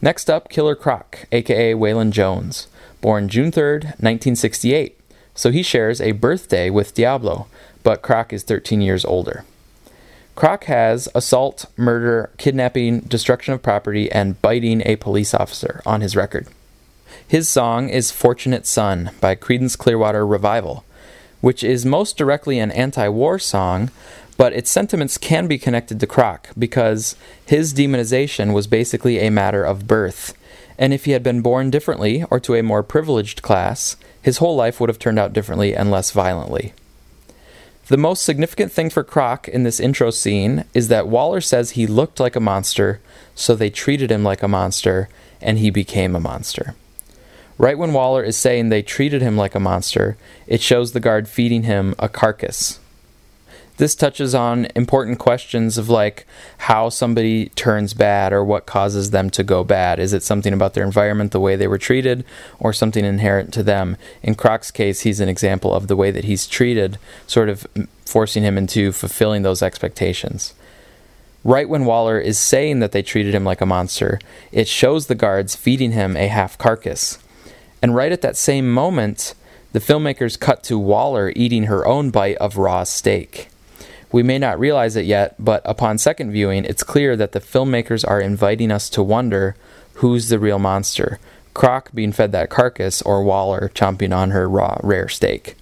Next 0.01 0.29
up, 0.29 0.49
Killer 0.49 0.75
Croc, 0.75 1.25
aka 1.31 1.73
Waylon 1.73 2.11
Jones, 2.11 2.67
born 2.99 3.29
June 3.29 3.49
3rd, 3.49 3.83
1968. 4.01 4.99
So 5.35 5.51
he 5.51 5.63
shares 5.63 6.01
a 6.01 6.11
birthday 6.11 6.69
with 6.69 6.93
Diablo, 6.93 7.47
but 7.81 8.01
Croc 8.01 8.33
is 8.33 8.43
13 8.43 8.81
years 8.81 9.05
older. 9.05 9.45
Croc 10.35 10.65
has 10.65 11.07
assault, 11.15 11.67
murder, 11.77 12.29
kidnapping, 12.37 12.99
destruction 13.01 13.53
of 13.53 13.63
property, 13.63 14.11
and 14.11 14.41
biting 14.41 14.81
a 14.85 14.97
police 14.97 15.33
officer 15.33 15.81
on 15.85 16.01
his 16.01 16.13
record. 16.13 16.47
His 17.27 17.47
song 17.49 17.89
is 17.89 18.11
Fortunate 18.11 18.67
Son 18.67 19.11
by 19.19 19.35
Creedence 19.35 19.77
Clearwater 19.77 20.27
Revival, 20.27 20.83
which 21.41 21.63
is 21.63 21.85
most 21.85 22.17
directly 22.17 22.59
an 22.59 22.71
anti 22.71 23.07
war 23.07 23.39
song, 23.39 23.89
but 24.37 24.53
its 24.53 24.69
sentiments 24.69 25.17
can 25.17 25.47
be 25.47 25.57
connected 25.57 25.99
to 25.99 26.07
Croc 26.07 26.49
because 26.57 27.15
his 27.45 27.73
demonization 27.73 28.53
was 28.53 28.67
basically 28.67 29.19
a 29.19 29.31
matter 29.31 29.63
of 29.63 29.87
birth. 29.87 30.33
And 30.77 30.93
if 30.93 31.05
he 31.05 31.11
had 31.11 31.23
been 31.23 31.41
born 31.41 31.69
differently 31.69 32.25
or 32.29 32.39
to 32.41 32.55
a 32.55 32.63
more 32.63 32.83
privileged 32.83 33.41
class, 33.41 33.95
his 34.21 34.37
whole 34.37 34.55
life 34.55 34.79
would 34.79 34.89
have 34.89 34.99
turned 34.99 35.19
out 35.19 35.33
differently 35.33 35.75
and 35.75 35.89
less 35.89 36.11
violently. 36.11 36.73
The 37.87 37.97
most 37.97 38.23
significant 38.23 38.71
thing 38.71 38.89
for 38.89 39.03
Croc 39.03 39.47
in 39.47 39.63
this 39.63 39.79
intro 39.79 40.11
scene 40.11 40.65
is 40.73 40.87
that 40.87 41.07
Waller 41.07 41.41
says 41.41 41.71
he 41.71 41.87
looked 41.87 42.19
like 42.19 42.35
a 42.35 42.41
monster, 42.41 43.01
so 43.35 43.55
they 43.55 43.69
treated 43.69 44.11
him 44.11 44.23
like 44.23 44.41
a 44.41 44.47
monster, 44.47 45.09
and 45.41 45.57
he 45.57 45.69
became 45.69 46.15
a 46.15 46.19
monster. 46.19 46.75
Right 47.63 47.77
when 47.77 47.93
Waller 47.93 48.21
is 48.21 48.35
saying 48.35 48.67
they 48.67 48.81
treated 48.81 49.21
him 49.21 49.37
like 49.37 49.55
a 49.55 49.59
monster, 49.59 50.17
it 50.47 50.61
shows 50.61 50.91
the 50.91 50.99
guard 50.99 51.29
feeding 51.29 51.63
him 51.63 51.95
a 51.97 52.09
carcass, 52.09 52.79
this 53.77 53.95
touches 53.95 54.35
on 54.35 54.67
important 54.75 55.17
questions 55.17 55.77
of 55.77 55.89
like 55.89 56.27
how 56.57 56.89
somebody 56.89 57.49
turns 57.49 57.93
bad 57.93 58.31
or 58.31 58.43
what 58.43 58.67
causes 58.67 59.09
them 59.09 59.31
to 59.31 59.43
go 59.43 59.63
bad. 59.63 59.99
Is 59.99 60.13
it 60.13 60.21
something 60.21 60.53
about 60.53 60.75
their 60.75 60.83
environment, 60.83 61.31
the 61.31 61.39
way 61.39 61.55
they 61.55 61.67
were 61.67 61.79
treated, 61.79 62.23
or 62.59 62.71
something 62.71 63.03
inherent 63.03 63.51
to 63.55 63.63
them? 63.63 63.97
In 64.21 64.35
Croc's 64.35 64.69
case, 64.69 65.01
he's 65.01 65.19
an 65.19 65.29
example 65.29 65.73
of 65.73 65.87
the 65.87 65.95
way 65.95 66.11
that 66.11 66.25
he's 66.25 66.45
treated, 66.45 66.99
sort 67.25 67.49
of 67.49 67.65
forcing 68.05 68.43
him 68.43 68.57
into 68.57 68.91
fulfilling 68.91 69.41
those 69.41 69.63
expectations. 69.63 70.53
Right 71.43 71.67
when 71.67 71.85
Waller 71.85 72.19
is 72.19 72.37
saying 72.37 72.79
that 72.79 72.91
they 72.91 73.01
treated 73.01 73.33
him 73.33 73.43
like 73.43 73.59
a 73.59 73.65
monster, 73.65 74.19
it 74.51 74.67
shows 74.67 75.07
the 75.07 75.15
guards 75.15 75.55
feeding 75.55 75.91
him 75.91 76.15
a 76.15 76.27
half 76.27 76.57
carcass. 76.57 77.17
And 77.83 77.93
right 77.93 78.13
at 78.13 78.21
that 78.21 78.37
same 78.37 78.71
moment, 78.71 79.35
the 79.73 79.79
filmmakers 79.79 80.39
cut 80.39 80.63
to 80.63 80.79
Waller 80.79 81.33
eating 81.35 81.63
her 81.65 81.85
own 81.85 82.11
bite 82.11 82.37
of 82.37 82.55
raw 82.55 82.85
steak. 82.85 83.49
We 84.09 84.23
may 84.23 84.39
not 84.39 84.57
realize 84.57 84.95
it 84.95 85.05
yet, 85.05 85.35
but 85.37 85.61
upon 85.65 85.97
second 85.97 86.31
viewing, 86.31 86.63
it's 86.63 86.81
clear 86.81 87.17
that 87.17 87.33
the 87.33 87.41
filmmakers 87.41 88.07
are 88.07 88.21
inviting 88.21 88.71
us 88.71 88.89
to 88.91 89.03
wonder 89.03 89.57
who's 89.95 90.29
the 90.29 90.39
real 90.39 90.59
monster 90.59 91.19
Croc 91.53 91.91
being 91.93 92.11
fed 92.11 92.31
that 92.31 92.49
carcass, 92.49 93.01
or 93.01 93.21
Waller 93.21 93.69
chomping 93.75 94.15
on 94.15 94.31
her 94.31 94.49
raw, 94.49 94.77
rare 94.81 95.09
steak. 95.09 95.55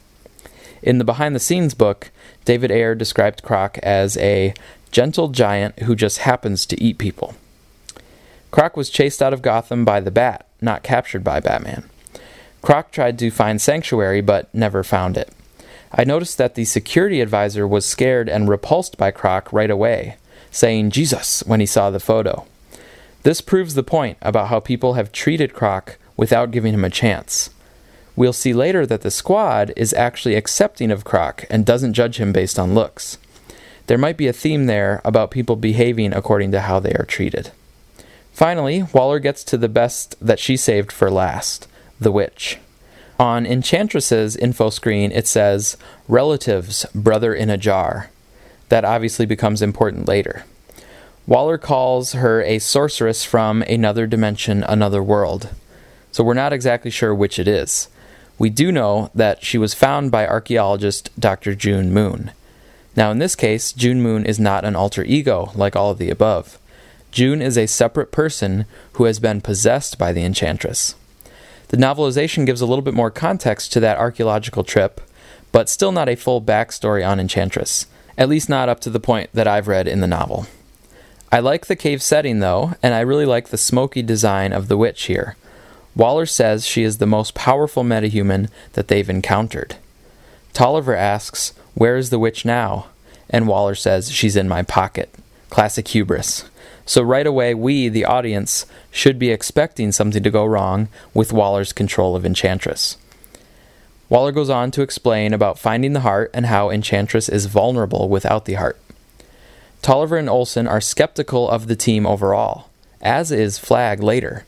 In 0.81 0.99
the 0.99 1.03
behind 1.03 1.35
the 1.35 1.39
scenes 1.39 1.73
book, 1.73 2.11
David 2.45 2.71
Ayer 2.71 2.95
described 2.95 3.43
Croc 3.43 3.77
as 3.79 4.15
a 4.17 4.53
gentle 4.91 5.29
giant 5.29 5.79
who 5.79 5.95
just 5.95 6.19
happens 6.19 6.65
to 6.67 6.81
eat 6.81 6.97
people. 6.97 7.35
Croc 8.51 8.77
was 8.77 8.89
chased 8.89 9.21
out 9.21 9.33
of 9.33 9.41
Gotham 9.41 9.83
by 9.83 9.99
the 9.99 10.11
Bat, 10.11 10.45
not 10.61 10.83
captured 10.83 11.23
by 11.23 11.39
Batman. 11.39 11.89
Croc 12.61 12.91
tried 12.91 13.17
to 13.19 13.31
find 13.31 13.59
sanctuary 13.59 14.21
but 14.21 14.53
never 14.53 14.83
found 14.83 15.17
it. 15.17 15.29
I 15.91 16.03
noticed 16.03 16.37
that 16.37 16.55
the 16.55 16.65
security 16.65 17.19
advisor 17.19 17.67
was 17.67 17.85
scared 17.85 18.29
and 18.29 18.47
repulsed 18.47 18.97
by 18.97 19.11
Croc 19.11 19.51
right 19.51 19.69
away, 19.69 20.15
saying 20.51 20.91
Jesus 20.91 21.43
when 21.43 21.59
he 21.59 21.65
saw 21.65 21.89
the 21.89 21.99
photo. 21.99 22.45
This 23.23 23.41
proves 23.41 23.73
the 23.73 23.83
point 23.83 24.17
about 24.21 24.47
how 24.47 24.59
people 24.59 24.93
have 24.93 25.11
treated 25.11 25.53
Croc 25.53 25.97
without 26.15 26.51
giving 26.51 26.73
him 26.73 26.85
a 26.85 26.89
chance. 26.89 27.49
We'll 28.15 28.33
see 28.33 28.53
later 28.53 28.85
that 28.85 29.01
the 29.01 29.11
squad 29.11 29.73
is 29.75 29.93
actually 29.93 30.35
accepting 30.35 30.91
of 30.91 31.03
Croc 31.03 31.45
and 31.49 31.65
doesn't 31.65 31.93
judge 31.93 32.17
him 32.17 32.31
based 32.31 32.59
on 32.59 32.75
looks. 32.75 33.17
There 33.87 33.97
might 33.97 34.17
be 34.17 34.27
a 34.27 34.33
theme 34.33 34.67
there 34.67 35.01
about 35.03 35.31
people 35.31 35.55
behaving 35.55 36.13
according 36.13 36.51
to 36.51 36.61
how 36.61 36.79
they 36.79 36.93
are 36.93 37.05
treated. 37.05 37.51
Finally, 38.31 38.83
Waller 38.93 39.19
gets 39.19 39.43
to 39.45 39.57
the 39.57 39.69
best 39.69 40.15
that 40.25 40.39
she 40.39 40.55
saved 40.55 40.91
for 40.91 41.11
last 41.11 41.67
the 42.01 42.11
witch. 42.11 42.57
On 43.19 43.45
Enchantress's 43.45 44.35
info 44.35 44.69
screen, 44.71 45.11
it 45.11 45.27
says, 45.27 45.77
Relatives, 46.07 46.85
brother 46.93 47.33
in 47.33 47.49
a 47.49 47.57
jar. 47.57 48.09
That 48.69 48.83
obviously 48.83 49.25
becomes 49.25 49.61
important 49.61 50.07
later. 50.07 50.43
Waller 51.27 51.59
calls 51.59 52.13
her 52.13 52.41
a 52.41 52.59
sorceress 52.59 53.23
from 53.23 53.61
another 53.63 54.07
dimension, 54.07 54.63
another 54.63 55.03
world. 55.03 55.49
So 56.11 56.23
we're 56.23 56.33
not 56.33 56.51
exactly 56.51 56.89
sure 56.89 57.13
which 57.13 57.37
it 57.37 57.47
is. 57.47 57.89
We 58.39 58.49
do 58.49 58.71
know 58.71 59.11
that 59.13 59.45
she 59.45 59.59
was 59.59 59.75
found 59.75 60.09
by 60.09 60.25
archaeologist 60.25 61.11
Dr. 61.19 61.53
June 61.53 61.93
Moon. 61.93 62.31
Now, 62.95 63.11
in 63.11 63.19
this 63.19 63.35
case, 63.35 63.71
June 63.71 64.01
Moon 64.01 64.25
is 64.25 64.39
not 64.39 64.65
an 64.65 64.75
alter 64.75 65.03
ego 65.03 65.51
like 65.55 65.75
all 65.75 65.91
of 65.91 65.99
the 65.99 66.09
above. 66.09 66.57
June 67.11 67.41
is 67.41 67.57
a 67.57 67.67
separate 67.67 68.11
person 68.11 68.65
who 68.93 69.03
has 69.03 69.19
been 69.19 69.41
possessed 69.41 69.97
by 69.97 70.11
the 70.11 70.23
Enchantress. 70.23 70.95
The 71.71 71.77
novelization 71.77 72.45
gives 72.45 72.59
a 72.59 72.65
little 72.65 72.81
bit 72.81 72.93
more 72.93 73.09
context 73.09 73.71
to 73.71 73.79
that 73.79 73.97
archaeological 73.97 74.65
trip, 74.65 74.99
but 75.53 75.69
still 75.69 75.93
not 75.93 76.09
a 76.09 76.17
full 76.17 76.41
backstory 76.41 77.07
on 77.07 77.17
Enchantress, 77.17 77.87
at 78.17 78.27
least 78.27 78.49
not 78.49 78.67
up 78.67 78.81
to 78.81 78.89
the 78.89 78.99
point 78.99 79.29
that 79.33 79.47
I've 79.47 79.69
read 79.69 79.87
in 79.87 80.01
the 80.01 80.07
novel. 80.07 80.47
I 81.31 81.39
like 81.39 81.67
the 81.67 81.77
cave 81.77 82.01
setting 82.01 82.39
though, 82.39 82.73
and 82.83 82.93
I 82.93 82.99
really 82.99 83.25
like 83.25 83.47
the 83.47 83.57
smoky 83.57 84.01
design 84.01 84.51
of 84.51 84.67
the 84.67 84.75
witch 84.75 85.03
here. 85.03 85.37
Waller 85.95 86.25
says 86.25 86.67
she 86.67 86.83
is 86.83 86.97
the 86.97 87.05
most 87.05 87.35
powerful 87.35 87.85
metahuman 87.85 88.49
that 88.73 88.89
they've 88.89 89.09
encountered. 89.09 89.77
Tolliver 90.51 90.93
asks, 90.93 91.53
Where 91.73 91.95
is 91.95 92.09
the 92.09 92.19
witch 92.19 92.43
now? 92.43 92.87
And 93.29 93.47
Waller 93.47 93.75
says, 93.75 94.11
She's 94.11 94.35
in 94.35 94.49
my 94.49 94.61
pocket. 94.61 95.09
Classic 95.49 95.87
hubris. 95.87 96.49
So 96.91 97.01
right 97.01 97.25
away, 97.25 97.53
we, 97.53 97.87
the 97.87 98.03
audience, 98.03 98.65
should 98.91 99.17
be 99.17 99.29
expecting 99.29 99.93
something 99.93 100.23
to 100.23 100.29
go 100.29 100.43
wrong 100.43 100.89
with 101.13 101.31
Waller's 101.31 101.71
control 101.71 102.17
of 102.17 102.25
Enchantress. 102.25 102.97
Waller 104.09 104.33
goes 104.33 104.49
on 104.49 104.71
to 104.71 104.81
explain 104.81 105.33
about 105.33 105.57
finding 105.57 105.93
the 105.93 106.01
heart 106.01 106.31
and 106.33 106.47
how 106.47 106.69
Enchantress 106.69 107.29
is 107.29 107.45
vulnerable 107.45 108.09
without 108.09 108.43
the 108.43 108.55
heart. 108.55 108.77
Tolliver 109.81 110.17
and 110.17 110.29
Olson 110.29 110.67
are 110.67 110.81
skeptical 110.81 111.49
of 111.49 111.67
the 111.67 111.77
team 111.77 112.05
overall, 112.05 112.67
as 113.01 113.31
is 113.31 113.57
Flag 113.57 114.03
later. 114.03 114.43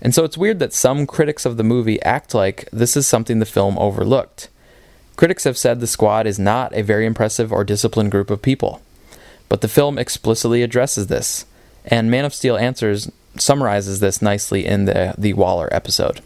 And 0.00 0.14
so 0.14 0.24
it's 0.24 0.38
weird 0.38 0.60
that 0.60 0.72
some 0.72 1.06
critics 1.06 1.44
of 1.44 1.58
the 1.58 1.62
movie 1.62 2.00
act 2.00 2.32
like 2.32 2.66
this 2.72 2.96
is 2.96 3.06
something 3.06 3.40
the 3.40 3.44
film 3.44 3.76
overlooked. 3.78 4.48
Critics 5.16 5.44
have 5.44 5.58
said 5.58 5.80
the 5.80 5.86
squad 5.86 6.26
is 6.26 6.38
not 6.38 6.74
a 6.74 6.80
very 6.80 7.04
impressive 7.04 7.52
or 7.52 7.62
disciplined 7.62 8.10
group 8.10 8.30
of 8.30 8.40
people. 8.40 8.80
But 9.50 9.60
the 9.60 9.68
film 9.68 9.98
explicitly 9.98 10.62
addresses 10.62 11.08
this, 11.08 11.44
and 11.84 12.10
Man 12.10 12.24
of 12.24 12.34
Steel 12.34 12.56
Answers 12.56 13.10
summarizes 13.36 14.00
this 14.00 14.22
nicely 14.22 14.66
in 14.66 14.84
the, 14.84 15.14
the 15.18 15.32
Waller 15.32 15.68
episode. 15.72 16.20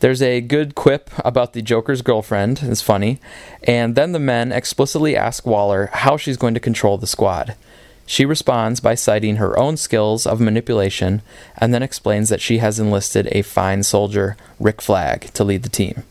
There's 0.00 0.20
a 0.20 0.42
good 0.42 0.74
quip 0.74 1.10
about 1.24 1.54
the 1.54 1.62
Joker's 1.62 2.02
girlfriend, 2.02 2.60
it's 2.62 2.82
funny, 2.82 3.18
and 3.62 3.94
then 3.94 4.12
the 4.12 4.18
men 4.18 4.52
explicitly 4.52 5.16
ask 5.16 5.46
Waller 5.46 5.88
how 5.92 6.18
she's 6.18 6.36
going 6.36 6.54
to 6.54 6.60
control 6.60 6.98
the 6.98 7.06
squad. 7.06 7.56
She 8.04 8.24
responds 8.24 8.78
by 8.78 8.94
citing 8.94 9.36
her 9.36 9.58
own 9.58 9.76
skills 9.76 10.26
of 10.26 10.40
manipulation 10.40 11.22
and 11.56 11.74
then 11.74 11.82
explains 11.82 12.28
that 12.28 12.40
she 12.40 12.58
has 12.58 12.78
enlisted 12.78 13.26
a 13.32 13.42
fine 13.42 13.82
soldier, 13.82 14.36
Rick 14.60 14.80
Flag, 14.80 15.32
to 15.32 15.42
lead 15.42 15.62
the 15.62 15.68
team. 15.68 16.04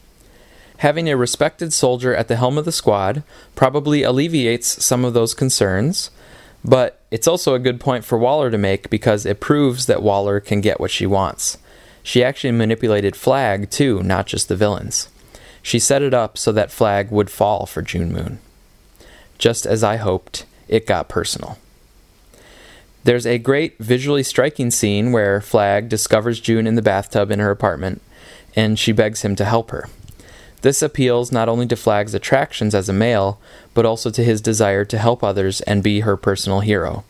Having 0.80 1.08
a 1.08 1.16
respected 1.16 1.72
soldier 1.72 2.14
at 2.14 2.28
the 2.28 2.36
helm 2.36 2.58
of 2.58 2.66
the 2.66 2.72
squad 2.72 3.24
probably 3.56 4.04
alleviates 4.04 4.84
some 4.84 5.06
of 5.06 5.14
those 5.14 5.34
concerns, 5.34 6.10
but 6.66 7.05
it's 7.16 7.30
also 7.30 7.54
a 7.54 7.60
good 7.60 7.80
point 7.80 8.04
for 8.04 8.18
Waller 8.18 8.52
to 8.52 8.58
make 8.58 8.90
because 8.90 9.26
it 9.26 9.40
proves 9.40 9.86
that 9.86 10.04
Waller 10.04 10.42
can 10.42 10.60
get 10.60 10.82
what 10.82 10.92
she 10.92 11.06
wants. 11.06 11.58
She 12.04 12.22
actually 12.22 12.52
manipulated 12.52 13.16
Flag 13.16 13.70
too, 13.70 14.04
not 14.04 14.28
just 14.28 14.50
the 14.50 14.56
villains. 14.58 15.08
She 15.62 15.80
set 15.80 16.02
it 16.02 16.14
up 16.14 16.38
so 16.38 16.52
that 16.52 16.74
Flag 16.74 17.12
would 17.12 17.30
fall 17.30 17.68
for 17.68 17.82
June 17.82 18.12
Moon. 18.12 18.40
Just 19.38 19.66
as 19.66 19.82
I 19.82 19.96
hoped, 19.96 20.46
it 20.68 20.86
got 20.86 21.08
personal. 21.08 21.58
There's 23.06 23.26
a 23.26 23.38
great 23.38 23.78
visually 23.78 24.22
striking 24.22 24.70
scene 24.70 25.14
where 25.14 25.40
Flag 25.40 25.88
discovers 25.88 26.42
June 26.42 26.68
in 26.68 26.76
the 26.76 26.82
bathtub 26.82 27.32
in 27.32 27.40
her 27.40 27.50
apartment, 27.50 28.02
and 28.58 28.78
she 28.78 28.92
begs 28.92 29.22
him 29.22 29.38
to 29.38 29.46
help 29.46 29.72
her. 29.72 29.88
This 30.66 30.82
appeals 30.82 31.32
not 31.32 31.48
only 31.48 31.68
to 31.68 31.76
Flag's 31.76 32.16
attractions 32.16 32.74
as 32.74 32.90
a 32.90 32.92
male, 32.92 33.40
but 33.76 33.86
also 33.86 34.10
to 34.10 34.24
his 34.24 34.42
desire 34.42 34.84
to 34.86 34.98
help 34.98 35.24
others 35.24 35.62
and 35.62 35.84
be 35.84 36.00
her 36.00 36.18
personal 36.18 36.62
hero. 36.62 37.04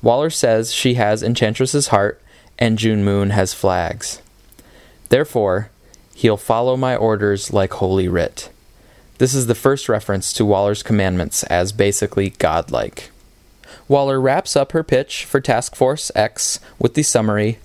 Waller 0.00 0.30
says 0.30 0.72
she 0.72 0.94
has 0.94 1.22
Enchantress's 1.22 1.88
heart 1.88 2.22
and 2.58 2.78
June 2.78 3.04
Moon 3.04 3.28
has 3.28 3.52
Flag's. 3.52 4.22
Therefore, 5.10 5.68
he'll 6.14 6.38
follow 6.38 6.74
my 6.74 6.96
orders 6.96 7.52
like 7.52 7.74
Holy 7.74 8.08
Writ. 8.08 8.48
This 9.18 9.34
is 9.34 9.46
the 9.46 9.54
first 9.54 9.86
reference 9.86 10.32
to 10.32 10.46
Waller's 10.46 10.82
commandments 10.82 11.42
as 11.42 11.70
basically 11.70 12.30
godlike. 12.30 13.10
Waller 13.88 14.18
wraps 14.18 14.56
up 14.56 14.72
her 14.72 14.82
pitch 14.82 15.26
for 15.26 15.38
Task 15.38 15.76
Force 15.76 16.10
X 16.14 16.60
with 16.78 16.94
the 16.94 17.02
summary 17.02 17.58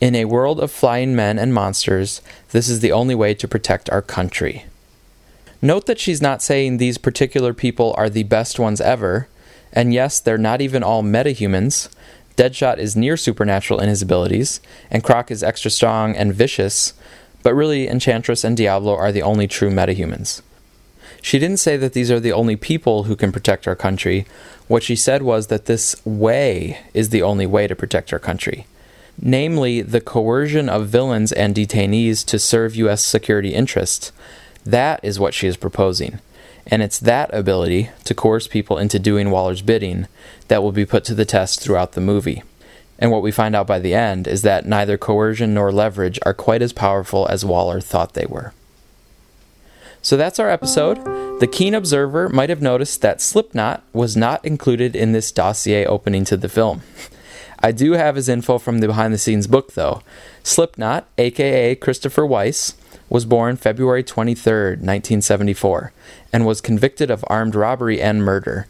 in 0.00 0.14
a 0.14 0.26
world 0.26 0.60
of 0.60 0.70
flying 0.70 1.16
men 1.16 1.38
and 1.38 1.52
monsters, 1.52 2.22
this 2.50 2.68
is 2.68 2.80
the 2.80 2.92
only 2.92 3.14
way 3.14 3.34
to 3.34 3.48
protect 3.48 3.90
our 3.90 4.02
country. 4.02 4.64
Note 5.60 5.86
that 5.86 5.98
she's 5.98 6.22
not 6.22 6.42
saying 6.42 6.76
these 6.76 6.98
particular 6.98 7.52
people 7.52 7.94
are 7.98 8.08
the 8.08 8.22
best 8.22 8.60
ones 8.60 8.80
ever, 8.80 9.26
and 9.72 9.92
yes, 9.92 10.20
they're 10.20 10.38
not 10.38 10.60
even 10.60 10.84
all 10.84 11.02
metahumans. 11.02 11.88
Deadshot 12.36 12.78
is 12.78 12.94
near 12.94 13.16
supernatural 13.16 13.80
in 13.80 13.88
his 13.88 14.00
abilities, 14.00 14.60
and 14.88 15.02
Croc 15.02 15.32
is 15.32 15.42
extra 15.42 15.70
strong 15.70 16.14
and 16.14 16.32
vicious, 16.32 16.94
but 17.42 17.54
really, 17.54 17.88
Enchantress 17.88 18.44
and 18.44 18.56
Diablo 18.56 18.94
are 18.94 19.10
the 19.10 19.22
only 19.22 19.48
true 19.48 19.70
metahumans. 19.70 20.42
She 21.20 21.40
didn't 21.40 21.58
say 21.58 21.76
that 21.76 21.92
these 21.92 22.10
are 22.10 22.20
the 22.20 22.32
only 22.32 22.54
people 22.54 23.04
who 23.04 23.16
can 23.16 23.32
protect 23.32 23.66
our 23.66 23.74
country. 23.74 24.26
What 24.68 24.84
she 24.84 24.94
said 24.94 25.22
was 25.22 25.48
that 25.48 25.66
this 25.66 26.04
way 26.06 26.78
is 26.94 27.08
the 27.08 27.22
only 27.22 27.46
way 27.46 27.66
to 27.66 27.74
protect 27.74 28.12
our 28.12 28.20
country 28.20 28.66
namely 29.20 29.82
the 29.82 30.00
coercion 30.00 30.68
of 30.68 30.88
villains 30.88 31.32
and 31.32 31.54
detainees 31.54 32.24
to 32.26 32.38
serve 32.38 32.76
U.S. 32.76 33.04
security 33.04 33.54
interests. 33.54 34.12
That 34.64 35.00
is 35.02 35.18
what 35.18 35.34
she 35.34 35.46
is 35.46 35.56
proposing. 35.56 36.20
And 36.66 36.82
it's 36.82 36.98
that 37.00 37.32
ability 37.32 37.90
to 38.04 38.14
coerce 38.14 38.46
people 38.46 38.78
into 38.78 38.98
doing 38.98 39.30
Waller's 39.30 39.62
bidding 39.62 40.06
that 40.48 40.62
will 40.62 40.72
be 40.72 40.84
put 40.84 41.04
to 41.04 41.14
the 41.14 41.24
test 41.24 41.60
throughout 41.60 41.92
the 41.92 42.00
movie. 42.00 42.42
And 42.98 43.10
what 43.10 43.22
we 43.22 43.30
find 43.30 43.54
out 43.54 43.66
by 43.66 43.78
the 43.78 43.94
end 43.94 44.26
is 44.26 44.42
that 44.42 44.66
neither 44.66 44.98
coercion 44.98 45.54
nor 45.54 45.72
leverage 45.72 46.18
are 46.26 46.34
quite 46.34 46.62
as 46.62 46.72
powerful 46.72 47.26
as 47.28 47.44
Waller 47.44 47.80
thought 47.80 48.14
they 48.14 48.26
were. 48.26 48.52
So 50.02 50.16
that's 50.16 50.38
our 50.38 50.50
episode. 50.50 50.96
The 51.40 51.48
keen 51.50 51.74
observer 51.74 52.28
might 52.28 52.50
have 52.50 52.62
noticed 52.62 53.00
that 53.02 53.20
Slipknot 53.20 53.82
was 53.92 54.16
not 54.16 54.44
included 54.44 54.96
in 54.96 55.12
this 55.12 55.32
dossier 55.32 55.86
opening 55.86 56.24
to 56.26 56.36
the 56.36 56.48
film. 56.48 56.82
I 57.60 57.72
do 57.72 57.92
have 57.92 58.16
his 58.16 58.28
info 58.28 58.58
from 58.58 58.78
the 58.78 58.86
behind 58.86 59.12
the 59.12 59.18
scenes 59.18 59.46
book, 59.46 59.72
though. 59.72 60.02
Slipknot, 60.42 61.06
aka 61.18 61.74
Christopher 61.74 62.24
Weiss, 62.24 62.74
was 63.08 63.24
born 63.24 63.56
February 63.56 64.02
23, 64.02 64.52
1974, 64.52 65.92
and 66.32 66.46
was 66.46 66.60
convicted 66.60 67.10
of 67.10 67.24
armed 67.28 67.54
robbery 67.54 68.00
and 68.00 68.22
murder. 68.22 68.66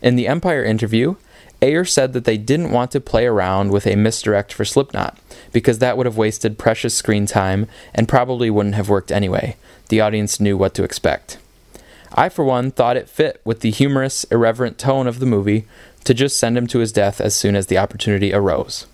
In 0.00 0.16
the 0.16 0.28
Empire 0.28 0.62
interview, 0.62 1.16
Ayer 1.60 1.84
said 1.84 2.12
that 2.12 2.24
they 2.24 2.36
didn't 2.36 2.70
want 2.70 2.92
to 2.92 3.00
play 3.00 3.26
around 3.26 3.72
with 3.72 3.86
a 3.86 3.96
misdirect 3.96 4.52
for 4.52 4.64
Slipknot, 4.64 5.18
because 5.52 5.80
that 5.80 5.96
would 5.96 6.06
have 6.06 6.16
wasted 6.16 6.58
precious 6.58 6.94
screen 6.94 7.26
time 7.26 7.66
and 7.94 8.08
probably 8.08 8.48
wouldn't 8.48 8.76
have 8.76 8.88
worked 8.88 9.10
anyway. 9.10 9.56
The 9.88 10.00
audience 10.00 10.38
knew 10.38 10.56
what 10.56 10.74
to 10.74 10.84
expect. 10.84 11.38
I, 12.12 12.28
for 12.28 12.44
one, 12.44 12.70
thought 12.70 12.96
it 12.96 13.08
fit 13.08 13.40
with 13.44 13.60
the 13.60 13.70
humorous, 13.70 14.24
irreverent 14.24 14.78
tone 14.78 15.06
of 15.06 15.18
the 15.18 15.26
movie, 15.26 15.66
to 16.08 16.14
just 16.14 16.38
send 16.38 16.56
him 16.56 16.66
to 16.66 16.78
his 16.78 16.90
death 16.90 17.20
as 17.20 17.36
soon 17.36 17.54
as 17.54 17.66
the 17.66 17.76
opportunity 17.76 18.32
arose. 18.32 18.86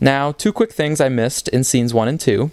Now, 0.00 0.32
two 0.32 0.52
quick 0.52 0.72
things 0.72 1.00
I 1.00 1.08
missed 1.08 1.46
in 1.46 1.62
scenes 1.62 1.94
1 1.94 2.08
and 2.08 2.18
2. 2.18 2.50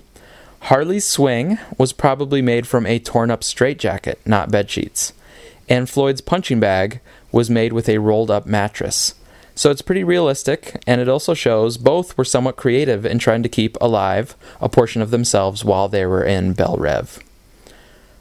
Harley's 0.69 1.07
swing 1.07 1.57
was 1.75 1.91
probably 1.91 2.39
made 2.39 2.67
from 2.67 2.85
a 2.85 2.99
torn 2.99 3.31
up 3.31 3.43
straitjacket, 3.43 4.19
not 4.27 4.51
bed 4.51 4.69
sheets. 4.69 5.11
And 5.67 5.89
Floyd's 5.89 6.21
punching 6.21 6.59
bag 6.59 6.99
was 7.31 7.49
made 7.49 7.73
with 7.73 7.89
a 7.89 7.97
rolled 7.97 8.29
up 8.29 8.45
mattress. 8.45 9.15
So 9.55 9.71
it's 9.71 9.81
pretty 9.81 10.03
realistic, 10.03 10.79
and 10.85 11.01
it 11.01 11.09
also 11.09 11.33
shows 11.33 11.79
both 11.79 12.15
were 12.15 12.25
somewhat 12.25 12.57
creative 12.57 13.07
in 13.07 13.17
trying 13.17 13.41
to 13.41 13.49
keep 13.49 13.75
alive 13.81 14.35
a 14.61 14.69
portion 14.69 15.01
of 15.01 15.09
themselves 15.09 15.65
while 15.65 15.89
they 15.89 16.05
were 16.05 16.23
in 16.23 16.53
Belle 16.53 16.77
Reve. 16.77 17.17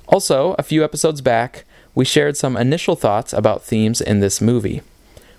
Also, 0.08 0.54
a 0.58 0.62
few 0.62 0.82
episodes 0.82 1.20
back, 1.20 1.66
we 1.94 2.06
shared 2.06 2.38
some 2.38 2.56
initial 2.56 2.96
thoughts 2.96 3.34
about 3.34 3.62
themes 3.62 4.00
in 4.00 4.20
this 4.20 4.40
movie. 4.40 4.80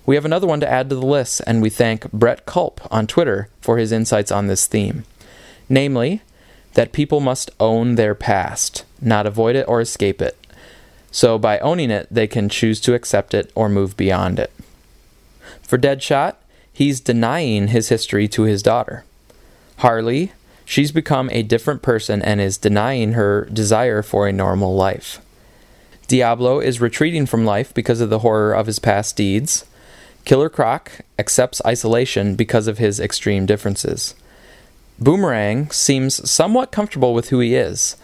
We 0.06 0.16
have 0.16 0.24
another 0.24 0.46
one 0.46 0.60
to 0.60 0.70
add 0.70 0.90
to 0.90 0.96
the 0.96 1.06
list, 1.06 1.40
and 1.46 1.62
we 1.62 1.70
thank 1.70 2.10
Brett 2.12 2.44
Culp 2.44 2.80
on 2.90 3.06
Twitter 3.06 3.48
for 3.60 3.78
his 3.78 3.90
insights 3.90 4.30
on 4.30 4.46
this 4.46 4.66
theme. 4.66 5.04
Namely, 5.68 6.20
that 6.74 6.92
people 6.92 7.20
must 7.20 7.50
own 7.58 7.94
their 7.94 8.14
past, 8.14 8.84
not 9.00 9.26
avoid 9.26 9.56
it 9.56 9.66
or 9.66 9.80
escape 9.80 10.20
it. 10.20 10.36
So, 11.10 11.38
by 11.38 11.58
owning 11.60 11.90
it, 11.90 12.08
they 12.10 12.26
can 12.26 12.48
choose 12.48 12.80
to 12.82 12.94
accept 12.94 13.32
it 13.32 13.50
or 13.54 13.68
move 13.68 13.96
beyond 13.96 14.38
it. 14.38 14.52
For 15.62 15.78
Deadshot, 15.78 16.34
he's 16.72 17.00
denying 17.00 17.68
his 17.68 17.88
history 17.88 18.28
to 18.28 18.42
his 18.42 18.62
daughter. 18.62 19.04
Harley, 19.78 20.32
she's 20.64 20.92
become 20.92 21.30
a 21.30 21.42
different 21.42 21.82
person 21.82 22.20
and 22.20 22.40
is 22.40 22.58
denying 22.58 23.12
her 23.12 23.46
desire 23.46 24.02
for 24.02 24.26
a 24.26 24.32
normal 24.32 24.74
life. 24.74 25.20
Diablo 26.08 26.60
is 26.60 26.80
retreating 26.80 27.24
from 27.26 27.46
life 27.46 27.72
because 27.72 28.00
of 28.00 28.10
the 28.10 28.18
horror 28.18 28.52
of 28.52 28.66
his 28.66 28.78
past 28.78 29.16
deeds. 29.16 29.64
Killer 30.24 30.48
Croc 30.48 31.00
accepts 31.18 31.60
isolation 31.66 32.34
because 32.34 32.66
of 32.66 32.78
his 32.78 32.98
extreme 32.98 33.44
differences. 33.44 34.14
Boomerang 34.98 35.70
seems 35.70 36.28
somewhat 36.30 36.72
comfortable 36.72 37.12
with 37.12 37.28
who 37.28 37.40
he 37.40 37.54
is, 37.54 37.96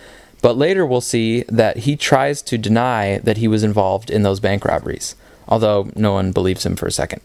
but 0.43 0.57
later 0.57 0.85
we'll 0.85 1.01
see 1.01 1.45
that 1.49 1.79
he 1.79 1.97
tries 1.97 2.43
to 2.43 2.59
deny 2.59 3.19
that 3.19 3.39
he 3.39 3.49
was 3.49 3.63
involved 3.63 4.11
in 4.11 4.23
those 4.23 4.41
bank 4.41 4.65
robberies, 4.65 5.15
although 5.49 5.91
no 5.97 6.13
one 6.13 6.33
believes 6.33 6.67
him 6.67 6.77
for 6.77 6.87
a 6.87 6.93
second. 6.93 7.23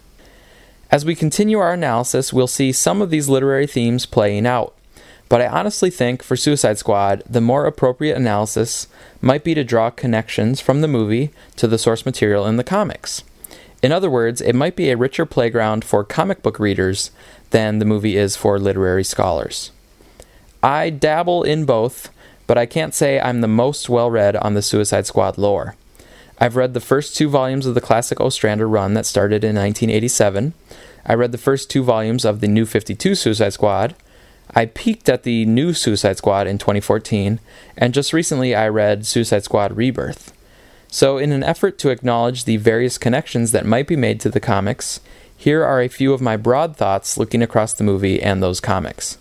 As 0.92 1.04
we 1.04 1.16
continue 1.16 1.60
our 1.60 1.74
analysis, 1.74 2.32
we'll 2.32 2.48
see 2.48 2.72
some 2.72 3.02
of 3.02 3.10
these 3.10 3.28
literary 3.28 3.68
themes 3.68 4.06
playing 4.06 4.46
out, 4.46 4.74
but 5.28 5.42
I 5.42 5.48
honestly 5.48 5.90
think 5.90 6.24
for 6.24 6.38
Suicide 6.38 6.78
Squad, 6.78 7.24
the 7.28 7.42
more 7.42 7.66
appropriate 7.66 8.16
analysis 8.16 8.88
might 9.22 9.44
be 9.44 9.56
to 9.56 9.64
draw 9.64 9.90
connections 9.90 10.62
from 10.62 10.80
the 10.80 10.88
movie 10.88 11.32
to 11.58 11.68
the 11.68 11.80
source 11.80 12.06
material 12.06 12.46
in 12.46 12.58
the 12.58 12.64
comics. 12.64 13.24
In 13.82 13.92
other 13.92 14.10
words, 14.10 14.42
it 14.42 14.54
might 14.54 14.76
be 14.76 14.90
a 14.90 14.98
richer 14.98 15.26
playground 15.26 15.86
for 15.86 16.04
comic 16.04 16.42
book 16.42 16.60
readers 16.60 17.12
than 17.52 17.80
the 17.80 17.86
movie 17.86 18.18
is 18.18 18.36
for 18.36 18.60
literary 18.60 19.04
scholars. 19.04 19.72
I 20.64 20.90
dabble 20.90 21.44
in 21.44 21.66
both, 21.66 22.10
but 22.48 22.58
I 22.58 22.66
can't 22.66 22.94
say 22.94 23.20
I'm 23.20 23.42
the 23.42 23.48
most 23.48 23.90
well 23.90 24.10
read 24.10 24.36
on 24.36 24.54
the 24.54 24.62
Suicide 24.62 25.06
Squad 25.06 25.38
lore. 25.38 25.76
I've 26.40 26.56
read 26.56 26.74
the 26.74 26.82
first 26.82 27.16
two 27.16 27.30
volumes 27.30 27.66
of 27.66 27.76
the 27.76 27.82
classic 27.82 28.20
Ostrander 28.20 28.68
run 28.68 28.94
that 28.96 29.06
started 29.06 29.44
in 29.44 29.56
1987. 29.56 30.54
I 31.06 31.14
read 31.14 31.32
the 31.32 31.38
first 31.38 31.70
two 31.70 31.84
volumes 31.84 32.26
of 32.26 32.42
the 32.42 32.48
New 32.48 32.66
52 32.66 33.16
Suicide 33.16 33.54
Squad. 33.54 33.96
I 34.54 34.66
peeked 34.66 35.08
at 35.08 35.24
the 35.24 35.46
new 35.46 35.74
Suicide 35.74 36.18
Squad 36.18 36.48
in 36.48 36.58
2014, 36.58 37.40
and 37.78 37.94
just 37.94 38.14
recently 38.14 38.54
I 38.54 38.68
read 38.68 39.06
Suicide 39.06 39.44
Squad 39.44 39.78
Rebirth. 39.78 40.35
So, 40.96 41.18
in 41.18 41.34
an 41.34 41.44
effort 41.44 41.78
to 41.80 41.90
acknowledge 41.90 42.46
the 42.46 42.56
various 42.56 42.98
connections 42.98 43.52
that 43.52 43.66
might 43.66 43.86
be 43.86 43.98
made 43.98 44.22
to 44.22 44.30
the 44.30 44.40
comics, 44.40 45.02
here 45.36 45.62
are 45.62 45.82
a 45.82 45.90
few 45.90 46.14
of 46.14 46.22
my 46.22 46.38
broad 46.38 46.78
thoughts 46.78 47.18
looking 47.18 47.42
across 47.42 47.74
the 47.74 47.84
movie 47.84 48.22
and 48.22 48.42
those 48.42 48.62
comics. 48.62 49.18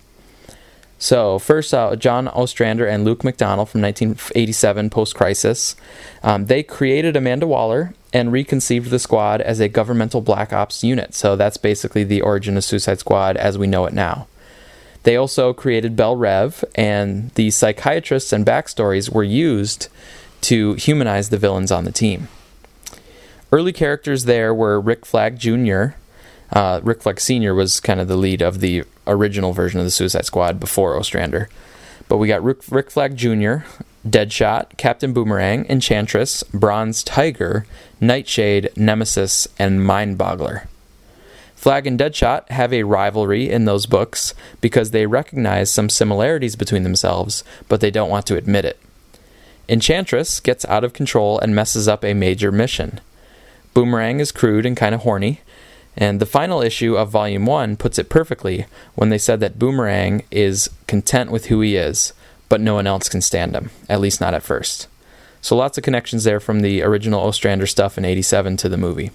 So, 1.00 1.40
first, 1.40 1.74
uh, 1.74 1.96
John 1.96 2.28
Ostrander 2.28 2.86
and 2.86 3.04
Luke 3.04 3.24
McDonnell 3.24 3.66
from 3.66 3.82
1987 3.82 4.88
Post 4.88 5.16
Crisis. 5.16 5.74
Um, 6.22 6.46
they 6.46 6.62
created 6.62 7.16
Amanda 7.16 7.48
Waller 7.48 7.92
and 8.12 8.30
reconceived 8.30 8.90
the 8.90 9.00
squad 9.00 9.40
as 9.40 9.58
a 9.58 9.68
governmental 9.68 10.20
black 10.20 10.52
ops 10.52 10.84
unit. 10.84 11.12
So, 11.12 11.34
that's 11.34 11.56
basically 11.56 12.04
the 12.04 12.20
origin 12.20 12.56
of 12.56 12.62
Suicide 12.62 13.00
Squad 13.00 13.36
as 13.36 13.58
we 13.58 13.66
know 13.66 13.84
it 13.84 13.92
now. 13.92 14.28
They 15.02 15.16
also 15.16 15.52
created 15.52 15.96
Belle 15.96 16.14
Reve, 16.14 16.64
and 16.76 17.30
the 17.30 17.50
psychiatrists 17.50 18.32
and 18.32 18.46
backstories 18.46 19.12
were 19.12 19.24
used 19.24 19.88
to 20.44 20.74
humanize 20.74 21.28
the 21.30 21.38
villains 21.38 21.72
on 21.72 21.84
the 21.84 21.92
team. 21.92 22.28
Early 23.52 23.72
characters 23.72 24.24
there 24.24 24.54
were 24.54 24.80
Rick 24.80 25.06
Flag 25.06 25.38
Jr., 25.38 25.96
uh, 26.52 26.80
Rick 26.82 27.02
Flag 27.02 27.20
Sr. 27.20 27.54
was 27.54 27.80
kind 27.80 28.00
of 28.00 28.08
the 28.08 28.16
lead 28.16 28.40
of 28.40 28.60
the 28.60 28.84
original 29.06 29.52
version 29.52 29.80
of 29.80 29.86
the 29.86 29.90
Suicide 29.90 30.24
Squad 30.24 30.60
before 30.60 30.96
Ostrander. 30.96 31.48
But 32.08 32.18
we 32.18 32.28
got 32.28 32.44
Rick, 32.44 32.58
Rick 32.70 32.90
Flag 32.90 33.16
Jr., 33.16 33.56
Deadshot, 34.06 34.76
Captain 34.76 35.12
Boomerang, 35.12 35.66
Enchantress, 35.68 36.42
Bronze 36.44 37.02
Tiger, 37.02 37.66
Nightshade, 38.00 38.70
Nemesis, 38.76 39.48
and 39.58 39.80
Mindboggler. 39.80 40.66
Flag 41.56 41.86
and 41.86 41.98
Deadshot 41.98 42.50
have 42.50 42.72
a 42.72 42.82
rivalry 42.82 43.50
in 43.50 43.64
those 43.64 43.86
books 43.86 44.34
because 44.60 44.90
they 44.90 45.06
recognize 45.06 45.70
some 45.70 45.88
similarities 45.88 46.56
between 46.56 46.82
themselves, 46.82 47.42
but 47.68 47.80
they 47.80 47.90
don't 47.90 48.10
want 48.10 48.26
to 48.26 48.36
admit 48.36 48.66
it. 48.66 48.78
Enchantress 49.68 50.40
gets 50.40 50.64
out 50.66 50.84
of 50.84 50.92
control 50.92 51.38
and 51.38 51.54
messes 51.54 51.88
up 51.88 52.04
a 52.04 52.14
major 52.14 52.52
mission. 52.52 53.00
Boomerang 53.72 54.20
is 54.20 54.32
crude 54.32 54.66
and 54.66 54.76
kind 54.76 54.94
of 54.94 55.02
horny, 55.02 55.40
and 55.96 56.20
the 56.20 56.26
final 56.26 56.60
issue 56.60 56.96
of 56.96 57.10
Volume 57.10 57.46
1 57.46 57.76
puts 57.76 57.98
it 57.98 58.08
perfectly 58.08 58.66
when 58.94 59.08
they 59.08 59.18
said 59.18 59.40
that 59.40 59.58
Boomerang 59.58 60.22
is 60.30 60.68
content 60.86 61.30
with 61.30 61.46
who 61.46 61.60
he 61.60 61.76
is, 61.76 62.12
but 62.48 62.60
no 62.60 62.74
one 62.74 62.86
else 62.86 63.08
can 63.08 63.20
stand 63.20 63.54
him, 63.54 63.70
at 63.88 64.00
least 64.00 64.20
not 64.20 64.34
at 64.34 64.42
first. 64.42 64.88
So 65.40 65.56
lots 65.56 65.78
of 65.78 65.84
connections 65.84 66.24
there 66.24 66.40
from 66.40 66.60
the 66.60 66.82
original 66.82 67.20
Ostrander 67.20 67.66
stuff 67.66 67.98
in 67.98 68.04
87 68.04 68.56
to 68.58 68.68
the 68.68 68.76
movie. 68.76 69.10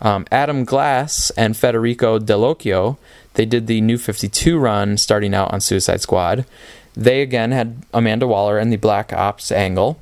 Um, 0.00 0.26
Adam 0.30 0.64
Glass 0.64 1.30
and 1.30 1.56
Federico 1.56 2.18
Dallocchio, 2.18 2.96
they 3.34 3.44
did 3.44 3.66
the 3.66 3.80
New 3.80 3.98
52 3.98 4.58
run 4.58 4.96
starting 4.96 5.34
out 5.34 5.52
on 5.52 5.60
Suicide 5.60 6.00
Squad. 6.00 6.46
They 6.98 7.22
again 7.22 7.52
had 7.52 7.84
Amanda 7.94 8.26
Waller 8.26 8.58
and 8.58 8.72
the 8.72 8.76
Black 8.76 9.12
Ops 9.12 9.52
angle, 9.52 10.00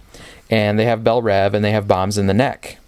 and 0.48 0.78
they 0.78 0.86
have 0.86 1.04
Belle 1.04 1.20
Reve 1.20 1.52
and 1.52 1.62
they 1.62 1.72
have 1.72 1.86
bombs 1.86 2.16
in 2.16 2.26
the 2.26 2.32
neck. 2.32 2.78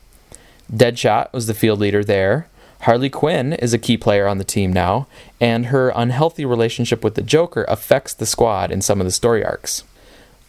Deadshot 0.72 1.30
was 1.34 1.46
the 1.46 1.52
field 1.52 1.78
leader 1.78 2.02
there. 2.02 2.48
Harley 2.82 3.10
Quinn 3.10 3.52
is 3.52 3.74
a 3.74 3.78
key 3.78 3.98
player 3.98 4.26
on 4.26 4.38
the 4.38 4.44
team 4.44 4.72
now, 4.72 5.06
and 5.42 5.66
her 5.66 5.92
unhealthy 5.94 6.46
relationship 6.46 7.04
with 7.04 7.16
the 7.16 7.22
Joker 7.22 7.66
affects 7.68 8.14
the 8.14 8.24
squad 8.24 8.70
in 8.70 8.80
some 8.80 8.98
of 8.98 9.04
the 9.04 9.12
story 9.12 9.44
arcs. 9.44 9.84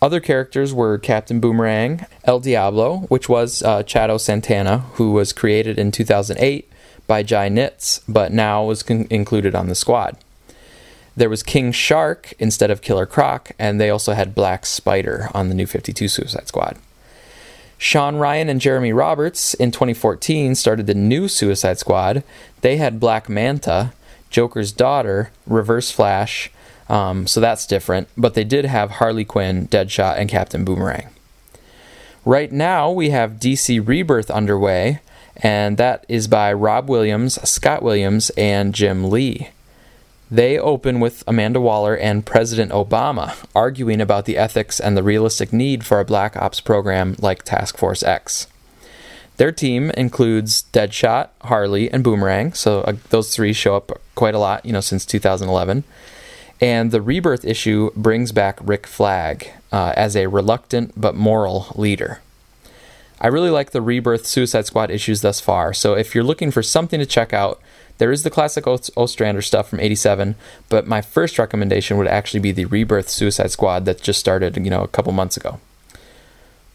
Other 0.02 0.22
characters 0.22 0.74
were 0.74 0.98
Captain 0.98 1.42
Boomerang, 1.42 2.06
El 2.24 2.40
Diablo, 2.40 3.00
which 3.10 3.28
was 3.28 3.62
uh, 3.64 3.84
Chato 3.84 4.18
Santana, 4.18 4.80
who 4.94 5.12
was 5.12 5.34
created 5.34 5.78
in 5.78 5.92
2008 5.92 6.72
by 7.08 7.24
Jai 7.24 7.50
Nitz, 7.50 8.02
but 8.08 8.32
now 8.32 8.64
was 8.64 8.84
con- 8.84 9.08
included 9.10 9.54
on 9.54 9.68
the 9.68 9.76
squad. 9.76 10.16
There 11.20 11.30
was 11.30 11.44
King 11.44 11.74
Shark 11.74 12.34
instead 12.40 12.72
of 12.72 12.82
Killer 12.82 13.06
Croc, 13.06 13.52
and 13.60 13.78
they 13.78 13.90
also 13.90 14.14
had 14.14 14.34
Black 14.34 14.66
Spider 14.66 15.28
on 15.34 15.50
the 15.50 15.54
new 15.54 15.66
52 15.66 16.08
Suicide 16.08 16.48
Squad. 16.48 16.78
Sean 17.78 18.16
Ryan 18.16 18.48
and 18.48 18.62
Jeremy 18.62 18.94
Roberts 18.94 19.54
in 19.54 19.72
2014 19.72 20.56
started 20.56 20.88
the 20.88 20.94
new 20.94 21.28
Suicide 21.28 21.78
Squad. 21.78 22.24
They 22.62 22.78
had 22.78 23.02
Black 23.02 23.28
Manta, 23.28 23.92
Joker's 24.30 24.72
daughter, 24.72 25.32
Reverse 25.46 25.92
Flash, 25.92 26.52
um, 26.88 27.28
so 27.28 27.42
that's 27.42 27.68
different. 27.68 28.08
But 28.16 28.34
they 28.34 28.46
did 28.46 28.64
have 28.64 28.92
Harley 28.92 29.26
Quinn, 29.26 29.68
Deadshot, 29.68 30.18
and 30.18 30.30
Captain 30.30 30.64
Boomerang. 30.64 31.10
Right 32.24 32.50
now, 32.54 32.90
we 32.92 33.10
have 33.10 33.42
DC 33.42 33.86
Rebirth 33.86 34.32
underway, 34.32 35.02
and 35.36 35.76
that 35.76 36.06
is 36.08 36.30
by 36.30 36.54
Rob 36.54 36.88
Williams, 36.88 37.34
Scott 37.50 37.84
Williams, 37.84 38.30
and 38.38 38.74
Jim 38.74 39.10
Lee. 39.10 39.50
They 40.32 40.60
open 40.60 41.00
with 41.00 41.24
Amanda 41.28 41.60
Waller 41.60 41.96
and 41.96 42.26
President 42.26 42.72
Obama 42.72 43.36
arguing 43.56 44.00
about 44.00 44.26
the 44.26 44.38
ethics 44.38 44.80
and 44.80 44.96
the 44.96 45.02
realistic 45.02 45.52
need 45.52 45.84
for 45.84 46.00
a 46.00 46.06
black 46.06 46.38
ops 46.38 46.60
program 46.60 47.16
like 47.20 47.44
Task 47.44 47.78
Force 47.78 48.04
X. 48.04 48.46
Their 49.38 49.52
team 49.52 49.90
includes 49.92 50.66
Deadshot, 50.74 51.30
Harley, 51.44 51.90
and 51.90 52.04
Boomerang, 52.04 52.54
so 52.54 52.82
uh, 52.82 52.94
those 53.10 53.34
three 53.34 53.54
show 53.54 53.76
up 53.76 54.00
quite 54.14 54.36
a 54.36 54.40
lot, 54.40 54.66
you 54.66 54.74
know, 54.74 54.82
since 54.82 55.06
2011. 55.06 55.84
And 56.62 56.92
the 56.92 57.02
Rebirth 57.02 57.46
issue 57.46 57.90
brings 57.96 58.32
back 58.32 58.60
Rick 58.62 58.86
Flag 58.86 59.50
uh, 59.72 59.94
as 59.96 60.16
a 60.16 60.28
reluctant 60.28 60.92
but 61.00 61.16
moral 61.16 61.68
leader. 61.76 62.22
I 63.22 63.28
really 63.28 63.50
like 63.50 63.72
the 63.72 63.82
Rebirth 63.82 64.26
Suicide 64.26 64.66
Squad 64.66 64.92
issues 64.92 65.22
thus 65.22 65.40
far, 65.40 65.74
so 65.74 65.94
if 65.94 66.14
you're 66.14 66.24
looking 66.24 66.52
for 66.52 66.62
something 66.62 67.00
to 67.00 67.06
check 67.06 67.34
out, 67.34 67.62
there 68.00 68.12
is 68.12 68.24
the 68.24 68.30
classic 68.30 68.66
Ostrander 68.66 69.42
stuff 69.42 69.70
from 69.70 69.80
87, 69.80 70.36
but 70.70 70.88
my 70.88 71.02
first 71.02 71.38
recommendation 71.38 71.98
would 71.98 72.08
actually 72.08 72.40
be 72.40 72.52
the 72.52 72.66
Rebirth 72.66 73.10
Suicide 73.10 73.52
Squad 73.52 73.86
that 73.86 74.02
just 74.02 74.20
started, 74.20 74.58
you 74.58 74.72
know, 74.72 74.82
a 74.82 74.88
couple 74.88 75.12
months 75.12 75.38
ago. 75.38 75.60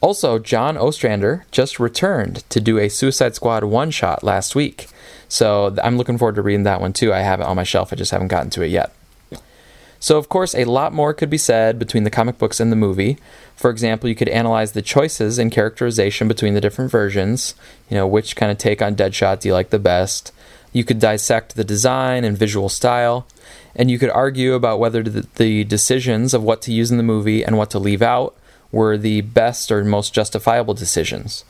Also, 0.00 0.38
John 0.38 0.76
Ostrander 0.76 1.46
just 1.50 1.80
returned 1.80 2.48
to 2.50 2.60
do 2.60 2.78
a 2.78 2.90
Suicide 2.90 3.34
Squad 3.34 3.64
one 3.64 3.90
shot 3.90 4.22
last 4.22 4.54
week. 4.54 4.88
So 5.26 5.74
I'm 5.82 5.96
looking 5.96 6.18
forward 6.18 6.34
to 6.34 6.42
reading 6.42 6.64
that 6.64 6.82
one 6.82 6.92
too. 6.92 7.12
I 7.12 7.20
have 7.20 7.40
it 7.40 7.46
on 7.46 7.56
my 7.56 7.64
shelf, 7.64 7.90
I 7.90 7.96
just 7.96 8.12
haven't 8.12 8.28
gotten 8.28 8.50
to 8.50 8.62
it 8.62 8.68
yet. 8.68 8.94
So, 9.98 10.18
of 10.18 10.28
course, 10.28 10.54
a 10.54 10.66
lot 10.66 10.92
more 10.92 11.14
could 11.14 11.30
be 11.30 11.38
said 11.38 11.78
between 11.78 12.04
the 12.04 12.10
comic 12.10 12.36
books 12.36 12.60
and 12.60 12.70
the 12.70 12.76
movie. 12.76 13.16
For 13.56 13.70
example, 13.70 14.10
you 14.10 14.14
could 14.14 14.28
analyze 14.28 14.72
the 14.72 14.82
choices 14.82 15.38
and 15.38 15.50
characterization 15.50 16.28
between 16.28 16.52
the 16.52 16.60
different 16.60 16.90
versions. 16.90 17.54
You 17.88 17.96
know, 17.96 18.06
which 18.06 18.36
kind 18.36 18.52
of 18.52 18.58
take 18.58 18.82
on 18.82 18.96
Deadshot 18.96 19.40
do 19.40 19.48
you 19.48 19.54
like 19.54 19.70
the 19.70 19.78
best? 19.78 20.30
You 20.74 20.84
could 20.84 20.98
dissect 20.98 21.56
the 21.56 21.64
design 21.64 22.24
and 22.24 22.36
visual 22.36 22.68
style, 22.68 23.26
and 23.74 23.90
you 23.90 23.98
could 23.98 24.10
argue 24.10 24.52
about 24.52 24.78
whether 24.78 25.02
the 25.02 25.64
decisions 25.64 26.34
of 26.34 26.42
what 26.42 26.60
to 26.62 26.72
use 26.72 26.90
in 26.90 26.98
the 26.98 27.02
movie 27.02 27.42
and 27.42 27.56
what 27.56 27.70
to 27.70 27.78
leave 27.78 28.02
out 28.02 28.36
were 28.70 28.98
the 28.98 29.22
best 29.22 29.72
or 29.72 29.84
most 29.84 30.12
justifiable 30.12 30.74
decisions. 30.74 31.44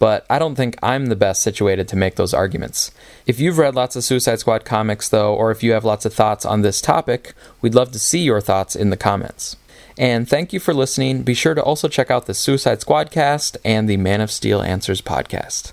but 0.00 0.24
I 0.30 0.38
don't 0.38 0.54
think 0.54 0.76
I'm 0.82 1.06
the 1.06 1.14
best 1.14 1.42
situated 1.42 1.86
to 1.88 1.96
make 1.96 2.16
those 2.16 2.34
arguments. 2.34 2.90
If 3.26 3.38
you've 3.38 3.58
read 3.58 3.74
lots 3.74 3.96
of 3.96 4.02
Suicide 4.02 4.40
Squad 4.40 4.64
comics, 4.64 5.08
though, 5.10 5.34
or 5.34 5.50
if 5.52 5.62
you 5.62 5.72
have 5.72 5.84
lots 5.84 6.06
of 6.06 6.14
thoughts 6.14 6.46
on 6.46 6.62
this 6.62 6.80
topic, 6.80 7.34
we'd 7.60 7.74
love 7.74 7.92
to 7.92 7.98
see 7.98 8.20
your 8.20 8.40
thoughts 8.40 8.74
in 8.74 8.88
the 8.88 8.96
comments. 8.96 9.56
And 9.98 10.26
thank 10.26 10.54
you 10.54 10.58
for 10.58 10.72
listening. 10.72 11.22
Be 11.22 11.34
sure 11.34 11.54
to 11.54 11.62
also 11.62 11.86
check 11.86 12.10
out 12.10 12.24
the 12.24 12.32
Suicide 12.32 12.80
Squad 12.80 13.10
cast 13.10 13.58
and 13.62 13.88
the 13.88 13.98
Man 13.98 14.22
of 14.22 14.30
Steel 14.30 14.62
Answers 14.62 15.02
podcast. 15.02 15.72